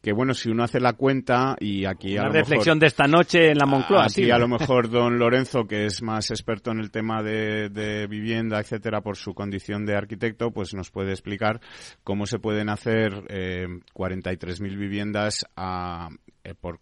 Que 0.00 0.12
bueno, 0.12 0.32
si 0.32 0.48
uno 0.48 0.62
hace 0.62 0.80
la 0.80 0.94
cuenta 0.94 1.56
y 1.60 1.84
aquí 1.84 2.16
a 2.16 2.22
Una 2.22 2.28
lo 2.28 2.34
reflexión 2.34 2.76
mejor, 2.76 2.80
de 2.80 2.86
esta 2.86 3.04
noche 3.06 3.50
en 3.50 3.58
la 3.58 3.66
Moncloa. 3.66 4.04
Aquí 4.04 4.24
sí. 4.24 4.30
a 4.30 4.38
lo 4.38 4.48
mejor 4.48 4.88
don 4.88 5.18
Lorenzo, 5.18 5.66
que 5.66 5.84
es 5.84 6.02
más 6.02 6.30
experto 6.30 6.70
en 6.70 6.78
el 6.78 6.90
tema 6.90 7.22
de, 7.22 7.68
de 7.68 8.06
vivienda, 8.06 8.60
etcétera, 8.60 9.02
por 9.02 9.18
su 9.18 9.34
condición 9.34 9.84
de 9.84 9.96
arquitecto, 9.96 10.52
pues 10.52 10.72
nos 10.72 10.90
puede 10.90 11.10
explicar 11.10 11.60
cómo 12.02 12.24
se 12.24 12.38
pueden 12.38 12.70
hacer 12.70 13.12
eh, 13.28 13.66
43.000 13.92 14.78
viviendas 14.78 15.44
a, 15.54 16.08
eh, 16.44 16.54
por 16.54 16.80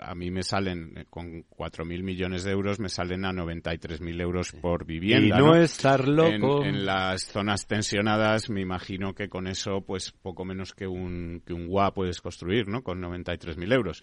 a 0.00 0.14
mí 0.14 0.30
me 0.30 0.42
salen 0.42 0.92
eh, 0.98 1.04
con 1.10 1.44
4.000 1.48 2.02
millones 2.02 2.44
de 2.44 2.52
euros, 2.52 2.80
me 2.80 2.88
salen 2.88 3.24
a 3.24 3.32
93.000 3.32 4.20
euros 4.20 4.52
por 4.52 4.84
vivienda. 4.84 5.36
Y 5.38 5.40
no 5.42 5.54
estar 5.56 6.06
loco. 6.08 6.62
En, 6.64 6.74
en 6.76 6.86
las 6.86 7.24
zonas 7.26 7.66
tensionadas, 7.66 8.50
me 8.50 8.60
imagino 8.60 9.14
que 9.14 9.28
con 9.28 9.46
eso, 9.46 9.80
pues 9.82 10.12
poco 10.12 10.44
menos 10.44 10.72
que 10.74 10.86
un, 10.86 11.42
que 11.46 11.52
un 11.52 11.66
GUA 11.68 11.92
puedes 11.94 12.20
construir, 12.20 12.68
¿no? 12.68 12.82
Con 12.82 13.00
93.000 13.00 13.72
euros. 13.74 14.02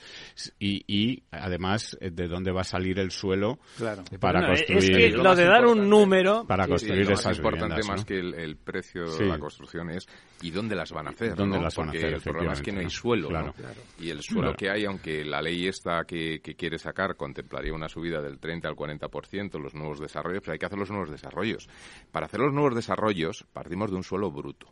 Y, 0.59 0.83
y 0.87 1.23
además, 1.31 1.97
eh, 2.01 2.11
¿de 2.11 2.27
dónde 2.27 2.51
va 2.51 2.61
a 2.61 2.65
salir 2.65 2.99
el 2.99 3.11
suelo 3.11 3.59
Claro. 3.77 4.03
para 4.19 4.39
Bueno, 4.41 4.55
construir? 4.55 4.83
es 4.83 4.89
que 4.89 5.09
lo 5.17 5.35
de 5.35 5.45
dar 5.45 5.65
un 5.65 5.89
número... 5.89 6.45
para 6.47 6.65
Sí, 6.65 6.69
construir 6.71 7.03
lo 7.05 7.11
más 7.11 7.19
esas 7.19 7.37
importante 7.37 7.75
viviendas, 7.75 7.87
más 7.89 7.99
¿no? 8.01 8.05
que 8.05 8.19
el, 8.19 8.33
el 8.35 8.55
precio 8.57 9.07
Sí. 9.07 9.23
de 9.23 9.29
la 9.29 9.39
construcción 9.39 9.89
es 9.89 10.07
y 10.41 10.51
dónde 10.51 10.75
las 10.75 10.91
van 10.91 11.07
a 11.07 11.09
hacer. 11.11 11.35
¿Dónde 11.35 11.57
¿no? 11.57 11.63
las 11.63 11.75
van 11.75 11.89
a 11.89 11.91
hacer, 11.91 12.13
el 12.13 12.21
problema 12.21 12.53
es 12.53 12.61
que 12.61 12.71
no 12.71 12.79
hay 12.79 12.89
suelo. 12.89 13.27
Claro. 13.29 13.53
Y 13.99 14.09
el 14.09 14.21
suelo 14.21 14.41
Claro. 14.41 14.55
que 14.57 14.69
hay, 14.69 14.85
aunque 14.91 15.25
la 15.25 15.41
ley 15.41 15.67
esta 15.67 16.03
que, 16.05 16.41
que 16.41 16.55
quiere 16.55 16.77
sacar 16.77 17.15
contemplaría 17.15 17.73
una 17.73 17.89
subida 17.89 18.21
del 18.21 18.39
30 18.39 18.67
al 18.67 18.75
40% 18.75 19.59
los 19.59 19.73
nuevos 19.73 19.99
desarrollos, 19.99 20.41
pero 20.41 20.53
hay 20.53 20.59
que 20.59 20.65
hacer 20.65 20.77
los 20.77 20.89
nuevos 20.89 21.09
desarrollos. 21.09 21.67
Para 22.11 22.27
hacer 22.27 22.39
los 22.39 22.53
nuevos 22.53 22.75
desarrollos 22.75 23.45
partimos 23.51 23.89
de 23.89 23.97
un 23.97 24.03
suelo 24.03 24.31
bruto. 24.31 24.67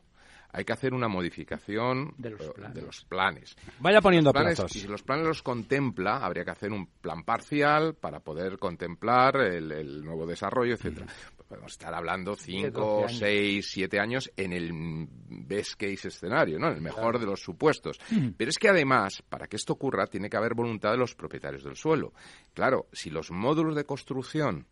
Hay 0.51 0.65
que 0.65 0.73
hacer 0.73 0.93
una 0.93 1.07
modificación 1.07 2.13
De 2.17 2.31
los 2.31 2.41
eh, 2.41 2.51
planes. 2.55 2.75
de 2.75 2.81
los 2.81 3.05
planes. 3.05 3.55
Vaya 3.79 4.01
poniendo 4.01 4.31
planes, 4.31 4.55
plazos. 4.55 4.75
Y 4.75 4.79
si 4.79 4.87
los 4.87 5.03
planes 5.03 5.27
los 5.27 5.43
contempla, 5.43 6.17
habría 6.17 6.43
que 6.43 6.51
hacer 6.51 6.71
un 6.71 6.87
plan 6.87 7.23
parcial 7.23 7.93
para 7.95 8.19
poder 8.19 8.57
contemplar 8.57 9.37
el, 9.41 9.71
el 9.71 10.03
nuevo 10.03 10.25
desarrollo, 10.25 10.73
etcétera. 10.73 11.05
Podemos 11.49 11.71
estar 11.71 11.93
hablando 11.93 12.35
5, 12.35 12.69
12 12.71 13.05
años. 13.05 13.17
6, 13.17 13.69
7 13.71 13.99
años 13.99 14.31
en 14.37 14.53
el 14.53 14.69
best 14.71 15.73
case 15.73 16.07
escenario, 16.07 16.59
¿no? 16.59 16.67
En 16.67 16.75
el 16.75 16.81
mejor 16.81 17.19
de 17.19 17.25
los 17.25 17.41
supuestos. 17.41 17.99
Pero 18.37 18.49
es 18.49 18.57
que 18.57 18.69
además, 18.69 19.23
para 19.27 19.47
que 19.47 19.55
esto 19.55 19.73
ocurra, 19.73 20.05
tiene 20.05 20.29
que 20.29 20.37
haber 20.37 20.53
voluntad 20.53 20.91
de 20.91 20.97
los 20.97 21.15
propietarios 21.15 21.63
del 21.63 21.75
suelo. 21.75 22.13
Claro, 22.53 22.85
si 22.93 23.09
los 23.09 23.31
módulos 23.31 23.75
de 23.75 23.83
construcción 23.83 24.67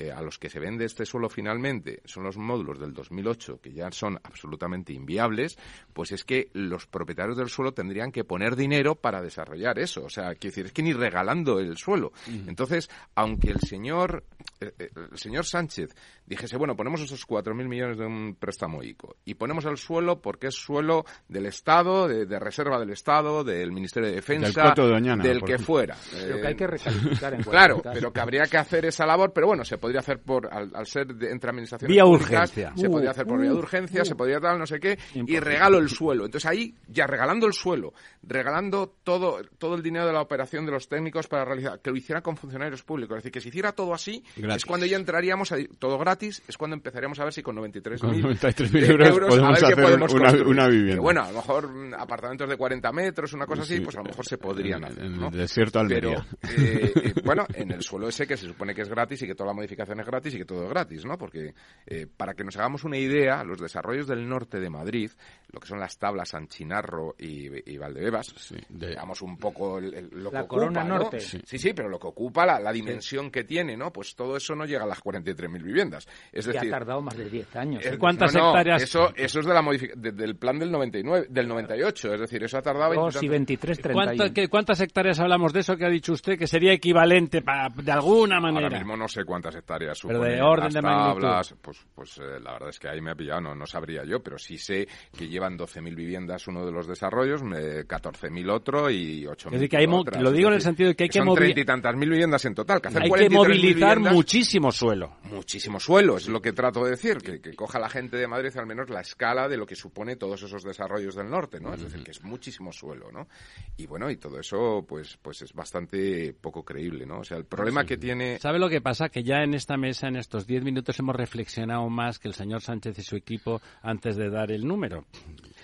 eh, 0.00 0.10
a 0.10 0.22
los 0.22 0.38
que 0.38 0.48
se 0.48 0.58
vende 0.58 0.86
este 0.86 1.04
suelo 1.04 1.28
finalmente 1.28 2.00
son 2.06 2.24
los 2.24 2.38
módulos 2.38 2.78
del 2.78 2.94
2008, 2.94 3.60
que 3.60 3.72
ya 3.72 3.90
son 3.92 4.18
absolutamente 4.22 4.94
inviables, 4.94 5.58
pues 5.92 6.12
es 6.12 6.24
que 6.24 6.48
los 6.54 6.86
propietarios 6.86 7.36
del 7.36 7.50
suelo 7.50 7.72
tendrían 7.72 8.10
que 8.10 8.24
poner 8.24 8.56
dinero 8.56 8.94
para 8.94 9.20
desarrollar 9.20 9.78
eso. 9.78 10.02
O 10.04 10.08
sea, 10.08 10.34
quiero 10.36 10.52
decir, 10.52 10.66
es 10.66 10.72
que 10.72 10.82
ni 10.82 10.94
regalando 10.94 11.58
el 11.58 11.76
suelo. 11.76 12.12
Entonces, 12.46 12.88
aunque 13.14 13.50
el 13.50 13.60
señor, 13.60 14.24
eh, 14.60 14.72
eh, 14.78 14.90
el 15.12 15.18
señor 15.18 15.44
Sánchez 15.44 15.94
dijese, 16.24 16.56
bueno, 16.56 16.76
ponemos 16.76 17.00
esos 17.00 17.26
4.000 17.26 17.68
millones 17.68 17.98
de 17.98 18.06
un 18.06 18.36
préstamo 18.36 18.82
ICO 18.82 19.16
y 19.24 19.34
ponemos 19.34 19.64
el 19.66 19.76
suelo 19.76 20.22
porque 20.22 20.46
es 20.46 20.54
suelo 20.54 21.04
del 21.28 21.46
Estado, 21.46 22.08
de, 22.08 22.38
reserva 22.38 22.78
del 22.78 22.90
Estado, 22.90 23.44
del 23.44 23.72
Ministerio 23.72 24.08
de 24.08 24.14
Defensa, 24.14 24.74
del, 24.74 25.42
que 25.42 25.58
fuera. 25.58 25.96
Pero 26.10 26.40
que 26.40 26.46
hay 26.46 26.54
que 26.54 26.66
recalificar 26.66 27.34
en 27.34 27.42
Claro, 27.42 27.82
pero 27.82 28.12
que 28.12 28.20
habría 28.20 28.44
que 28.44 28.56
hacer 28.56 28.86
esa 28.86 29.04
labor, 29.04 29.32
pero 29.32 29.48
bueno, 29.48 29.64
se 29.64 29.76
podría 29.90 30.00
hacer 30.00 30.20
por, 30.20 30.48
al, 30.52 30.86
ser 30.86 31.08
entre 31.10 31.50
administraciones 31.50 31.92
vía 31.92 32.04
públicas, 32.04 32.50
urgencia. 32.50 32.72
se 32.76 32.88
podría 32.88 33.10
hacer 33.10 33.26
por 33.26 33.40
vía 33.40 33.50
de 33.50 33.56
uh, 33.56 33.58
urgencia, 33.58 34.04
se 34.04 34.14
uh. 34.14 34.16
podría 34.16 34.38
dar 34.38 34.56
no 34.56 34.66
sé 34.66 34.78
qué, 34.78 34.96
y 35.14 35.38
regalo 35.40 35.78
el 35.78 35.88
suelo. 35.88 36.26
Entonces 36.26 36.48
ahí, 36.48 36.74
ya 36.86 37.08
regalando 37.08 37.46
el 37.46 37.52
suelo, 37.52 37.92
regalando 38.22 38.94
todo, 39.02 39.40
todo 39.58 39.74
el 39.74 39.82
dinero 39.82 40.06
de 40.06 40.12
la 40.12 40.20
operación 40.20 40.64
de 40.64 40.72
los 40.72 40.88
técnicos 40.88 41.26
para 41.26 41.44
realizar, 41.44 41.80
que 41.80 41.90
lo 41.90 41.96
hiciera 41.96 42.20
con 42.20 42.36
funcionarios 42.36 42.84
públicos, 42.84 43.16
es 43.16 43.24
decir, 43.24 43.32
que 43.32 43.40
si 43.40 43.48
hiciera 43.48 43.72
todo 43.72 43.92
así, 43.92 44.22
es 44.36 44.64
cuando 44.64 44.86
ya 44.86 44.96
entraríamos, 44.96 45.50
a, 45.50 45.56
todo 45.80 45.98
gratis, 45.98 46.40
es 46.46 46.56
cuando 46.56 46.76
empezaríamos 46.76 47.18
a 47.18 47.24
ver 47.24 47.32
si 47.32 47.42
con 47.42 47.56
93.000 47.56 48.90
euros, 48.90 49.08
euros 49.08 49.34
podemos 49.74 50.14
hacer 50.14 50.46
una, 50.46 50.68
vivienda. 50.68 51.02
bueno, 51.02 51.22
a 51.22 51.32
lo 51.32 51.38
mejor 51.38 51.68
mm, 51.68 51.94
apartamentos 51.94 52.48
de 52.48 52.56
40 52.56 52.92
metros, 52.92 53.32
una 53.32 53.46
cosa 53.46 53.62
así, 53.62 53.80
pues 53.80 53.96
a 53.96 53.98
lo 53.98 54.04
mejor 54.04 54.24
se 54.24 54.38
podrían 54.38 54.84
hacer. 54.84 55.04
En 55.04 55.20
el 55.20 55.30
desierto 55.32 55.80
Almería. 55.80 56.24
Pero, 56.40 56.62
eh, 56.62 56.92
eh, 56.94 57.14
bueno, 57.24 57.44
en 57.54 57.72
el 57.72 57.82
suelo 57.82 58.08
ese 58.08 58.26
que 58.26 58.36
se 58.36 58.46
supone 58.46 58.74
que 58.74 58.82
es 58.82 58.88
gratis 58.88 59.22
y 59.22 59.26
que 59.26 59.34
toda 59.34 59.48
la 59.48 59.54
modificación 59.54 59.79
es 59.82 60.06
gratis 60.06 60.34
y 60.34 60.38
que 60.38 60.44
todo 60.44 60.64
es 60.64 60.70
gratis, 60.70 61.04
¿no? 61.04 61.16
Porque 61.16 61.54
eh, 61.86 62.06
para 62.16 62.34
que 62.34 62.44
nos 62.44 62.56
hagamos 62.56 62.84
una 62.84 62.98
idea, 62.98 63.42
los 63.44 63.60
desarrollos 63.60 64.06
del 64.06 64.28
norte 64.28 64.60
de 64.60 64.70
Madrid, 64.70 65.10
lo 65.52 65.60
que 65.60 65.66
son 65.66 65.80
las 65.80 65.98
tablas 65.98 66.34
Anchinarro 66.34 67.14
y, 67.18 67.76
Valdebebas, 67.76 68.54
digamos 68.68 69.22
un 69.22 69.36
poco 69.36 69.80
lo 69.80 70.30
la 70.30 70.42
que 70.42 70.48
corona 70.48 70.80
ocupa, 70.80 70.98
norte. 70.98 71.20
Sí. 71.20 71.40
sí, 71.44 71.72
pero 71.72 71.88
lo 71.88 71.98
que 71.98 72.06
ocupa, 72.06 72.46
la, 72.46 72.72
dimensión 72.72 73.30
que 73.30 73.44
tiene, 73.44 73.76
¿no? 73.76 73.92
Pues 73.92 74.14
todo 74.14 74.36
eso 74.36 74.54
no 74.54 74.64
llega 74.64 74.84
a 74.84 74.86
las 74.86 75.02
43.000 75.02 75.62
viviendas. 75.62 76.06
Es 76.32 76.46
decir, 76.46 76.72
ha 76.72 76.78
tardado 76.78 77.02
más 77.02 77.16
de 77.16 77.28
10 77.28 77.56
años. 77.56 77.84
¿eh? 77.84 77.98
¿Cuántas 77.98 78.34
hectáreas? 78.34 78.82
Eso, 78.82 79.12
eso 79.16 79.40
es 79.40 79.46
de 79.46 79.54
la 79.54 79.62
del 79.96 80.36
plan 80.36 80.58
del 80.58 80.70
99, 80.70 81.26
del 81.30 81.48
98, 81.48 82.14
es 82.14 82.20
decir, 82.20 82.42
eso 82.42 82.58
ha 82.58 82.62
tardado 82.62 82.90
20, 82.90 83.28
23, 83.28 83.80
31. 83.80 84.48
¿Cuántas 84.50 84.80
hectáreas 84.80 85.20
hablamos 85.20 85.52
de 85.52 85.60
eso 85.60 85.76
que 85.76 85.84
ha 85.84 85.90
dicho 85.90 86.12
usted 86.12 86.38
que 86.38 86.46
sería 86.46 86.72
equivalente 86.72 87.42
para, 87.42 87.68
de 87.68 87.92
alguna 87.92 88.40
manera? 88.40 88.66
Ahora 88.66 88.78
mismo 88.78 88.96
no 88.96 89.08
sé 89.08 89.24
cuántas 89.24 89.54
hectáreas 89.54 89.69
pero 89.78 90.22
de 90.22 90.42
orden 90.42 90.70
de 90.70 90.80
tablas, 90.80 91.54
pues, 91.60 91.78
pues 91.94 92.18
eh, 92.18 92.40
la 92.42 92.52
verdad 92.52 92.70
es 92.70 92.78
que 92.78 92.88
ahí 92.88 93.00
me 93.00 93.12
ha 93.12 93.14
pillado, 93.14 93.40
no, 93.40 93.54
no 93.54 93.66
sabría 93.66 94.04
yo, 94.04 94.20
pero 94.20 94.38
sí 94.38 94.58
sé 94.58 94.86
que 95.16 95.28
llevan 95.28 95.58
12.000 95.58 95.94
viviendas 95.94 96.46
uno 96.48 96.64
de 96.64 96.72
los 96.72 96.86
desarrollos, 96.86 97.42
14.000 97.42 98.50
otro 98.50 98.90
y 98.90 99.24
8.000 99.24 99.62
es 99.62 99.68
que 99.68 99.76
hay 99.76 99.86
Lo 99.86 100.32
digo 100.32 100.48
en 100.48 100.54
el 100.54 100.60
sentido 100.60 100.88
de 100.88 100.96
que 100.96 101.04
hay 101.04 101.08
que 101.08 101.18
son 101.18 101.34
treinta 101.34 101.60
y 101.60 101.64
tantas 101.64 101.94
mil 101.96 102.10
viviendas 102.10 102.44
en 102.44 102.54
total. 102.54 102.80
Que 102.80 102.88
hacer 102.88 103.02
hay 103.02 103.10
que 103.10 103.30
movilizar 103.30 104.00
muchísimo 104.00 104.72
suelo. 104.72 105.16
Muchísimo 105.24 105.78
suelo, 105.78 106.16
es 106.16 106.28
lo 106.28 106.40
que 106.40 106.52
trato 106.52 106.84
de 106.84 106.90
decir, 106.90 107.18
que, 107.18 107.40
que, 107.40 107.54
coja 107.54 107.78
la 107.78 107.88
gente 107.88 108.16
de 108.16 108.26
Madrid 108.26 108.50
al 108.56 108.66
menos 108.66 108.90
la 108.90 109.00
escala 109.00 109.48
de 109.48 109.56
lo 109.56 109.66
que 109.66 109.76
supone 109.76 110.16
todos 110.16 110.42
esos 110.42 110.62
desarrollos 110.62 111.14
del 111.14 111.30
norte, 111.30 111.60
¿no? 111.60 111.74
Es 111.74 111.82
decir, 111.82 112.02
que 112.02 112.10
es 112.10 112.22
muchísimo 112.22 112.72
suelo, 112.72 113.10
¿no? 113.12 113.28
Y 113.76 113.86
bueno, 113.86 114.10
y 114.10 114.16
todo 114.16 114.38
eso, 114.38 114.84
pues, 114.86 115.18
pues 115.20 115.42
es 115.42 115.52
bastante 115.52 116.34
poco 116.40 116.64
creíble, 116.64 117.06
¿no? 117.06 117.20
O 117.20 117.24
sea, 117.24 117.36
el 117.36 117.44
problema 117.44 117.84
que 117.84 117.96
tiene... 117.96 118.38
¿Sabe 118.38 118.58
lo 118.58 118.68
que 118.68 118.80
pasa? 118.80 119.08
Que 119.08 119.22
ya 119.22 119.42
en 119.42 119.49
esta 119.54 119.76
mesa, 119.76 120.08
en 120.08 120.16
estos 120.16 120.46
diez 120.46 120.62
minutos, 120.62 120.98
hemos 120.98 121.14
reflexionado 121.16 121.88
más 121.88 122.18
que 122.18 122.28
el 122.28 122.34
señor 122.34 122.60
Sánchez 122.60 122.98
y 122.98 123.02
su 123.02 123.16
equipo 123.16 123.60
antes 123.82 124.16
de 124.16 124.30
dar 124.30 124.50
el 124.50 124.66
número. 124.66 125.04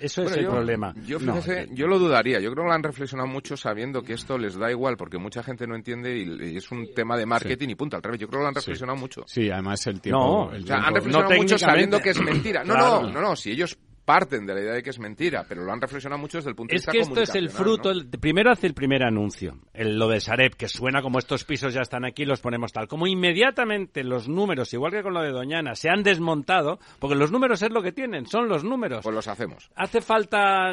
Eso 0.00 0.22
es 0.22 0.36
el 0.36 0.46
problema. 0.46 0.94
Yo, 1.06 1.18
yo 1.72 1.86
lo 1.86 1.98
dudaría. 1.98 2.38
Yo 2.40 2.50
creo 2.52 2.64
que 2.64 2.68
lo 2.68 2.74
han 2.74 2.82
reflexionado 2.82 3.28
mucho 3.28 3.56
sabiendo 3.56 4.02
que 4.02 4.12
esto 4.12 4.36
les 4.36 4.56
da 4.56 4.70
igual 4.70 4.96
porque 4.96 5.18
mucha 5.18 5.42
gente 5.42 5.66
no 5.66 5.74
entiende 5.74 6.16
y, 6.16 6.56
es 6.56 6.70
un 6.70 6.92
tema 6.94 7.16
de 7.16 7.26
marketing 7.26 7.70
y 7.70 7.74
punto. 7.74 7.96
Al 7.96 8.02
revés, 8.02 8.20
yo 8.20 8.28
creo 8.28 8.40
que 8.40 8.42
lo 8.44 8.48
han 8.48 8.54
reflexionado 8.54 8.98
mucho. 8.98 9.22
Sí, 9.26 9.50
además 9.50 9.86
el 9.86 10.00
tiempo. 10.00 10.50
No, 10.50 10.50
han 10.50 10.94
reflexionado 10.94 11.34
mucho 11.34 11.58
sabiendo 11.58 12.00
que 12.00 12.10
es 12.10 12.20
mentira. 12.20 12.64
No, 12.64 12.74
no, 12.74 13.10
no, 13.10 13.20
no. 13.20 13.36
Si 13.36 13.50
ellos 13.50 13.78
parten 14.06 14.46
de 14.46 14.54
la 14.54 14.60
idea 14.60 14.72
de 14.72 14.82
que 14.82 14.90
es 14.90 14.98
mentira, 14.98 15.44
pero 15.46 15.64
lo 15.64 15.72
han 15.72 15.80
reflexionado 15.80 16.20
mucho 16.20 16.38
desde 16.38 16.50
el 16.50 16.56
punto 16.56 16.70
de 16.70 16.76
vista 16.76 16.92
Es 16.92 16.96
que 16.96 17.02
esto 17.02 17.20
es 17.20 17.34
el 17.34 17.50
fruto, 17.50 17.92
primero 18.20 18.52
hace 18.52 18.68
el 18.68 18.72
primer 18.72 19.02
anuncio, 19.02 19.58
el, 19.74 19.98
lo 19.98 20.08
de 20.08 20.20
Sareb, 20.20 20.54
que 20.54 20.68
suena 20.68 21.02
como 21.02 21.18
estos 21.18 21.44
pisos 21.44 21.74
ya 21.74 21.82
están 21.82 22.04
aquí, 22.04 22.24
los 22.24 22.40
ponemos 22.40 22.72
tal. 22.72 22.86
Como 22.86 23.08
inmediatamente 23.08 24.04
los 24.04 24.28
números, 24.28 24.72
igual 24.72 24.92
que 24.92 25.02
con 25.02 25.12
lo 25.12 25.22
de 25.22 25.30
Doñana, 25.30 25.74
se 25.74 25.90
han 25.90 26.04
desmontado, 26.04 26.78
porque 27.00 27.16
los 27.16 27.32
números 27.32 27.60
es 27.62 27.70
lo 27.70 27.82
que 27.82 27.90
tienen, 27.90 28.26
son 28.26 28.48
los 28.48 28.62
números. 28.62 29.00
Pues 29.02 29.14
los 29.14 29.26
hacemos. 29.26 29.70
Hace 29.74 30.00
falta 30.00 30.72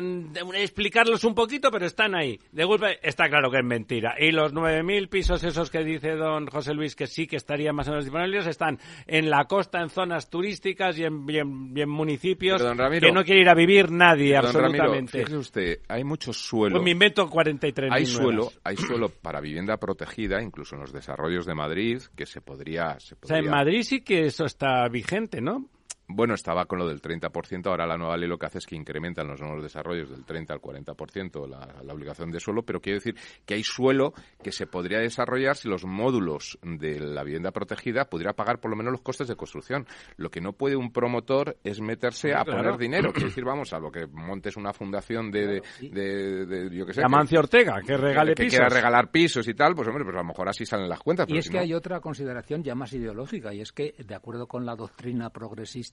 explicarlos 0.56 1.24
un 1.24 1.34
poquito, 1.34 1.72
pero 1.72 1.88
están 1.88 2.16
ahí. 2.16 2.40
De 2.52 2.64
golpe 2.64 3.00
está 3.02 3.28
claro 3.30 3.50
que 3.50 3.58
es 3.58 3.66
mentira. 3.66 4.14
Y 4.20 4.32
los 4.32 4.54
9.000 4.54 5.10
pisos 5.10 5.44
esos 5.44 5.72
que 5.72 5.84
dice 5.84 6.12
don 6.12 6.46
José 6.48 6.76
Luis 6.76 6.96
que 6.96 7.08
sí 7.08 7.26
que 7.26 7.38
estarían 7.38 7.76
más 7.76 7.88
o 7.88 7.92
menos 7.92 8.06
disponibles 8.06 8.46
están 8.46 8.78
en 9.08 9.32
la 9.32 9.46
costa, 9.46 9.82
en 9.82 9.90
zonas 9.90 10.30
turísticas 10.30 11.00
y 11.00 11.06
en, 11.06 11.90
municipios 11.90 12.62
que 12.62 13.12
no 13.12 13.23
quiere 13.24 13.42
ir 13.42 13.50
a 13.50 13.54
vivir 13.54 13.92
nadie, 13.92 14.36
absolutamente. 14.36 15.24
usted, 15.36 15.80
hay 15.88 16.04
mucho 16.04 16.34
suelo. 16.34 16.76
Pues 16.76 16.84
me 16.84 16.92
invento 16.92 17.30
43 17.30 17.92
Hay 17.92 18.06
suelo, 18.06 18.52
hay 18.64 18.78
suelo 18.78 19.10
para 19.10 19.42
vivienda 19.42 19.78
protegida, 19.78 20.42
incluso 20.42 20.76
en 20.76 20.82
los 20.82 20.94
desarrollos 20.94 21.46
de 21.46 21.56
Madrid, 21.56 22.02
que 22.16 22.26
se 22.26 22.42
podría, 22.42 23.00
se 23.00 23.16
podría... 23.16 23.26
O 23.26 23.28
sea, 23.28 23.46
en 23.46 23.50
Madrid 23.50 23.84
sí 23.84 24.02
que 24.02 24.26
eso 24.26 24.46
está 24.46 24.88
vigente, 24.90 25.42
¿no? 25.42 25.70
Bueno, 26.08 26.34
estaba 26.34 26.66
con 26.66 26.80
lo 26.80 26.88
del 26.88 27.02
30%, 27.02 27.68
ahora 27.68 27.88
la 27.88 27.98
nueva 27.98 28.18
ley 28.18 28.28
lo 28.28 28.38
que 28.38 28.46
hace 28.46 28.58
es 28.58 28.66
que 28.66 28.76
incrementan 28.76 29.28
los 29.28 29.40
nuevos 29.40 29.64
desarrollos 29.64 30.10
del 30.10 30.26
30 30.26 30.54
al 30.54 30.62
40% 30.62 31.48
la, 31.48 31.82
la 31.82 31.94
obligación 31.94 32.30
de 32.30 32.40
suelo, 32.40 32.64
pero 32.64 32.82
quiere 32.82 33.00
decir 33.00 33.16
que 33.46 33.54
hay 33.54 33.64
suelo 33.64 34.14
que 34.42 34.52
se 34.52 34.68
podría 34.68 35.00
desarrollar 35.00 35.56
si 35.56 35.70
los 35.70 35.86
módulos 35.86 36.60
de 36.62 37.00
la 37.00 37.24
vivienda 37.24 37.52
protegida 37.52 38.06
pudiera 38.06 38.34
pagar 38.34 38.60
por 38.60 38.70
lo 38.70 38.78
menos 38.78 38.92
los 38.92 39.02
costes 39.02 39.28
de 39.28 39.36
construcción. 39.36 39.88
Lo 40.18 40.30
que 40.30 40.42
no 40.42 40.54
puede 40.54 40.76
un 40.76 40.92
promotor 40.92 41.58
es 41.64 41.80
meterse 41.80 42.34
a 42.34 42.44
poner 42.44 42.78
dinero, 42.78 43.12
quiere 43.14 43.30
decir, 43.30 43.46
vamos, 43.46 43.74
a 43.74 43.80
lo 43.80 43.92
que 43.92 44.06
montes 44.08 44.58
una 44.58 44.74
fundación 44.74 45.32
de, 45.32 45.62
de, 45.82 46.70
yo 46.72 46.86
qué 46.86 46.94
sé. 46.94 47.02
Amancio 47.04 47.40
Ortega, 47.40 47.82
que 47.86 47.98
regale 47.98 48.34
que, 48.36 48.44
pisos. 48.44 48.60
quiera 48.60 48.70
regalar 48.70 49.10
pisos 49.10 49.48
y 49.48 49.54
tal, 49.54 49.74
pues 49.76 49.88
hombre, 49.88 50.04
pues 50.04 50.16
a 50.16 50.20
lo 50.20 50.26
mejor 50.26 50.50
así 50.50 50.66
salen 50.66 50.90
las 50.90 51.00
cuentas. 51.00 51.28
Y 51.30 51.38
es 51.38 51.50
que 51.50 51.60
hay 51.60 51.74
otra 51.74 52.00
consideración 52.00 52.64
ya 52.64 52.76
más 52.76 52.92
ideológica, 52.94 53.54
y 53.54 53.62
es 53.62 53.72
que, 53.72 53.94
de 53.98 54.16
acuerdo 54.16 54.48
con 54.48 54.66
la 54.66 54.76
doctrina 54.76 55.30
progresista, 55.30 55.93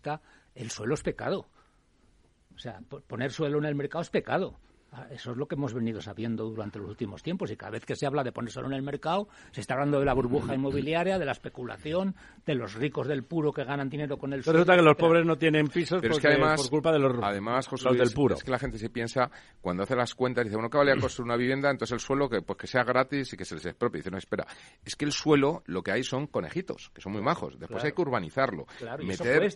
el 0.55 0.71
suelo 0.71 0.95
es 0.95 1.03
pecado. 1.03 1.49
O 2.55 2.59
sea, 2.59 2.81
poner 3.07 3.33
suelo 3.33 3.59
en 3.59 3.65
el 3.65 3.75
mercado 3.75 4.03
es 4.03 4.11
pecado. 4.11 4.59
Ah, 4.93 5.07
eso 5.11 5.31
es 5.31 5.37
lo 5.37 5.47
que 5.47 5.55
hemos 5.55 5.73
venido 5.73 6.01
sabiendo 6.01 6.45
durante 6.45 6.81
los 6.81 6.89
últimos 6.89 7.23
tiempos 7.23 7.51
y 7.53 7.57
cada 7.57 7.71
vez 7.71 7.87
que 7.87 7.95
se 7.95 8.07
habla 8.07 8.25
de 8.25 8.33
poner 8.33 8.51
solo 8.51 8.67
en 8.67 8.73
el 8.73 8.83
mercado, 8.83 9.29
se 9.53 9.61
está 9.61 9.75
hablando 9.75 10.01
de 10.01 10.05
la 10.05 10.15
burbuja 10.15 10.55
inmobiliaria, 10.55 11.17
de 11.17 11.25
la 11.25 11.31
especulación, 11.31 12.17
de 12.45 12.57
los 12.57 12.75
ricos 12.75 13.07
del 13.07 13.23
puro 13.23 13.53
que 13.53 13.63
ganan 13.63 13.89
dinero 13.89 14.19
con 14.19 14.33
el 14.33 14.43
suelo. 14.43 14.59
Resulta 14.59 14.77
que 14.77 14.83
los 14.83 14.97
pobres 14.97 15.25
no 15.25 15.39
tienen 15.39 15.69
pisos 15.69 16.03
porque, 16.03 16.27
además, 16.27 16.63
por 16.63 16.71
culpa 16.71 16.93
de 16.93 16.99
los, 16.99 17.17
además, 17.23 17.69
del 17.93 18.11
puro. 18.11 18.35
Es 18.35 18.43
que 18.43 18.51
la 18.51 18.59
gente 18.59 18.79
se 18.79 18.91
piensa, 18.91 19.31
cuando 19.61 19.85
hace 19.85 19.95
las 19.95 20.15
cuentas, 20.15 20.45
dice, 20.45 20.57
bueno, 20.57 20.71
¿qué 20.71 20.79
vale 20.79 20.93
a 20.93 20.97
construir 20.97 21.27
una 21.27 21.37
vivienda? 21.37 21.71
Entonces 21.71 21.95
el 21.95 22.01
suelo, 22.01 22.29
que 22.29 22.43
pues 22.43 22.59
que 22.59 22.67
sea 22.67 22.83
gratis 22.83 23.33
y 23.33 23.37
que 23.37 23.45
se 23.45 23.55
les 23.55 23.67
expropie. 23.67 24.01
Dice, 24.01 24.11
no, 24.11 24.19
espera, 24.19 24.45
es 24.85 24.97
que 24.97 25.05
el 25.05 25.13
suelo 25.13 25.63
lo 25.67 25.83
que 25.83 25.93
hay 25.93 26.03
son 26.03 26.27
conejitos, 26.27 26.91
que 26.93 27.01
son 27.01 27.13
muy 27.13 27.23
majos. 27.23 27.59
Después 27.61 27.85
hay 27.85 27.93
que 27.93 28.03
urbanizarlo. 28.03 28.67
Claro, 28.79 29.05
meter, 29.05 29.55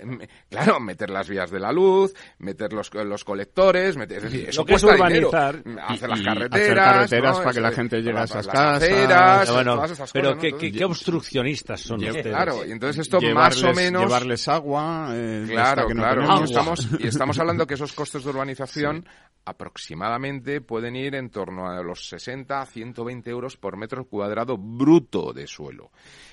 claro, 0.49 0.79
meter 0.79 1.11
las 1.11 1.29
vías 1.29 1.51
de 1.51 1.59
la 1.59 1.73
luz, 1.73 2.15
meter 2.39 2.73
los, 2.73 2.93
los 2.95 3.25
colectores, 3.25 3.97
meter, 3.97 4.19
es 4.19 4.23
decir, 4.25 4.49
eso 4.49 4.63
lo 4.63 4.67
que 4.67 4.75
es 4.75 4.85
urbanizar 5.29 6.09
las 6.09 6.23
carreteras. 6.23 7.39
para 7.39 7.53
que 7.53 7.61
la 7.61 7.73
gente 7.73 8.03
llegue 8.03 8.19
a 8.19 8.25
esas 8.25 8.47
casas. 8.47 9.53
bueno, 9.53 9.83
pero 10.13 10.39
qué, 10.39 10.85
obstruccionistas 10.85 11.81
son 11.81 12.03
ustedes. 12.05 12.27
Claro, 12.27 12.65
y 12.65 12.73
entonces 12.73 13.03
esto 13.03 13.21
más 13.21 13.63
o 13.63 13.73
menos... 13.73 14.03
Llevarles 14.03 14.49
agua. 14.49 15.09
Eh, 15.13 15.47
claro, 15.49 15.87
claro. 15.89 16.45
estamos, 16.45 16.89
y 16.99 17.07
estamos 17.07 17.39
hablando 17.39 17.67
que 17.67 17.75
esos 17.75 17.93
costes 17.93 18.25
de 18.25 18.31
urbanización 18.31 19.07
aproximadamente 19.45 20.61
pueden 20.61 20.97
ir 20.97 21.15
en 21.15 21.31
torno 21.31 21.69
a 21.69 21.83
los 21.83 22.09
60 22.09 22.61
a 22.61 22.67
120 22.67 23.31
euros 23.31 23.57
por 23.57 23.77
metro 23.77 24.07
cuadrado 24.07 24.57
bruto 24.57 25.33
de 25.33 25.47
suelo. 25.47 25.91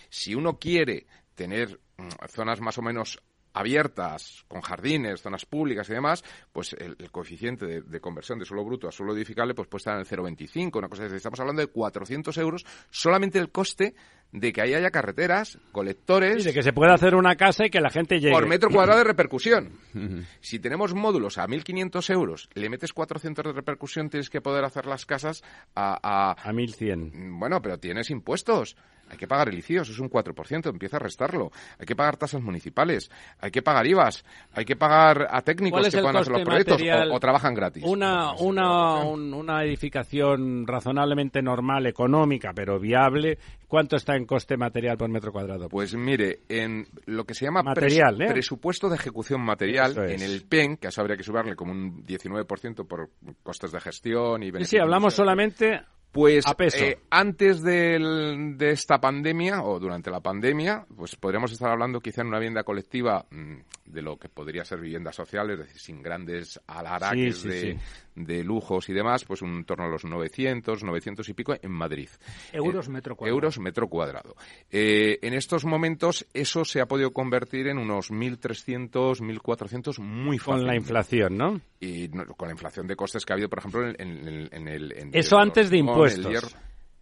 Si 0.10 0.34
uno 0.36 0.58
quiere 0.58 1.08
tener 1.36 1.80
mm, 1.98 2.08
zonas 2.30 2.62
más 2.62 2.78
o 2.78 2.82
menos 2.82 3.22
abiertas, 3.54 4.46
con 4.48 4.62
jardines, 4.62 5.22
zonas 5.22 5.46
públicas 5.46 5.90
y 5.90 5.94
demás, 5.94 6.24
pues 6.52 6.74
el, 6.74 6.96
coeficiente 7.12 7.82
de, 7.82 8.02
conversión 8.02 8.40
de 8.40 8.46
suelo 8.46 8.64
bruto 8.64 8.88
a 8.88 8.92
suelo 8.92 9.14
edificable 9.14 9.54
pues 9.54 9.68
puede 9.68 9.82
estar 9.82 9.94
en 9.96 10.02
el 10.02 10.08
0,25, 10.08 10.78
una 10.78 10.90
cosa 10.90 11.06
así. 11.06 11.16
Estamos 11.16 11.40
hablando 11.40 11.62
de 11.62 11.68
400 11.68 12.38
euros 12.38 12.66
solamente 12.90 13.40
el 13.40 13.52
coste 13.52 13.96
de 14.32 14.54
que 14.54 14.62
ahí 14.62 14.74
haya 14.74 14.92
carreteras, 14.92 15.60
colectores... 15.72 16.44
Y 16.44 16.48
de 16.48 16.54
que 16.54 16.64
se 16.64 16.74
pueda 16.74 16.94
hacer 16.94 17.16
una 17.16 17.36
casa 17.36 17.66
y 17.66 17.70
que 17.70 17.82
la 17.82 17.90
gente 17.90 18.20
llegue. 18.20 18.34
Por 18.34 18.48
metro 18.48 18.70
cuadrado 18.70 19.00
de 19.00 19.04
repercusión. 19.06 19.80
si 20.40 20.60
tenemos 20.60 20.94
módulos 20.94 21.38
a 21.38 21.48
1.500 21.48 22.14
euros, 22.14 22.50
le 22.54 22.70
metes 22.70 22.94
400 22.94 23.46
de 23.46 23.52
repercusión, 23.54 24.10
tienes 24.10 24.30
que 24.30 24.42
poder 24.42 24.64
hacer 24.64 24.86
las 24.86 25.06
casas 25.06 25.44
a... 25.76 26.00
A, 26.02 26.32
a 26.32 26.54
1.100. 26.54 27.40
Bueno, 27.40 27.62
pero 27.62 27.78
tienes 27.78 28.10
impuestos. 28.10 28.76
Hay 29.12 29.18
que 29.18 29.28
pagar 29.28 29.50
el 29.50 29.60
ICIO, 29.60 29.82
eso 29.82 29.92
es 29.92 30.00
un 30.00 30.10
4%, 30.10 30.70
empieza 30.70 30.96
a 30.96 31.00
restarlo. 31.00 31.52
Hay 31.78 31.86
que 31.86 31.98
pagar 31.98 32.16
tasas 32.16 32.42
municipales, 32.42 33.12
hay 33.42 33.52
que 33.52 33.62
pagar 33.62 33.86
IVAs, 33.86 34.24
hay 34.54 34.64
que 34.64 34.78
pagar 34.78 35.28
a 35.30 35.42
técnicos 35.42 35.90
que 35.90 35.98
puedan 36.00 36.16
hacer 36.16 36.32
los 36.32 36.44
proyectos 36.44 36.82
o, 37.12 37.20
trabajan 37.20 37.54
gratis. 37.54 37.84
Una, 37.86 38.32
una, 38.36 39.04
una 39.04 39.66
edificación 39.66 40.66
razonablemente 40.66 41.42
normal, 41.42 41.88
económica, 41.88 42.54
pero 42.56 42.80
viable, 42.80 43.38
¿cuánto 43.72 43.96
está 43.96 44.18
en 44.18 44.26
coste 44.26 44.58
material 44.58 44.98
por 44.98 45.10
metro 45.10 45.32
cuadrado? 45.32 45.70
Pues 45.70 45.96
mire, 45.96 46.42
en 46.50 46.86
lo 47.06 47.24
que 47.24 47.34
se 47.34 47.46
llama 47.46 47.64
material, 47.64 48.22
¿eh? 48.22 48.28
presupuesto 48.28 48.90
de 48.90 48.98
ejecución 48.98 49.40
material, 49.40 49.98
en 50.10 50.22
el 50.22 50.44
PEN, 50.44 50.76
que 50.76 50.88
a 50.88 50.90
eso 50.90 51.00
habría 51.00 51.16
que 51.16 51.24
subarle 51.24 51.56
como 51.56 51.72
un 51.72 52.06
19% 52.06 52.86
por 52.86 53.12
costes 53.42 53.72
de 53.72 53.80
gestión 53.80 54.44
y 54.44 54.52
beneficios. 54.52 54.70
Sí, 54.70 54.76
sí, 54.76 54.82
hablamos 54.82 55.14
solamente 55.14 55.80
pues 56.12 56.46
eh, 56.76 57.00
antes 57.10 57.62
de 57.62 58.72
esta 58.72 59.00
pandemia 59.00 59.64
o 59.64 59.80
durante 59.80 60.12
la 60.12 60.20
pandemia, 60.20 60.86
pues 60.96 61.16
podríamos 61.16 61.52
estar 61.52 61.72
hablando 61.72 62.02
quizá 62.02 62.22
en 62.22 62.28
una 62.28 62.40
vivienda 62.40 62.64
colectiva 62.64 63.26
mm, 63.30 63.56
de 63.86 64.02
lo 64.02 64.18
que 64.18 64.30
podría 64.30 64.64
ser 64.64 64.80
vivienda 64.80 65.12
social, 65.12 65.50
es 65.52 65.60
decir, 65.60 65.80
sin 65.80 66.02
grandes 66.02 66.60
alaraques 66.68 67.44
de, 68.14 68.44
lujos 68.44 68.90
y 68.90 68.94
demás, 68.94 69.24
pues 69.24 69.42
un 69.42 69.64
torno 69.64 69.86
a 69.86 69.88
los 69.88 70.04
900, 70.04 70.84
900 70.84 71.30
y 71.30 71.34
pico 71.34 71.54
en 71.62 71.72
Madrid. 71.72 72.10
Euros 72.52 72.88
eh, 72.88 72.92
metro 72.92 73.16
cuadrado. 73.16 73.36
Euros 73.36 73.60
metro 73.60 73.88
cuadrado. 73.88 74.36
Eh, 74.70 75.20
en 75.22 75.34
estos 75.34 75.66
momentos 75.66 76.28
eso 76.34 76.66
se 76.66 76.82
ha 76.82 76.86
podido 76.88 77.12
convertir 77.12 77.68
en 77.68 77.78
unos 77.78 78.12
1.300, 78.12 79.22
1.400 79.22 80.00
muy 80.00 80.38
fácil. 80.38 80.54
Con 80.56 80.68
la 80.68 80.76
inflación, 80.76 81.38
¿no? 81.38 81.62
Y 81.80 82.10
con 82.10 82.48
la 82.48 82.52
inflación 82.52 82.86
de 82.86 82.96
costes 82.96 83.26
que 83.26 83.34
ha 83.34 83.36
habido, 83.36 83.50
por 83.50 83.60
ejemplo, 83.60 83.88
en, 83.88 84.68
el... 84.68 85.10
eso 85.14 85.38
antes 85.38 85.70
de 85.70 85.78
impuestos. 85.78 86.01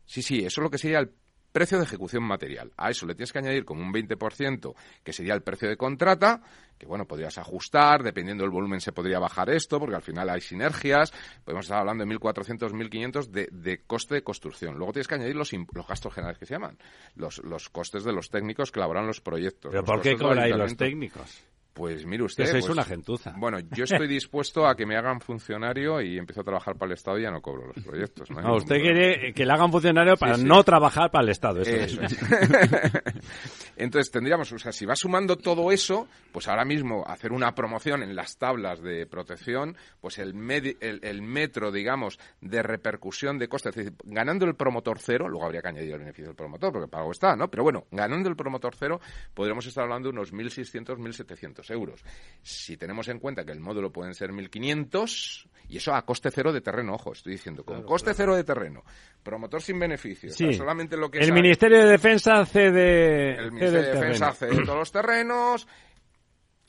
Sí, 0.06 0.22
sí, 0.22 0.39
eso 0.39 0.62
es 0.62 0.64
lo 0.64 0.70
que 0.70 0.78
sería 0.78 1.00
el 1.00 1.12
precio 1.52 1.78
de 1.78 1.84
ejecución 1.84 2.24
material. 2.24 2.72
A 2.78 2.89
eso 2.89 3.06
le 3.06 3.16
tienes 3.16 3.32
que 3.32 3.39
añadir 3.39 3.66
como 3.66 3.82
un 3.82 3.93
20%, 3.93 4.74
que 5.04 5.14
sería 5.14 5.34
el 5.34 5.41
precio 5.41 5.68
de 5.68 5.78
contrata, 5.78 6.41
que 6.78 6.86
bueno, 6.86 7.06
podrías 7.06 7.38
ajustar, 7.38 8.04
dependiendo 8.04 8.43
del 8.43 8.52
volumen 8.52 8.80
se 8.82 8.91
podría 8.91 9.20
bajar 9.20 9.50
esto, 9.50 9.80
porque 9.80 9.95
al 9.95 10.02
final 10.02 10.30
hay 10.30 10.41
sinergias, 10.41 11.12
podemos 11.43 11.66
estar 11.66 11.80
hablando 11.80 12.06
de 12.06 12.16
1.400, 12.16 12.72
1.500 12.72 13.28
de, 13.28 13.50
de 13.52 13.82
coste 13.84 14.16
de 14.16 14.24
construcción. 14.24 14.78
Luego 14.78 14.93
tienes 14.93 15.08
que 15.08 15.16
añadir 15.16 15.36
los, 15.36 15.52
los 15.54 15.88
gastos 15.88 16.14
generales 16.14 16.38
que 16.38 16.45
se 16.45 16.54
llaman, 16.54 16.78
los, 17.16 17.39
los 17.43 17.70
costes 17.70 18.04
de 18.04 18.14
los 18.14 18.30
técnicos 18.30 18.72
que 18.72 18.80
elaboran 18.80 19.08
los 19.08 19.22
proyectos. 19.22 19.72
¿Pero 19.72 19.84
por 19.84 20.02
qué 20.02 20.16
cobráis 20.16 20.56
los 20.56 20.78
técnicos? 20.78 21.43
Pues 21.80 22.05
mire 22.05 22.23
usted. 22.23 22.43
Eso 22.43 22.57
es 22.57 22.65
pues, 22.65 22.73
una 22.73 22.84
gentuza. 22.84 23.34
Bueno, 23.38 23.57
yo 23.71 23.86
estoy 23.86 24.05
dispuesto 24.09 24.67
a 24.67 24.75
que 24.75 24.86
me 24.86 24.97
hagan 24.97 25.21
funcionario 25.21 26.01
y 26.01 26.17
empiezo 26.17 26.41
a 26.41 26.43
trabajar 26.43 26.75
para 26.75 26.88
el 26.88 26.95
Estado 26.95 27.17
y 27.17 27.21
ya 27.21 27.32
no 27.32 27.41
cobro 27.41 27.67
los 27.67 27.86
proyectos. 27.86 28.30
No, 28.32 28.57
usted 28.57 28.82
quiere 28.82 29.34
que 29.34 29.45
le 29.45 29.53
hagan 29.53 29.71
funcionario 29.71 30.17
para 30.17 30.36
no 30.36 30.61
trabajar 30.65 31.09
para 31.09 31.23
el 31.23 31.30
Estado. 31.30 31.61
Eso, 31.61 32.01
es. 32.01 32.17
Entonces 33.77 34.11
tendríamos, 34.11 34.51
o 34.51 34.59
sea, 34.59 34.73
si 34.73 34.86
va 34.86 34.93
sumando 34.97 35.38
todo 35.38 35.71
eso, 35.71 36.09
pues 36.34 36.49
ahora 36.49 36.65
mismo 36.65 37.05
hacer 37.07 37.32
una 37.32 37.55
promoción 37.55 38.03
en 38.03 38.13
las 38.13 38.38
tablas 38.38 38.82
de 38.82 39.05
protección, 39.05 39.77
pues 40.01 40.19
el, 40.19 40.36
el, 40.82 41.21
metro, 41.21 41.71
digamos, 41.71 42.19
de 42.41 42.61
repercusión 42.61 43.39
de 43.39 43.47
costes, 43.47 43.77
es 43.77 43.86
decir, 43.86 43.97
ganando 44.03 44.45
el 44.45 44.55
promotor 44.55 44.99
cero, 44.99 45.30
luego 45.30 45.45
habría 45.45 45.61
que 45.61 45.69
añadir 45.69 45.93
el 45.93 45.99
beneficio 45.99 46.25
del 46.25 46.36
promotor, 46.36 46.73
porque 46.73 46.89
pago 46.89 47.11
está, 47.11 47.38
¿no? 47.38 47.49
Pero 47.49 47.63
bueno, 47.63 47.86
ganando 47.89 48.27
el 48.27 48.36
promotor 48.36 48.75
cero, 48.77 48.99
podríamos 49.34 49.65
estar 49.65 49.86
hablando 49.86 50.09
de 50.09 50.13
unos 50.15 50.34
1.600, 50.34 50.97
1.700 50.97 51.68
euros. 51.72 52.03
Si 52.41 52.78
tenemos 52.78 53.07
en 53.09 53.20
cuenta 53.20 53.45
que 53.45 53.51
el 53.51 53.59
módulo 53.59 53.91
pueden 53.91 54.13
ser 54.13 54.32
1.500, 54.32 55.47
y 55.70 55.78
eso 55.78 55.93
a 55.93 56.05
coste 56.05 56.32
cero 56.32 56.53
de 56.53 56.61
terreno, 56.61 56.93
ojo, 56.93 57.11
estoy 57.11 57.34
diciendo, 57.34 57.63
con 57.63 57.84
coste 57.84 58.13
cero 58.13 58.36
de 58.36 58.43
terreno, 58.43 58.84
promotor 59.24 59.61
sin 59.61 59.80
beneficios, 59.80 60.36
solamente 60.36 60.97
lo 60.97 61.11
que 61.11 61.20
El 61.20 61.34
Ministerio 61.34 61.80
de 61.80 61.91
Defensa 61.91 62.45
cede... 62.45 63.36
El 63.36 63.51
Ministerio 63.51 63.82
de 63.82 63.93
Defensa 63.93 64.32
cede 64.34 64.63
todos 64.65 64.78
los 64.80 64.91
terrenos... 64.91 65.67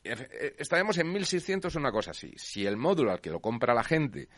Estaremos 0.03 0.97
en 0.97 1.13
1.600, 1.13 1.75
una 1.75 1.91
cosa 1.91 2.09
así. 2.09 2.33
Si 2.35 2.65
el 2.65 2.75
módulo 2.75 3.11
al 3.11 3.21
que 3.21 3.29
lo 3.29 3.39
compra 3.39 3.75
la 3.75 3.83
gente 3.83 4.29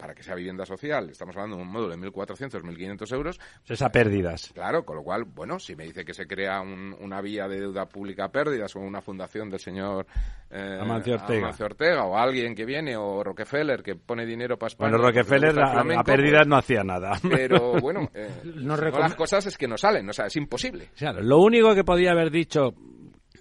para 0.00 0.14
que 0.14 0.22
sea 0.22 0.34
vivienda 0.34 0.64
social, 0.64 1.10
estamos 1.10 1.36
hablando 1.36 1.56
de 1.56 1.62
un 1.62 1.68
módulo 1.68 1.94
de 1.94 2.10
1.400, 2.10 2.62
1.500 2.62 3.14
euros. 3.14 3.40
Es 3.68 3.82
a 3.82 3.90
pérdidas. 3.90 4.50
Claro, 4.54 4.82
con 4.82 4.96
lo 4.96 5.02
cual, 5.02 5.24
bueno, 5.24 5.58
si 5.58 5.76
me 5.76 5.84
dice 5.84 6.06
que 6.06 6.14
se 6.14 6.26
crea 6.26 6.62
una 6.62 7.20
vía 7.20 7.46
de 7.46 7.60
deuda 7.60 7.86
pública 7.86 8.24
a 8.24 8.28
pérdidas 8.32 8.74
o 8.76 8.80
una 8.80 9.02
fundación 9.02 9.50
del 9.50 9.60
señor 9.60 10.06
eh, 10.50 10.78
Amancio, 10.80 11.16
Ortega. 11.16 12.04
o 12.04 12.16
alguien 12.16 12.54
que 12.54 12.64
viene 12.64 12.96
o 12.96 13.22
Rockefeller 13.22 13.82
que 13.82 13.94
pone 13.94 14.24
dinero 14.24 14.56
para 14.56 14.68
España. 14.68 14.90
Bueno, 14.90 15.04
Rockefeller 15.04 15.54
a, 15.60 16.02
pérdidas 16.02 16.46
no 16.46 16.56
hacía 16.56 16.82
nada. 16.82 17.12
Pero 17.28 17.72
bueno, 17.80 18.08
eh, 18.14 18.30
no 18.42 18.76
las 18.76 19.14
cosas 19.14 19.44
es 19.46 19.58
que 19.58 19.68
no 19.68 19.76
salen, 19.76 20.08
o 20.08 20.12
sea, 20.14 20.26
es 20.26 20.36
imposible. 20.36 20.88
Claro, 20.96 21.20
lo 21.20 21.38
único 21.40 21.74
que 21.74 21.84
podía 21.84 22.12
haber 22.12 22.30
dicho 22.30 22.72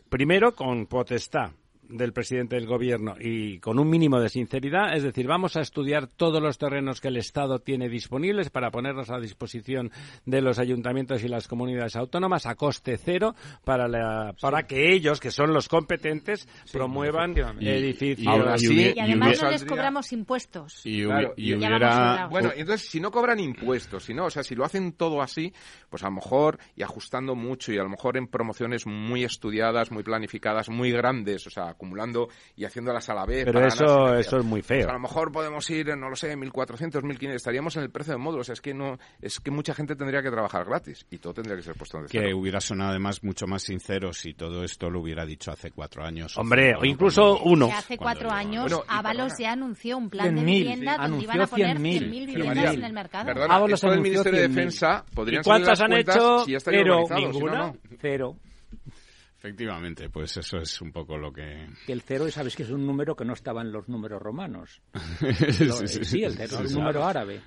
primero 0.10 0.54
con 0.54 0.88
potestad 0.88 1.52
del 1.90 2.14
presidente 2.14 2.56
del 2.56 2.68
gobierno 2.68 3.16
y 3.20 3.60
con 3.60 3.80
un 3.80 3.90
mínimo 3.90 4.20
de 4.20 4.30
sinceridad, 4.30 4.96
es 4.96 5.04
decir, 5.04 5.28
vamos 5.28 5.58
a 5.58 5.62
estudiar 5.62 6.08
todos 6.08 6.42
los 6.42 6.58
terrenos 6.58 7.02
que 7.02 7.08
el 7.08 7.18
Estado 7.18 7.60
tiene 7.60 7.90
disponibles 7.90 8.50
para 8.50 8.70
ponerlos 8.70 9.10
a 9.10 9.20
disposición 9.20 9.92
de 10.26 10.42
los 10.42 10.60
ayuntamientos 10.60 11.24
y 11.24 11.28
las 11.28 11.48
comunidades 11.48 11.96
autónomas 11.96 12.46
a 12.46 12.56
coste 12.56 12.98
cero 12.98 13.36
para 13.64 13.88
la, 13.88 14.36
para 14.40 14.64
que 14.64 14.94
ellos, 14.94 15.20
que 15.20 15.32
son 15.32 15.54
los 15.54 15.68
competentes, 15.68 16.48
promuevan 16.72 17.36
edificios. 17.60 18.62
Y, 18.62 19.00
además 19.00 19.42
no 19.42 19.50
les 19.50 19.66
cobramos 19.66 20.12
impuestos. 20.14 20.86
Y, 20.86 21.04
bueno, 21.04 21.32
entonces 22.56 22.90
si 22.90 23.00
no 23.00 23.12
cobran 23.12 23.40
impuestos, 23.40 24.04
si 24.04 24.14
no, 24.14 24.26
o 24.26 24.30
sea, 24.30 24.44
si 24.44 24.56
lo 24.56 24.64
hacen 24.64 24.94
todo 24.94 25.22
así, 25.22 25.52
pues 25.90 26.04
a 26.04 26.08
lo 26.08 26.14
mejor 26.14 26.60
y 26.76 26.84
ajustando 26.84 27.36
mucho 27.36 27.74
y 27.74 27.80
a 27.80 27.84
lo 27.84 27.90
mejor 27.90 28.18
en 28.18 28.28
promociones 28.28 28.86
muy 28.86 29.24
estudiadas, 29.24 29.92
muy 29.92 30.04
planificadas, 30.04 30.70
muy 30.70 30.92
grandes, 30.92 31.48
o 31.48 31.50
sea, 31.50 31.74
acumulando 31.80 32.28
y 32.58 32.66
haciéndolas 32.66 33.10
a 33.10 33.14
la 33.14 33.26
vez. 33.26 33.46
Pero 33.46 33.66
eso, 33.66 34.14
eso 34.16 34.38
es 34.38 34.46
muy 34.46 34.62
feo. 34.62 34.90
a 34.90 34.94
lo 34.94 35.00
mejor 35.00 35.32
podemos 35.32 35.70
ir, 35.70 35.96
no 35.98 36.10
lo 36.10 36.16
sé, 36.16 36.36
1.400, 36.36 37.02
1.500, 37.02 37.34
estaríamos 37.34 37.76
en 37.78 37.84
el 37.84 37.90
precio 37.90 38.14
de 38.14 38.20
módulos. 38.20 38.50
Es 38.50 38.62
que 38.62 38.74
no, 38.74 39.00
es 39.22 39.40
que 39.40 39.50
mucha 39.50 39.74
gente 39.74 39.96
tendría 39.96 40.22
que 40.22 40.30
trabajar 40.30 40.66
gratis 40.66 41.06
y 41.10 41.18
todo 41.18 41.34
tendría 41.34 41.56
que 41.56 41.64
ser 41.64 41.76
puesto 41.76 42.00
en 42.00 42.08
Que 42.08 42.34
hubiera 42.34 42.60
sonado 42.60 42.92
además 42.92 43.24
mucho 43.24 43.48
más 43.48 43.64
sincero 43.64 44.12
si 44.12 44.34
todo 44.34 44.64
esto 44.64 44.90
lo 44.90 45.00
hubiera 45.02 45.26
dicho 45.26 45.52
hace 45.52 45.72
cuatro 45.72 46.04
años. 46.04 46.38
Hombre, 46.38 46.76
o, 46.76 46.84
incluso 46.84 47.40
uno. 47.40 47.70
hace 47.74 47.98
cuatro 47.98 48.30
años 48.30 48.74
Ábalos 48.88 49.38
ya 49.38 49.54
anunció 49.54 49.98
un 49.98 50.10
plan 50.10 50.36
de 50.36 50.44
vivienda 50.44 50.98
donde 50.98 51.24
iban 51.24 51.42
a 51.42 51.48
poner 51.48 51.78
100.000 51.78 52.10
viviendas 52.10 52.74
en 52.74 52.84
el 52.84 52.94
mercado. 52.94 53.26
Perdona, 53.26 53.56
Ábalos 53.56 53.76
esto 53.76 53.92
del 53.92 54.02
Ministerio 54.02 54.42
de 54.42 54.48
Defensa 54.48 55.06
podrían 55.14 55.42
¿Y 55.42 55.44
cuántas 55.44 55.80
han 55.80 55.94
hecho? 55.94 56.46
Si 56.46 56.56
Cero, 56.60 57.06
ninguna. 57.10 57.74
Cero. 58.00 58.36
Efectivamente, 59.40 60.10
pues 60.10 60.36
eso 60.36 60.58
es 60.58 60.82
un 60.82 60.92
poco 60.92 61.18
lo 61.18 61.32
que... 61.32 61.66
Que 61.86 61.94
el 61.94 62.02
cero, 62.02 62.30
sabes 62.30 62.58
que 62.58 62.64
es 62.64 62.72
un 62.72 62.86
número 62.86 63.16
que 63.16 63.24
no 63.24 63.32
estaba 63.32 63.62
en 63.62 63.72
los 63.72 63.88
números 63.88 64.22
romanos. 64.22 64.82
sí, 65.86 66.24
el 66.24 66.34
cero 66.34 66.60
es 66.62 66.74
un 66.74 66.82
número 66.82 67.06
árabe 67.06 67.44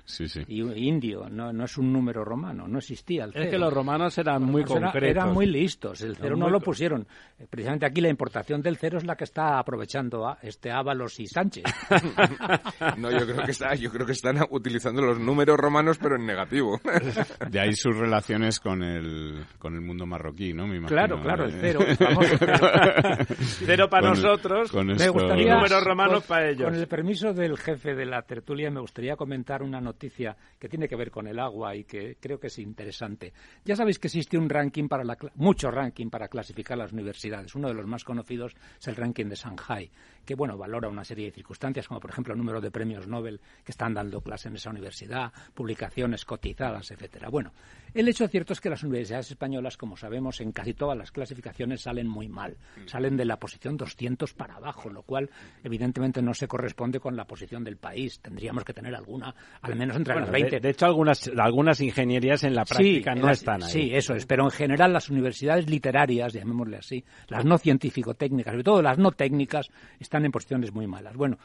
y 0.47 0.61
indio, 0.87 1.29
no, 1.29 1.53
no 1.53 1.65
es 1.65 1.77
un 1.77 1.93
número 1.93 2.25
romano, 2.25 2.67
no 2.67 2.79
existía 2.79 3.25
el 3.25 3.31
cero. 3.31 3.45
Es 3.45 3.51
que 3.51 3.59
los 3.59 3.71
romanos 3.71 4.17
eran 4.17 4.41
muy 4.41 4.63
concretos. 4.63 5.03
Eran 5.03 5.33
muy 5.33 5.45
listos, 5.45 6.01
el 6.01 6.15
cero 6.15 6.35
no 6.35 6.49
lo 6.49 6.59
pusieron. 6.59 7.05
Precisamente 7.47 7.85
aquí 7.85 8.01
la 8.01 8.09
importación 8.09 8.63
del 8.63 8.77
cero 8.77 8.97
es 8.97 9.05
la 9.05 9.15
que 9.15 9.25
está 9.25 9.59
aprovechando 9.59 10.27
a 10.27 10.39
este 10.41 10.71
Ábalos 10.71 11.19
y 11.19 11.27
Sánchez. 11.27 11.65
no, 12.97 13.11
yo 13.11 13.23
creo, 13.27 13.45
que 13.45 13.51
está, 13.51 13.75
yo 13.75 13.91
creo 13.91 14.07
que 14.07 14.13
están 14.13 14.39
utilizando 14.49 15.03
los 15.03 15.19
números 15.19 15.57
romanos 15.57 15.99
pero 16.01 16.15
en 16.15 16.25
negativo. 16.25 16.81
De 17.51 17.59
ahí 17.59 17.73
sus 17.73 17.95
relaciones 17.95 18.59
con 18.59 18.81
el, 18.81 19.45
con 19.59 19.75
el 19.75 19.81
mundo 19.81 20.07
marroquí, 20.07 20.53
¿no? 20.53 20.63
Claro, 20.87 21.21
claro, 21.21 21.45
el 21.45 21.51
cero 21.61 21.82
Cero 23.65 23.89
para 23.89 24.09
nosotros, 24.09 24.73
me 24.73 25.09
gustaría, 25.09 25.55
números 25.55 25.83
romanos 25.83 26.23
para 26.23 26.49
ellos. 26.49 26.65
Con 26.69 26.75
el 26.75 26.87
permiso 26.87 27.33
del 27.33 27.57
jefe 27.57 27.93
de 27.95 28.05
la 28.05 28.21
tertulia, 28.21 28.69
me 28.71 28.79
gustaría 28.79 29.15
comentar 29.15 29.63
una 29.63 29.79
noticia 29.81 30.35
que 30.59 30.69
tiene 30.69 30.87
que 30.87 30.95
ver 30.95 31.11
con 31.11 31.27
el 31.27 31.39
agua 31.39 31.75
y 31.75 31.83
que 31.83 32.17
creo 32.19 32.39
que 32.39 32.47
es 32.47 32.59
interesante. 32.59 33.33
Ya 33.65 33.75
sabéis 33.75 33.99
que 33.99 34.07
existe 34.07 34.37
un 34.37 34.49
ranking 34.49 34.87
para 34.87 35.03
la, 35.03 35.17
mucho 35.35 35.69
ranking 35.71 36.09
para 36.09 36.27
clasificar 36.27 36.77
las 36.77 36.91
universidades. 36.93 37.55
Uno 37.55 37.67
de 37.67 37.73
los 37.73 37.85
más 37.85 38.03
conocidos 38.03 38.55
es 38.79 38.87
el 38.87 38.95
ranking 38.95 39.25
de 39.25 39.35
Shanghai, 39.35 39.91
que 40.25 40.35
bueno 40.35 40.57
valora 40.57 40.89
una 40.89 41.03
serie 41.03 41.25
de 41.25 41.31
circunstancias, 41.31 41.87
como 41.87 41.99
por 41.99 42.11
ejemplo 42.11 42.33
el 42.33 42.39
número 42.39 42.61
de 42.61 42.71
premios 42.71 43.07
Nobel 43.07 43.39
que 43.63 43.71
están 43.71 43.93
dando 43.93 44.21
clase 44.21 44.49
en 44.49 44.55
esa 44.55 44.69
universidad, 44.69 45.31
publicaciones 45.53 46.25
cotizadas, 46.25 46.91
etcétera. 46.91 47.29
Bueno, 47.29 47.53
el 47.93 48.07
hecho 48.07 48.27
cierto 48.27 48.53
es 48.53 48.61
que 48.61 48.69
las 48.69 48.83
universidades 48.83 49.31
españolas, 49.31 49.77
como 49.77 49.97
sabemos, 49.97 50.41
en 50.41 50.51
casi 50.51 50.73
todas 50.73 50.97
las 50.97 51.11
clasificaciones 51.11 51.72
salen 51.77 52.07
muy 52.07 52.27
mal. 52.27 52.57
Salen 52.85 53.17
de 53.17 53.25
la 53.25 53.37
posición 53.37 53.77
200 53.77 54.33
para 54.33 54.55
abajo, 54.55 54.89
lo 54.89 55.03
cual 55.03 55.29
evidentemente 55.63 56.21
no 56.21 56.33
se 56.33 56.47
corresponde 56.47 56.99
con 56.99 57.15
la 57.15 57.25
posición 57.25 57.63
del 57.63 57.77
país. 57.77 58.19
Tendríamos 58.19 58.63
que 58.63 58.73
tener 58.73 58.95
alguna, 58.95 59.33
al 59.61 59.75
menos 59.75 59.97
entre 59.97 60.15
las 60.15 60.31
20. 60.31 60.59
De, 60.59 60.69
hecho, 60.69 60.85
algunas, 60.85 61.29
algunas 61.37 61.79
ingenierías 61.81 62.43
en 62.43 62.55
la 62.55 62.65
práctica 62.65 63.15
no 63.15 63.29
están 63.29 63.63
ahí. 63.63 63.71
Sí, 63.71 63.89
eso 63.93 64.13
es. 64.15 64.25
Pero 64.25 64.43
en 64.43 64.51
general 64.51 64.93
las 64.93 65.09
universidades 65.09 65.69
literarias, 65.69 66.33
llamémosle 66.33 66.77
así, 66.77 67.03
las 67.27 67.45
no 67.45 67.57
científico-técnicas, 67.57 68.53
sobre 68.53 68.63
todo 68.63 68.81
las 68.81 68.97
no 68.97 69.11
técnicas, 69.11 69.69
están 69.99 70.25
en 70.25 70.31
posiciones 70.31 70.73
muy 70.73 70.87
malas. 70.87 71.15
Bueno, 71.15 71.37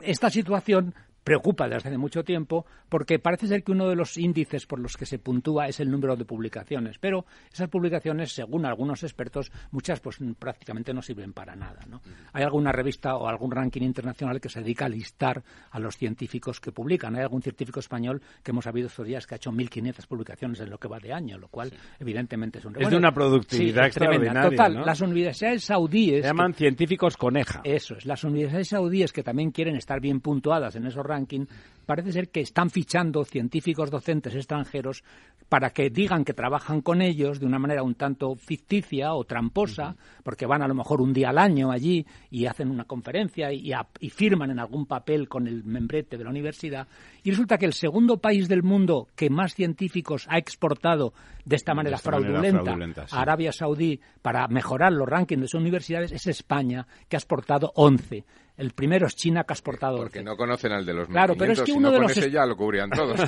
esta 0.00 0.30
situación 0.30 0.94
preocupa 1.26 1.64
desde 1.64 1.88
hace 1.88 1.98
mucho 1.98 2.22
tiempo 2.22 2.66
porque 2.88 3.18
parece 3.18 3.48
ser 3.48 3.64
que 3.64 3.72
uno 3.72 3.88
de 3.88 3.96
los 3.96 4.16
índices 4.16 4.64
por 4.64 4.78
los 4.78 4.96
que 4.96 5.06
se 5.06 5.18
puntúa 5.18 5.66
es 5.66 5.80
el 5.80 5.90
número 5.90 6.14
de 6.14 6.24
publicaciones, 6.24 6.98
pero 7.00 7.24
esas 7.52 7.68
publicaciones, 7.68 8.32
según 8.32 8.64
algunos 8.64 9.02
expertos, 9.02 9.50
muchas 9.72 9.98
pues 9.98 10.18
prácticamente 10.38 10.94
no 10.94 11.02
sirven 11.02 11.32
para 11.32 11.56
nada. 11.56 11.80
¿no? 11.88 12.00
Hay 12.32 12.44
alguna 12.44 12.70
revista 12.70 13.16
o 13.16 13.26
algún 13.26 13.50
ranking 13.50 13.82
internacional 13.82 14.40
que 14.40 14.48
se 14.48 14.60
dedica 14.60 14.84
a 14.84 14.88
listar 14.88 15.42
a 15.72 15.80
los 15.80 15.96
científicos 15.96 16.60
que 16.60 16.70
publican. 16.70 17.16
Hay 17.16 17.22
algún 17.22 17.42
científico 17.42 17.80
español 17.80 18.22
que 18.44 18.52
hemos 18.52 18.62
sabido 18.62 18.86
estos 18.86 19.04
días 19.04 19.26
que 19.26 19.34
ha 19.34 19.38
hecho 19.38 19.50
1.500 19.50 20.06
publicaciones 20.06 20.60
en 20.60 20.70
lo 20.70 20.78
que 20.78 20.86
va 20.86 21.00
de 21.00 21.12
año, 21.12 21.38
lo 21.38 21.48
cual 21.48 21.72
evidentemente 21.98 22.60
es 22.60 22.64
un... 22.66 22.80
Es 22.80 22.88
de 22.88 22.96
una 22.96 23.10
productividad 23.10 23.86
extraordinaria. 23.86 24.50
Total, 24.50 24.74
las 24.86 25.00
universidades 25.00 25.64
saudíes... 25.64 26.22
Se 26.22 26.28
llaman 26.28 26.54
científicos 26.54 27.16
coneja. 27.16 27.62
Eso 27.64 27.96
es, 27.96 28.06
las 28.06 28.22
universidades 28.22 28.68
saudíes 28.68 29.12
que 29.12 29.24
también 29.24 29.50
quieren 29.50 29.74
estar 29.74 30.00
bien 30.00 30.20
puntuadas 30.20 30.76
en 30.76 30.86
esos 30.86 31.04
ranking 31.16 31.48
parece 31.86 32.12
ser 32.12 32.28
que 32.28 32.40
están 32.40 32.70
fichando 32.70 33.24
científicos 33.24 33.90
docentes 33.90 34.34
extranjeros 34.34 35.04
para 35.48 35.70
que 35.70 35.90
digan 35.90 36.24
que 36.24 36.34
trabajan 36.34 36.80
con 36.80 37.00
ellos 37.00 37.38
de 37.38 37.46
una 37.46 37.58
manera 37.58 37.84
un 37.84 37.94
tanto 37.94 38.34
ficticia 38.34 39.14
o 39.14 39.24
tramposa, 39.24 39.96
porque 40.24 40.44
van 40.44 40.62
a 40.62 40.68
lo 40.68 40.74
mejor 40.74 41.00
un 41.00 41.12
día 41.12 41.30
al 41.30 41.38
año 41.38 41.70
allí 41.70 42.04
y 42.30 42.46
hacen 42.46 42.70
una 42.70 42.84
conferencia 42.84 43.52
y, 43.52 43.72
firman 44.10 44.50
en 44.50 44.58
algún 44.58 44.86
papel 44.86 45.28
con 45.28 45.46
el 45.46 45.62
membrete 45.62 46.16
de 46.16 46.24
la 46.24 46.30
universidad. 46.30 46.88
Y 47.22 47.30
resulta 47.30 47.58
que 47.58 47.66
el 47.66 47.74
segundo 47.74 48.18
país 48.18 48.48
del 48.48 48.62
mundo 48.62 49.08
que 49.14 49.30
más 49.30 49.54
científicos 49.54 50.26
ha 50.28 50.38
exportado 50.38 51.12
de 51.44 51.56
esta 51.56 51.74
manera, 51.74 51.98
fraudulenta, 51.98 52.76
a 53.12 53.20
Arabia 53.20 53.52
Saudí 53.52 54.00
para 54.20 54.48
mejorar 54.48 54.92
los 54.92 55.08
rankings 55.08 55.42
de 55.42 55.48
sus 55.48 55.60
universidades 55.60 56.10
es 56.10 56.26
España, 56.26 56.86
que 57.08 57.16
ha 57.16 57.18
exportado 57.18 57.72
11. 57.76 58.24
El 58.56 58.70
primero 58.72 59.06
es 59.06 59.14
China 59.14 59.44
que 59.44 59.52
ha 59.52 59.54
exportado. 59.54 59.98
Porque 59.98 60.22
no 60.22 60.36
conocen 60.36 60.72
al 60.72 60.86
de 60.86 60.94
los 60.94 61.08
Claro, 61.08 61.34
pero 61.36 61.52
es 61.52 61.60
que 61.60 61.72
uno 61.76 61.90
de 61.90 62.00
los 62.00 62.14
ya 62.32 62.46
lo 62.46 62.56
cubrían 62.56 62.90
todos. 62.96 63.20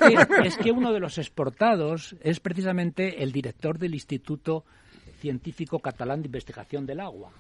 es 0.45 0.57
que 0.57 0.73
uno 0.73 0.93
de 0.93 1.01
los 1.01 1.19
exportados 1.19 2.17
es 2.21 2.41
precisamente 2.41 3.23
el 3.23 3.33
director 3.33 3.79
del 3.79 3.95
Instituto 3.95 4.65
Científico 5.21 5.79
Catalán 5.81 6.23
de 6.23 6.27
Investigación 6.27 6.87
del 6.87 7.01
Agua 7.01 7.31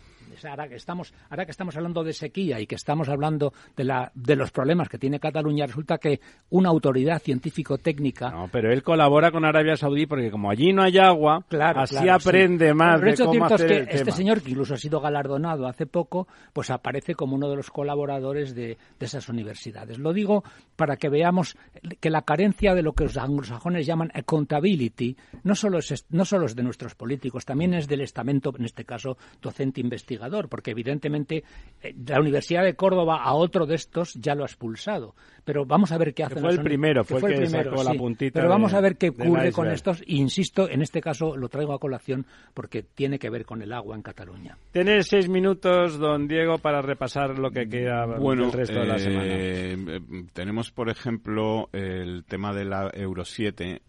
ahora 0.49 0.68
que 0.68 0.76
estamos 0.76 1.12
ahora 1.31 1.45
que 1.45 1.51
estamos 1.51 1.76
hablando 1.76 2.05
de 2.05 2.12
sequía 2.12 2.61
y 2.61 2.66
que 2.66 2.74
estamos 2.74 3.09
hablando 3.09 3.53
de 3.76 3.85
la 3.85 4.11
de 4.14 4.37
los 4.37 4.51
problemas 4.51 4.89
que 4.89 4.99
tiene 4.99 5.20
Cataluña 5.20 5.66
resulta 5.66 5.99
que 5.99 6.20
una 6.51 6.68
autoridad 6.68 7.20
científico 7.20 7.79
técnica 7.79 8.31
no 8.31 8.49
pero 8.51 8.72
él 8.72 8.83
colabora 8.83 9.31
con 9.31 9.45
Arabia 9.45 9.76
Saudí 9.76 10.07
porque 10.07 10.31
como 10.31 10.51
allí 10.51 10.72
no 10.72 10.83
hay 10.83 10.99
agua 10.99 11.45
así 11.76 12.09
aprende 12.09 12.74
más 12.74 13.01
de 13.01 13.14
cómo 13.16 13.45
hacer 13.45 13.87
que 13.89 13.97
este 13.97 14.12
señor 14.12 14.43
que 14.43 14.51
incluso 14.51 14.74
ha 14.74 14.79
sido 14.79 15.01
galardonado 15.01 15.66
hace 15.66 15.87
poco 15.87 16.29
pues 16.53 16.70
aparece 16.70 17.14
como 17.14 17.37
uno 17.37 17.49
de 17.49 17.57
los 17.57 17.70
colaboradores 17.70 18.55
de, 18.55 18.76
de 18.99 19.07
esas 19.07 19.29
universidades. 19.29 19.99
Lo 19.99 20.12
digo 20.12 20.45
para 20.76 20.97
que 20.97 21.09
veamos 21.09 21.57
que 22.01 22.11
la 22.11 22.22
carencia 22.22 22.74
de 22.74 22.83
lo 22.83 22.93
que 22.93 23.05
los 23.05 23.16
anglosajones 23.16 23.87
llaman 23.87 24.11
accountability 24.14 25.16
no 25.43 25.55
solo 25.55 25.79
es 25.79 26.07
no 26.11 26.24
solo 26.24 26.47
es 26.47 26.55
de 26.55 26.62
nuestros 26.62 26.95
políticos 26.95 27.45
también 27.45 27.74
es 27.74 27.89
del 27.89 28.01
estamento 28.01 28.53
en 28.57 28.64
este 28.64 28.85
caso 28.85 29.16
docente 29.41 29.81
investigador 29.81 30.18
porque 30.49 30.73
evidentemente 30.73 31.45
eh, 31.83 31.95
la 32.07 32.21
Universidad 32.21 32.64
de 32.64 32.75
Córdoba 32.75 33.23
a 33.23 33.35
otro 33.35 33.66
de 33.66 33.75
estos 33.77 34.14
ya 34.14 34.35
lo 34.35 34.43
ha 34.43 34.47
expulsado. 34.47 35.14
Pero 35.49 35.64
vamos 35.64 35.90
a 35.92 35.96
ver 35.96 36.12
qué 36.12 36.24
hace. 36.24 36.40
Fue 36.40 36.51
el 36.51 36.61
primero, 36.61 37.03
fue, 37.05 37.20
el 37.32 37.46
primero, 37.46 37.82
la 37.82 37.94
puntita. 37.94 38.38
Pero 38.38 38.51
vamos 38.51 38.74
a 38.74 38.82
ver 38.82 38.99
qué 38.99 39.09
ocurre 39.09 39.51
con 39.51 39.68
estos. 39.68 40.03
Insisto, 40.07 40.68
en 40.68 40.82
este 40.82 41.01
caso 41.01 41.38
lo 41.38 41.49
traigo 41.49 41.72
a 41.72 41.78
colación 41.78 42.26
porque 42.53 42.82
tiene 42.82 43.18
que 43.18 43.30
ver 43.30 43.46
con 43.46 43.62
el 43.62 43.72
agua 43.72 43.96
en 43.96 44.03
Cataluña. 44.03 44.59
Tienes 44.72 45.07
seis 45.07 45.26
minutos, 45.26 45.99
don 45.99 46.28
Diego, 46.28 46.59
para 46.59 46.82
repasar 46.82 47.38
lo 47.38 47.51
que 47.51 47.66
queda 47.66 48.05
bueno, 48.05 48.44
el 48.44 48.53
resto 48.53 48.78
de 48.78 48.86
la 48.86 48.96
eh, 48.96 48.99
semana. 48.99 49.26
Eh, 49.26 50.01
tenemos, 50.34 50.70
por 50.70 50.90
ejemplo, 50.90 51.70
el 51.72 52.24
tema 52.24 52.53
de 52.53 52.66
la 52.66 52.90
Euro 52.92 53.24
7, 53.24 53.80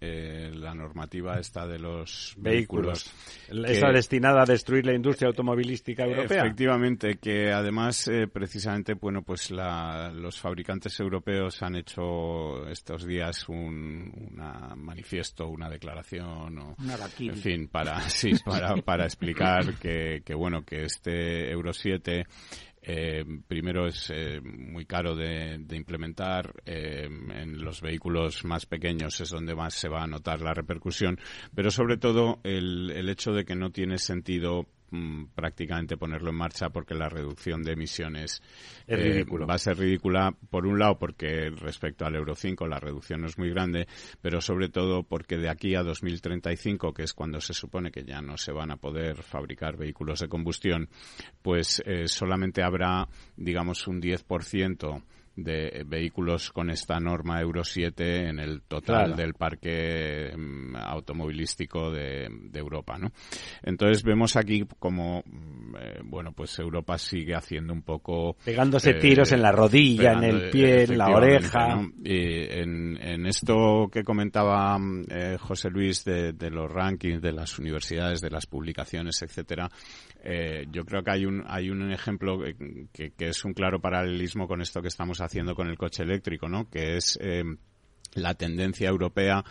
la 0.53 0.74
normativa 0.74 1.39
esta 1.39 1.68
de 1.68 1.78
los 1.78 2.36
vehículos. 2.38 3.14
esa 3.49 3.89
destinada 3.89 4.43
a 4.43 4.45
destruir 4.45 4.86
la 4.86 4.93
industria 4.93 5.28
automovilística 5.28 6.05
europea. 6.05 6.43
Efectivamente, 6.45 7.18
que 7.22 7.51
además, 7.51 8.07
eh, 8.07 8.28
precisamente, 8.32 8.93
bueno, 8.93 9.24
pues 9.24 9.51
los 9.51 10.39
fabricantes 10.39 10.97
europeos 10.99 11.49
han 11.62 11.76
hecho 11.76 12.68
estos 12.68 13.06
días 13.06 13.47
un 13.50 14.36
manifiesto, 14.78 15.47
una 15.47 15.70
declaración, 15.70 16.58
o, 16.60 16.76
en 17.20 17.36
fin, 17.36 17.68
para, 17.68 18.00
sí, 18.10 18.32
para, 18.43 18.76
para 18.78 19.06
explicar 19.06 19.76
que, 19.76 20.22
que, 20.26 20.34
bueno, 20.34 20.64
que 20.64 20.84
este 20.84 21.52
Euro 21.52 21.74
7 21.74 22.26
eh, 22.82 23.26
primero 23.47 23.88
es 23.88 24.10
eh, 24.10 24.39
muy 24.41 24.86
caro 24.86 25.16
de, 25.16 25.60
implementar. 25.72 26.54
en 26.66 27.62
los 27.64 27.82
vehículos 27.82 28.45
más 28.45 28.66
pequeños 28.66 29.20
es 29.22 29.30
donde 29.30 29.54
más 29.54 29.74
se 29.74 29.89
va 29.89 30.04
a 30.04 30.08
notar 30.08 30.41
la 30.41 30.54
repercusión. 30.54 31.20
Pero 31.54 31.72
sobre 31.72 31.97
todo 31.97 32.39
el, 32.43 32.91
el 32.91 33.10
hecho 33.10 33.32
de 33.32 33.45
que 33.45 33.56
no 33.56 33.72
tiene 33.72 33.97
sentido 33.97 34.66
Mm, 34.92 35.26
prácticamente 35.36 35.98
ponerlo 35.98 36.32
en 36.32 36.36
marcha 36.36 36.70
porque 36.70 36.96
la 36.96 37.10
reducción 37.10 37.62
de 37.62 37.74
emisiones 37.74 38.42
eh, 38.88 39.24
va 39.24 39.54
a 39.54 39.60
ser 39.60 39.78
ridícula, 39.78 40.34
por 40.50 40.66
un 40.66 40.80
lado 40.80 40.98
porque 40.98 41.52
respecto 41.52 42.06
al 42.06 42.16
Euro 42.16 42.34
5 42.34 42.66
la 42.68 42.80
reducción 42.80 43.22
no 43.22 43.28
es 43.28 43.38
muy 43.38 43.52
grande, 43.52 43.88
pero 44.20 44.42
sobre 44.42 44.70
todo 44.70 45.04
porque 45.04 45.38
de 45.38 45.48
aquí 45.48 45.76
a 45.76 45.84
2035, 45.84 46.92
que 46.92 47.04
es 47.04 47.14
cuando 47.14 47.40
se 47.40 47.54
supone 47.54 47.92
que 47.92 48.04
ya 48.04 48.20
no 48.20 48.36
se 48.36 48.52
van 48.52 48.72
a 48.72 48.78
poder 48.78 49.22
fabricar 49.22 49.78
vehículos 49.78 50.22
de 50.22 50.28
combustión, 50.28 50.90
pues 51.44 51.84
eh, 51.86 52.08
solamente 52.08 52.64
habrá, 52.64 53.08
digamos, 53.38 53.86
un 53.86 54.02
10% 54.02 55.04
de 55.44 55.84
vehículos 55.86 56.52
con 56.52 56.70
esta 56.70 57.00
norma 57.00 57.42
Euro 57.42 57.64
7 57.64 58.30
en 58.30 58.40
el 58.40 58.62
total 58.64 59.16
del 59.16 59.34
parque 59.34 60.32
mm, 60.36 60.76
automovilístico 60.76 61.92
de, 61.92 62.30
Europa, 62.54 62.98
¿no? 62.98 63.12
Entonces 63.64 64.04
vemos 64.04 64.36
aquí 64.36 64.66
como, 64.80 65.24
mm, 65.26 65.76
eh, 65.80 66.00
bueno, 66.04 66.34
pues 66.34 66.58
Europa 66.60 66.98
sigue 66.98 67.36
haciendo 67.36 67.72
un 67.72 67.84
poco... 67.84 68.36
Pegándose 68.44 68.92
eh, 68.92 69.00
tiros 69.00 69.32
en 69.32 69.42
la 69.42 69.52
rodilla, 69.52 70.14
en 70.14 70.24
el 70.24 70.50
pie, 70.50 70.84
en 70.84 70.98
la 70.98 71.08
oreja. 71.10 71.80
Y 72.04 72.60
en, 72.60 73.26
esto 73.26 73.90
que 73.92 74.04
comentaba 74.04 74.78
mm, 74.78 75.06
eh, 75.10 75.38
José 75.40 75.70
Luis 75.70 76.04
de, 76.04 76.34
de, 76.34 76.50
los 76.50 76.70
rankings 76.70 77.22
de 77.22 77.32
las 77.32 77.58
universidades, 77.60 78.22
de 78.22 78.30
las 78.30 78.46
publicaciones, 78.46 79.22
etcétera, 79.22 79.70
yo 80.72 80.84
creo 80.84 81.02
que 81.02 81.12
hay 81.12 81.26
un, 81.26 81.44
hay 81.48 81.70
un 81.70 81.92
ejemplo 81.94 82.40
que, 82.94 83.12
que 83.12 83.28
es 83.28 83.46
un 83.46 83.54
claro 83.54 83.80
paralelismo 83.80 84.48
con 84.48 84.62
esto 84.62 84.82
que 84.82 84.90
estamos 84.90 85.22
haciendo 85.22 85.29
haciendo 85.30 85.54
con 85.54 85.68
el 85.68 85.78
coche 85.78 86.02
eléctrico, 86.02 86.50
¿no? 86.50 86.68
Que 86.72 86.98
es 86.98 87.18
eh, 87.22 87.44
la 88.16 88.34
tendencia 88.34 88.89
europea 88.89 89.43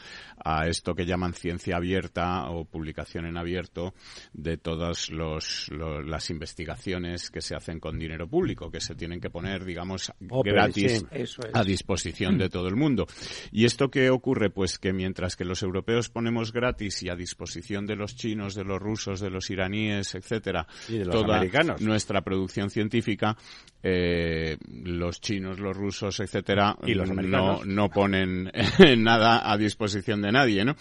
a 0.44 0.66
esto 0.66 0.94
que 0.94 1.04
llaman 1.04 1.34
ciencia 1.34 1.76
abierta 1.76 2.48
o 2.50 2.64
publicación 2.64 3.26
en 3.26 3.36
abierto 3.36 3.94
de 4.32 4.56
todas 4.56 5.10
las 5.10 6.30
investigaciones 6.30 7.30
que 7.30 7.40
se 7.40 7.54
hacen 7.54 7.80
con 7.80 7.98
dinero 7.98 8.28
público, 8.28 8.70
que 8.70 8.80
se 8.80 8.94
tienen 8.94 9.20
que 9.20 9.30
poner, 9.30 9.64
digamos, 9.64 10.12
gratis 10.20 11.04
a 11.52 11.64
disposición 11.64 12.38
de 12.38 12.48
todo 12.48 12.68
el 12.68 12.76
mundo. 12.76 13.06
¿Y 13.50 13.64
esto 13.64 13.90
qué 13.90 14.10
ocurre? 14.10 14.50
Pues 14.50 14.78
que 14.78 14.92
mientras 14.92 15.36
que 15.36 15.44
los 15.44 15.62
europeos 15.62 16.08
ponemos 16.08 16.52
gratis 16.52 17.02
y 17.02 17.10
a 17.10 17.16
disposición 17.16 17.86
de 17.86 17.96
los 17.96 18.16
chinos, 18.16 18.54
de 18.54 18.64
los 18.64 18.80
rusos, 18.80 19.20
de 19.20 19.30
los 19.30 19.50
iraníes, 19.50 20.14
etcétera, 20.14 20.66
toda 21.10 21.42
nuestra 21.80 22.22
producción 22.22 22.70
científica, 22.70 23.36
eh, 23.82 24.56
los 24.84 25.20
chinos, 25.20 25.58
los 25.58 25.76
rusos, 25.76 26.20
etcétera, 26.20 26.76
no, 26.82 27.64
no 27.64 27.88
ponen 27.88 28.47
nada 28.98 29.50
a 29.50 29.56
disposición 29.56 30.22
de 30.22 30.32
nadie, 30.32 30.64
¿no? 30.64 30.76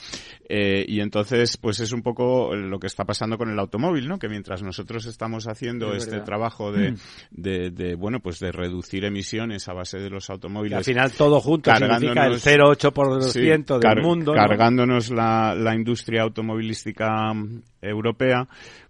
Eh, 0.50 0.86
y 0.88 1.02
entonces, 1.02 1.58
pues 1.58 1.80
es 1.80 1.92
un 1.92 2.02
poco 2.02 2.56
lo 2.56 2.80
que 2.80 2.88
está 2.88 3.06
pasando 3.06 3.38
con 3.38 3.50
el 3.50 3.60
automóvil, 3.60 4.08
¿no? 4.08 4.18
Que 4.20 4.30
mientras 4.30 4.64
nosotros 4.64 5.06
estamos 5.06 5.48
haciendo 5.48 5.94
este 5.94 6.22
trabajo 6.22 6.72
mm. 6.72 6.96
de, 7.32 7.70
de, 7.72 7.96
bueno, 7.96 8.20
pues 8.20 8.40
de 8.40 8.52
reducir 8.52 9.06
emisiones 9.06 9.68
a 9.68 9.74
base 9.74 10.00
de 10.00 10.10
los 10.10 10.30
automóviles. 10.30 10.78
al 10.78 10.84
final 10.84 11.12
todo 11.12 11.40
junto 11.40 11.76
significa 11.76 12.26
el 12.26 12.40
0,8% 12.40 13.80
del 13.80 14.02
mundo. 14.02 14.34
Cargándonos 14.34 15.12
la, 15.12 15.56
la 15.56 15.76
industria 15.76 16.24
automovilística 16.24 17.34
europea, 17.82 18.48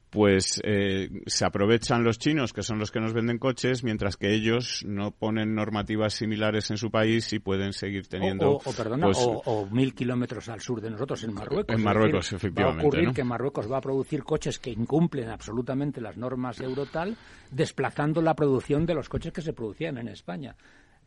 pues 0.10 0.62
eh, 0.64 1.10
se 1.26 1.46
aprovechan 1.46 2.04
los 2.04 2.18
chinos, 2.18 2.54
que 2.54 2.64
son 2.64 2.80
los 2.80 2.92
que 2.92 3.00
nos 3.00 3.14
venden 3.14 3.38
coches, 3.38 3.84
mientras 3.84 4.16
que 4.16 4.34
ellos 4.34 4.84
no 4.86 5.12
ponen 5.12 5.54
normativas 5.54 6.14
similares 6.14 6.72
en 6.72 6.78
su 6.78 6.90
país 6.90 7.32
y 7.34 7.40
pueden 7.40 7.74
seguir 7.74 8.08
teniendo... 8.08 8.54
O, 8.54 8.74
perdona, 8.74 9.08
pues, 9.08 9.18
o, 9.20 9.68
mil 9.70 9.94
kilómetros 9.94 10.48
al 10.50 10.62
sur 10.62 10.82
de 10.82 10.92
nosotros, 10.92 11.24
en 11.24 11.34
Marruecos. 11.34 11.76
En 11.76 11.84
Marruecos, 11.84 12.32
efectivamente. 12.32 12.84
Va 12.84 12.84
a 12.84 12.88
ocurrir 12.88 13.14
que 13.14 13.24
Marruecos 13.24 13.72
va 13.72 13.78
a 13.78 13.82
producir 13.82 14.24
coches 14.24 14.60
que 14.60 14.72
incumplen 14.72 15.30
absolutamente 15.30 16.00
las 16.00 16.16
normas 16.16 16.62
Eurotal, 16.62 17.18
desplazando 17.52 18.22
la 18.22 18.34
producción 18.34 18.86
de 18.86 18.94
los 18.94 19.10
coches 19.10 19.34
que 19.34 19.42
se 19.42 19.54
producían 19.54 19.98
en 19.98 20.08
España. 20.08 20.56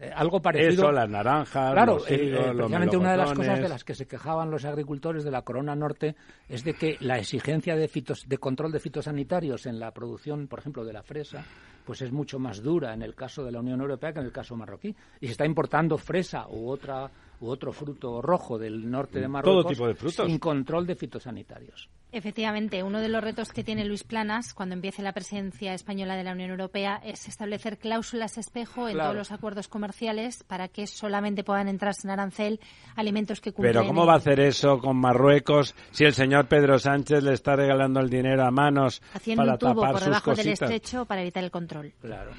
Eh, 0.00 0.10
algo 0.14 0.40
parecido. 0.40 0.84
Eso, 0.84 0.92
las 0.92 1.10
naranjas, 1.10 1.72
claro, 1.72 1.96
los 1.96 2.10
eh, 2.10 2.32
precisamente 2.56 2.96
una 2.96 3.10
de 3.12 3.18
las 3.18 3.34
cosas 3.34 3.60
de 3.60 3.68
las 3.68 3.84
que 3.84 3.94
se 3.94 4.06
quejaban 4.06 4.50
los 4.50 4.64
agricultores 4.64 5.24
de 5.24 5.30
la 5.30 5.42
Corona 5.42 5.76
Norte 5.76 6.16
es 6.48 6.64
de 6.64 6.72
que 6.72 6.96
la 7.00 7.18
exigencia 7.18 7.76
de, 7.76 7.86
fitos, 7.86 8.26
de 8.26 8.38
control 8.38 8.72
de 8.72 8.80
fitosanitarios 8.80 9.66
en 9.66 9.78
la 9.78 9.90
producción, 9.90 10.48
por 10.48 10.58
ejemplo, 10.58 10.86
de 10.86 10.94
la 10.94 11.02
fresa, 11.02 11.44
pues 11.84 12.00
es 12.00 12.12
mucho 12.12 12.38
más 12.38 12.62
dura 12.62 12.94
en 12.94 13.02
el 13.02 13.14
caso 13.14 13.44
de 13.44 13.52
la 13.52 13.60
Unión 13.60 13.82
Europea 13.82 14.14
que 14.14 14.20
en 14.20 14.26
el 14.26 14.32
caso 14.32 14.56
marroquí. 14.56 14.96
Y 15.20 15.26
se 15.26 15.32
está 15.32 15.44
importando 15.44 15.98
fresa 15.98 16.48
u 16.48 16.70
otra 16.70 17.10
u 17.40 17.48
otro 17.48 17.72
fruto 17.72 18.20
rojo 18.20 18.58
del 18.58 18.90
norte 18.90 19.18
de 19.18 19.28
Marruecos 19.28 19.62
Todo 19.62 19.72
tipo 19.72 19.86
de 19.86 19.94
frutos. 19.94 20.26
sin 20.26 20.38
control 20.38 20.86
de 20.86 20.94
fitosanitarios. 20.94 21.88
Efectivamente, 22.12 22.82
uno 22.82 23.00
de 23.00 23.08
los 23.08 23.22
retos 23.22 23.52
que 23.52 23.62
tiene 23.62 23.84
Luis 23.84 24.02
Planas 24.02 24.52
cuando 24.52 24.74
empiece 24.74 25.00
la 25.00 25.12
presidencia 25.12 25.74
española 25.74 26.16
de 26.16 26.24
la 26.24 26.32
Unión 26.32 26.50
Europea 26.50 27.00
es 27.04 27.28
establecer 27.28 27.78
cláusulas 27.78 28.36
espejo 28.36 28.88
en 28.88 28.98
todos 28.98 29.14
los 29.14 29.30
acuerdos 29.30 29.68
comerciales 29.68 30.42
para 30.42 30.68
que 30.68 30.86
solamente 30.86 31.44
puedan 31.44 31.68
entrar 31.68 31.94
sin 31.94 32.10
arancel 32.10 32.60
alimentos 32.96 33.40
que 33.40 33.52
cumplen. 33.52 33.74
Pero 33.74 33.86
¿cómo 33.86 34.06
va 34.06 34.14
a 34.14 34.16
hacer 34.16 34.40
eso 34.40 34.78
con 34.78 34.96
Marruecos 34.96 35.74
si 35.92 36.04
el 36.04 36.14
señor 36.14 36.48
Pedro 36.48 36.78
Sánchez 36.78 37.22
le 37.22 37.32
está 37.32 37.54
regalando 37.54 38.00
el 38.00 38.10
dinero 38.10 38.44
a 38.44 38.50
manos 38.50 39.02
Haciendo 39.14 39.42
para 39.42 39.52
un 39.52 39.58
tubo 39.58 39.80
tapar 39.80 39.92
por 39.92 40.00
sus 40.00 40.08
debajo 40.08 40.34
del 40.34 40.48
estrecho 40.48 41.04
para 41.04 41.22
evitar 41.22 41.44
el 41.44 41.50
control. 41.50 41.92
Claro. 42.00 42.32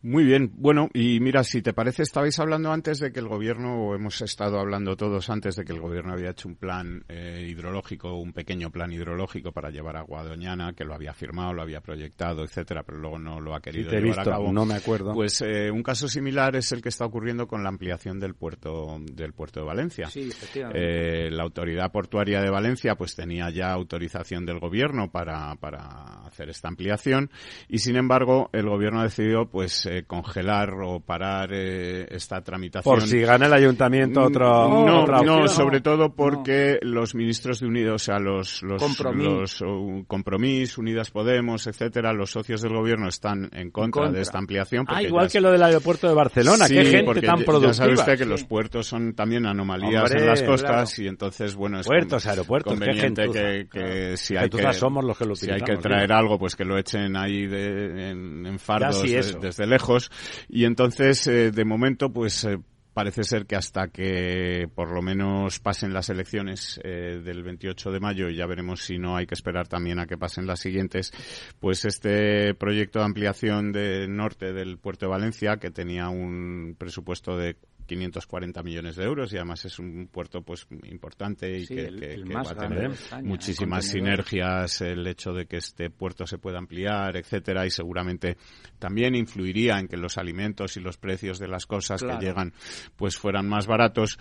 Muy 0.00 0.22
bien, 0.22 0.52
bueno, 0.54 0.88
y 0.94 1.18
mira, 1.18 1.42
si 1.42 1.60
te 1.60 1.72
parece, 1.72 2.04
estabais 2.04 2.38
hablando 2.38 2.70
antes 2.70 3.00
de 3.00 3.10
que 3.12 3.18
el 3.18 3.26
gobierno, 3.26 3.82
o 3.88 3.94
hemos 3.96 4.20
estado 4.22 4.60
hablando 4.60 4.96
todos 4.96 5.28
antes 5.28 5.56
de 5.56 5.64
que 5.64 5.72
el 5.72 5.80
gobierno 5.80 6.12
había 6.12 6.30
hecho 6.30 6.46
un 6.48 6.54
plan 6.54 7.04
eh, 7.08 7.44
hidrológico, 7.48 8.14
un 8.16 8.32
pequeño 8.32 8.70
plan 8.70 8.92
hidrológico 8.92 9.50
para 9.50 9.70
llevar 9.70 9.96
agua 9.96 10.20
a 10.20 10.24
Doñana, 10.24 10.72
que 10.72 10.84
lo 10.84 10.94
había 10.94 11.12
firmado, 11.14 11.52
lo 11.52 11.62
había 11.62 11.80
proyectado, 11.80 12.44
etcétera, 12.44 12.84
pero 12.84 12.98
luego 12.98 13.18
no 13.18 13.40
lo 13.40 13.56
ha 13.56 13.60
querido 13.60 13.86
Sí, 13.86 13.90
te 13.90 13.96
he 13.96 14.00
llevar 14.02 14.18
visto, 14.18 14.30
a 14.30 14.34
cabo. 14.34 14.52
no 14.52 14.64
me 14.64 14.74
acuerdo. 14.74 15.12
Pues 15.14 15.42
eh, 15.42 15.68
un 15.68 15.82
caso 15.82 16.06
similar 16.06 16.54
es 16.54 16.70
el 16.70 16.80
que 16.80 16.90
está 16.90 17.04
ocurriendo 17.04 17.48
con 17.48 17.64
la 17.64 17.68
ampliación 17.68 18.20
del 18.20 18.34
puerto 18.36 18.98
del 19.00 19.32
puerto 19.32 19.58
de 19.60 19.66
Valencia. 19.66 20.06
Sí, 20.06 20.28
efectivamente. 20.28 21.26
Eh, 21.26 21.30
la 21.32 21.42
autoridad 21.42 21.90
portuaria 21.90 22.40
de 22.40 22.50
Valencia 22.50 22.94
pues 22.94 23.16
tenía 23.16 23.50
ya 23.50 23.72
autorización 23.72 24.46
del 24.46 24.60
gobierno 24.60 25.10
para, 25.10 25.56
para 25.56 26.24
hacer 26.24 26.50
esta 26.50 26.68
ampliación 26.68 27.30
y 27.68 27.78
sin 27.78 27.96
embargo 27.96 28.48
el 28.52 28.68
gobierno 28.68 29.00
ha 29.00 29.04
decidido 29.04 29.50
pues 29.50 29.87
eh, 29.88 30.04
congelar 30.06 30.70
o 30.82 31.00
parar 31.00 31.50
eh, 31.52 32.06
esta 32.10 32.40
tramitación. 32.42 32.94
Por 32.94 33.02
si 33.06 33.20
gana 33.20 33.46
el 33.46 33.52
ayuntamiento 33.52 34.22
otro, 34.22 34.68
no, 34.68 35.02
otra 35.02 35.22
no, 35.22 35.38
opción. 35.42 35.48
sobre 35.48 35.80
todo 35.80 36.10
porque 36.14 36.78
los 36.82 37.14
ministros 37.14 37.60
de 37.60 37.66
Unidos, 37.66 38.02
o 38.02 38.04
sea, 38.04 38.18
los, 38.18 38.62
los, 38.62 38.82
Compromís. 38.82 39.24
los, 39.26 39.60
uh, 39.62 40.04
Compromís, 40.06 40.78
Unidas 40.78 41.10
Podemos, 41.10 41.66
etcétera, 41.66 42.12
los 42.12 42.30
socios 42.30 42.60
del 42.62 42.72
gobierno 42.74 43.08
están 43.08 43.48
en 43.52 43.70
contra, 43.70 44.02
contra. 44.02 44.16
de 44.16 44.22
esta 44.22 44.38
ampliación. 44.38 44.84
Ah, 44.88 45.02
igual 45.02 45.26
ya 45.28 45.32
que 45.32 45.40
lo 45.40 45.50
del 45.50 45.62
aeropuerto 45.62 46.08
de 46.08 46.14
Barcelona. 46.14 46.66
Sí, 46.66 46.74
Qué 46.74 46.84
gente 46.84 47.04
porque 47.04 47.22
tan 47.26 47.42
productiva. 47.42 47.72
Ya 47.72 47.74
sabe 47.74 47.92
usted 47.94 48.12
que 48.18 48.24
Sí. 48.24 48.30
los 48.30 48.44
puertos 48.44 48.86
son 48.86 49.14
también 49.14 49.46
anomalías 49.46 50.04
Hombre, 50.04 50.20
en 50.20 50.26
las 50.26 50.42
costas 50.42 50.94
claro. 50.94 51.04
y 51.04 51.08
entonces, 51.08 51.54
bueno, 51.54 51.80
es 51.80 51.86
Puertos, 51.86 52.22
con- 52.22 52.30
aeropuertos, 52.30 52.72
qué 52.74 52.78
conveniente 52.78 53.22
gentuza. 53.22 53.40
que, 53.40 53.68
que 53.68 53.68
Claro. 53.80 54.16
si 54.16 54.34
hay 54.36 54.40
Gentuza 54.42 54.68
que, 54.68 54.74
somos 54.74 55.04
los 55.04 55.18
que 55.18 55.24
lo 55.24 55.34
si 55.34 55.50
hay 55.50 55.60
que 55.60 55.76
traer 55.76 56.12
algo, 56.12 56.38
pues 56.38 56.56
que 56.56 56.64
lo 56.64 56.76
echen 56.78 57.16
ahí 57.16 57.46
de, 57.46 58.10
en, 58.10 58.46
en 58.46 58.58
fardos 58.58 59.00
sí, 59.00 59.12
de- 59.12 59.18
eso. 59.18 59.38
desde 59.38 59.66
lejos. 59.78 60.10
Y 60.48 60.64
entonces, 60.64 61.26
eh, 61.26 61.50
de 61.50 61.64
momento, 61.64 62.12
pues... 62.12 62.44
eh, 62.44 62.58
Parece 62.94 63.22
ser 63.22 63.46
que 63.46 63.54
hasta 63.54 63.86
que 63.88 64.68
por 64.74 64.90
lo 64.90 65.02
menos 65.02 65.60
pasen 65.60 65.92
las 65.92 66.08
elecciones 66.10 66.80
eh, 66.82 67.20
del 67.24 67.44
28 67.44 67.92
de 67.92 68.00
mayo, 68.00 68.28
y 68.28 68.34
ya 68.34 68.44
veremos 68.46 68.80
si 68.80 68.98
no 68.98 69.16
hay 69.16 69.24
que 69.24 69.36
esperar 69.36 69.68
también 69.68 70.00
a 70.00 70.06
que 70.08 70.18
pasen 70.18 70.48
las 70.48 70.58
siguientes, 70.58 71.12
pues 71.60 71.84
este 71.84 72.54
proyecto 72.54 72.98
de 72.98 73.04
ampliación 73.04 73.70
de 73.70 74.08
norte 74.08 74.52
del 74.52 74.78
puerto 74.78 75.06
de 75.06 75.10
Valencia, 75.10 75.58
que 75.58 75.70
tenía 75.70 76.08
un 76.08 76.74
presupuesto 76.76 77.36
de 77.36 77.54
540 77.88 78.62
millones 78.62 78.94
de 78.94 79.04
euros 79.04 79.32
y 79.32 79.36
además 79.36 79.64
es 79.64 79.78
un 79.80 80.06
puerto 80.12 80.42
pues 80.42 80.66
importante 80.84 81.50
y 81.58 81.66
Sí, 81.66 81.74
que, 81.74 81.86
el- 81.86 81.98
que- 82.00 82.14
el 82.14 82.24
que 82.24 82.34
más 82.34 82.46
va 82.46 82.52
a 82.52 82.68
tener 82.68 82.90
España, 82.92 83.20
en 83.20 83.26
muchísimas 83.26 83.84
sinergias 83.86 84.80
el 84.82 85.04
hecho 85.06 85.32
de 85.32 85.46
que 85.46 85.56
este 85.56 85.90
puerto 85.90 86.26
se 86.26 86.38
pueda 86.38 86.58
ampliar, 86.58 87.16
etcétera, 87.16 87.66
y 87.66 87.70
seguramente 87.70 88.36
también 88.78 89.16
influiría 89.16 89.80
en 89.80 89.88
que 89.88 89.96
los 89.96 90.18
alimentos 90.18 90.76
y 90.76 90.80
los 90.80 90.96
precios 90.98 91.40
de 91.40 91.48
las 91.48 91.66
cosas 91.66 92.02
Claro. 92.02 92.18
que 92.20 92.26
llegan 92.26 92.52
pues 92.96 93.16
fueran 93.16 93.48
más 93.48 93.66
baratos. 93.66 94.18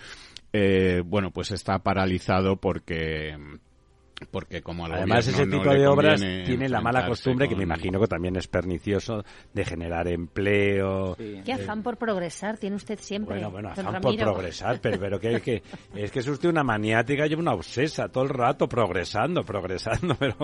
Eh, 0.54 1.02
bueno, 1.06 1.30
pues 1.32 1.52
está 1.52 1.78
paralizado 1.80 2.56
porque 2.56 3.36
porque 4.32 4.62
como 4.62 4.86
al 4.86 4.94
Además, 4.94 5.28
ese 5.28 5.46
no 5.46 5.58
tipo 5.58 5.74
de 5.74 5.88
obras 5.88 6.20
tiene 6.22 6.68
la 6.70 6.82
mala 6.82 7.06
costumbre, 7.08 7.48
que 7.48 7.56
me 7.56 7.64
imagino 7.64 8.00
que 8.00 8.08
también 8.08 8.36
es 8.36 8.48
pernicioso, 8.48 9.24
de 9.54 9.66
generar 9.66 10.08
empleo. 10.08 11.16
Sí. 11.18 11.42
Qué 11.46 11.54
afán 11.54 11.84
por 11.84 11.98
progresar 11.98 12.58
tiene 12.58 12.76
usted 12.76 13.00
siempre, 13.00 13.36
Bueno, 13.36 13.52
bueno, 13.52 13.70
afán 13.70 13.86
por 13.86 13.94
Ramiro. 14.04 14.26
progresar, 14.34 14.80
pero, 14.82 15.00
pero 15.00 15.20
que, 15.20 15.42
que- 15.42 15.64
es 15.96 16.12
que 16.12 16.20
es 16.20 16.28
usted 16.28 16.50
una 16.50 16.64
maniática 16.64 17.28
y 17.28 17.34
una 17.36 17.54
obsesa 17.54 18.08
todo 18.10 18.24
el 18.24 18.30
rato 18.30 18.68
progresando, 18.68 19.44
progresando, 19.44 20.16
pero, 20.20 20.36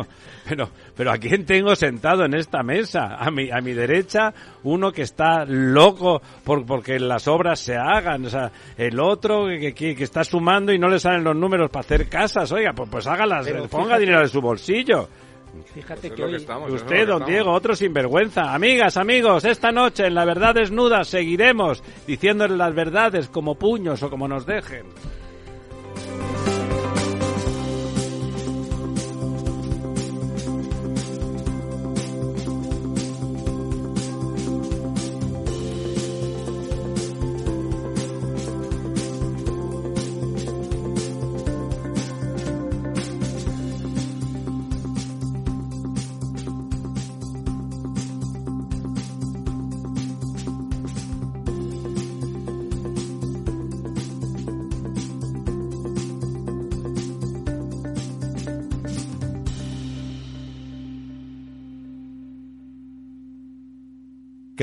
pero, 0.47 0.69
pero 0.95 1.11
¿a 1.11 1.17
quién 1.17 1.45
tengo 1.45 1.75
sentado 1.75 2.25
en 2.25 2.35
esta 2.35 2.63
mesa? 2.63 3.15
A 3.17 3.31
mi, 3.31 3.49
a 3.51 3.59
mi 3.61 3.73
derecha, 3.73 4.33
uno 4.63 4.91
que 4.91 5.01
está 5.03 5.45
loco 5.45 6.21
por, 6.43 6.65
porque 6.65 6.99
las 6.99 7.27
obras 7.27 7.59
se 7.59 7.75
hagan, 7.75 8.25
o 8.25 8.29
sea, 8.29 8.51
el 8.77 8.99
otro 8.99 9.47
que, 9.47 9.73
que, 9.73 9.95
que 9.95 10.03
está 10.03 10.23
sumando 10.23 10.71
y 10.73 10.79
no 10.79 10.89
le 10.89 10.99
salen 10.99 11.23
los 11.23 11.35
números 11.35 11.69
para 11.69 11.81
hacer 11.81 12.07
casas, 12.07 12.51
oiga, 12.51 12.73
pues, 12.73 12.89
pues 12.89 13.07
hágalas, 13.07 13.45
Pero 13.45 13.62
ponga 13.69 13.97
dinero 13.97 14.21
de 14.21 14.27
su 14.27 14.41
bolsillo. 14.41 15.07
Fíjate 15.73 16.11
que 16.11 16.35
estamos. 16.35 16.71
Usted, 16.71 17.07
don 17.07 17.21
estamos. 17.21 17.27
Diego, 17.27 17.51
otro 17.51 17.75
sinvergüenza. 17.75 18.53
Amigas, 18.53 18.97
amigos, 18.97 19.45
esta 19.45 19.71
noche 19.71 20.07
en 20.07 20.15
La 20.15 20.25
Verdad 20.25 20.55
Desnuda 20.55 21.03
seguiremos 21.03 21.83
diciéndole 22.07 22.57
las 22.57 22.73
verdades 22.73 23.29
como 23.29 23.55
puños 23.55 24.01
o 24.01 24.09
como 24.09 24.27
nos 24.27 24.45
dejen. 24.45 24.85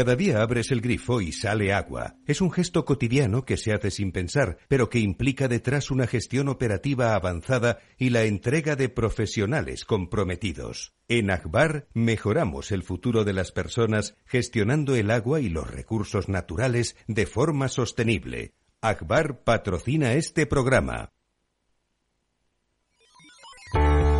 Cada 0.00 0.16
día 0.16 0.40
abres 0.40 0.70
el 0.70 0.80
grifo 0.80 1.20
y 1.20 1.30
sale 1.30 1.74
agua. 1.74 2.14
Es 2.26 2.40
un 2.40 2.50
gesto 2.50 2.86
cotidiano 2.86 3.44
que 3.44 3.58
se 3.58 3.74
hace 3.74 3.90
sin 3.90 4.12
pensar, 4.12 4.56
pero 4.66 4.88
que 4.88 4.98
implica 4.98 5.46
detrás 5.46 5.90
una 5.90 6.06
gestión 6.06 6.48
operativa 6.48 7.14
avanzada 7.14 7.80
y 7.98 8.08
la 8.08 8.22
entrega 8.22 8.76
de 8.76 8.88
profesionales 8.88 9.84
comprometidos. 9.84 10.94
En 11.06 11.30
Akbar 11.30 11.86
mejoramos 11.92 12.72
el 12.72 12.82
futuro 12.82 13.24
de 13.24 13.34
las 13.34 13.52
personas 13.52 14.16
gestionando 14.24 14.94
el 14.94 15.10
agua 15.10 15.42
y 15.42 15.50
los 15.50 15.70
recursos 15.70 16.30
naturales 16.30 16.96
de 17.06 17.26
forma 17.26 17.68
sostenible. 17.68 18.54
Akbar 18.80 19.44
patrocina 19.44 20.14
este 20.14 20.46
programa. 20.46 21.12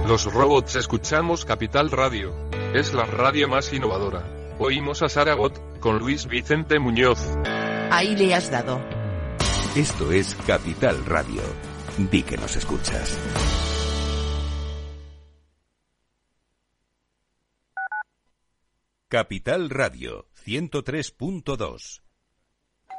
Los 0.07 0.31
robots 0.31 0.77
escuchamos 0.77 1.47
Capital 1.47 1.91
Radio. 1.91 2.35
Es 2.75 2.93
la 2.93 3.07
radio 3.07 3.49
más 3.49 3.73
innovadora. 3.73 4.40
Oímos 4.63 5.01
a 5.01 5.09
Saragot, 5.09 5.59
con 5.81 5.99
Luis 5.99 6.27
Vicente 6.27 6.79
Muñoz. 6.79 7.19
Ahí 7.91 8.15
le 8.15 8.35
has 8.35 8.51
dado. 8.51 8.79
Esto 9.75 10.13
es 10.13 10.35
Capital 10.47 11.03
Radio. 11.07 11.41
Di 11.97 12.23
que 12.23 12.37
nos 12.37 12.57
escuchas. 12.57 13.19
Capital 19.09 19.71
Radio 19.71 20.27
103.2. 20.45 22.03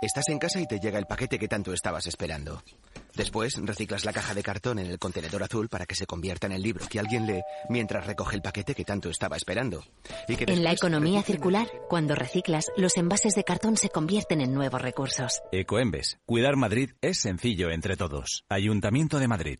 Estás 0.02 0.30
en 0.30 0.40
casa 0.40 0.60
y 0.60 0.66
te 0.66 0.80
llega 0.80 0.98
el 0.98 1.06
paquete 1.06 1.38
que 1.38 1.48
tanto 1.48 1.74
estabas 1.74 2.08
esperando. 2.08 2.64
Después 3.16 3.56
reciclas 3.62 4.06
la 4.06 4.14
caja 4.14 4.34
de 4.34 4.44
cartón 4.44 4.80
en 4.80 4.88
el 4.88 5.00
contenedor 5.00 5.44
azul 5.44 5.70
para 5.70 5.86
que 5.86 5.96
se 5.96 6.06
convierta 6.06 6.48
en 6.48 6.54
el 6.54 6.62
libro 6.62 6.86
que 6.90 7.00
alguien 7.00 7.26
lee 7.26 7.42
mientras 7.70 8.06
recoge 8.06 8.36
el 8.36 8.42
paquete 8.42 8.76
que 8.76 8.86
tanto 8.86 9.10
estaba 9.10 9.38
esperando. 9.38 9.84
en 10.28 10.64
la 10.64 10.72
economía 10.72 11.22
circular, 11.24 11.68
cuando 11.90 12.16
reciclas, 12.16 12.68
los 12.78 12.98
envases 12.98 13.34
de 13.34 13.44
cartón 13.44 13.78
se 13.78 13.90
convierten 13.90 14.42
en 14.42 14.54
nuevos 14.54 14.82
recursos. 14.82 15.42
Ecoembes. 15.52 16.20
Cuidar 16.26 16.56
Madrid 16.56 16.92
es 17.02 17.20
sencillo 17.20 17.72
entre 17.72 17.98
todos. 17.98 18.44
Ayuntamiento 18.50 19.20
de 19.20 19.28
Madrid. 19.28 19.60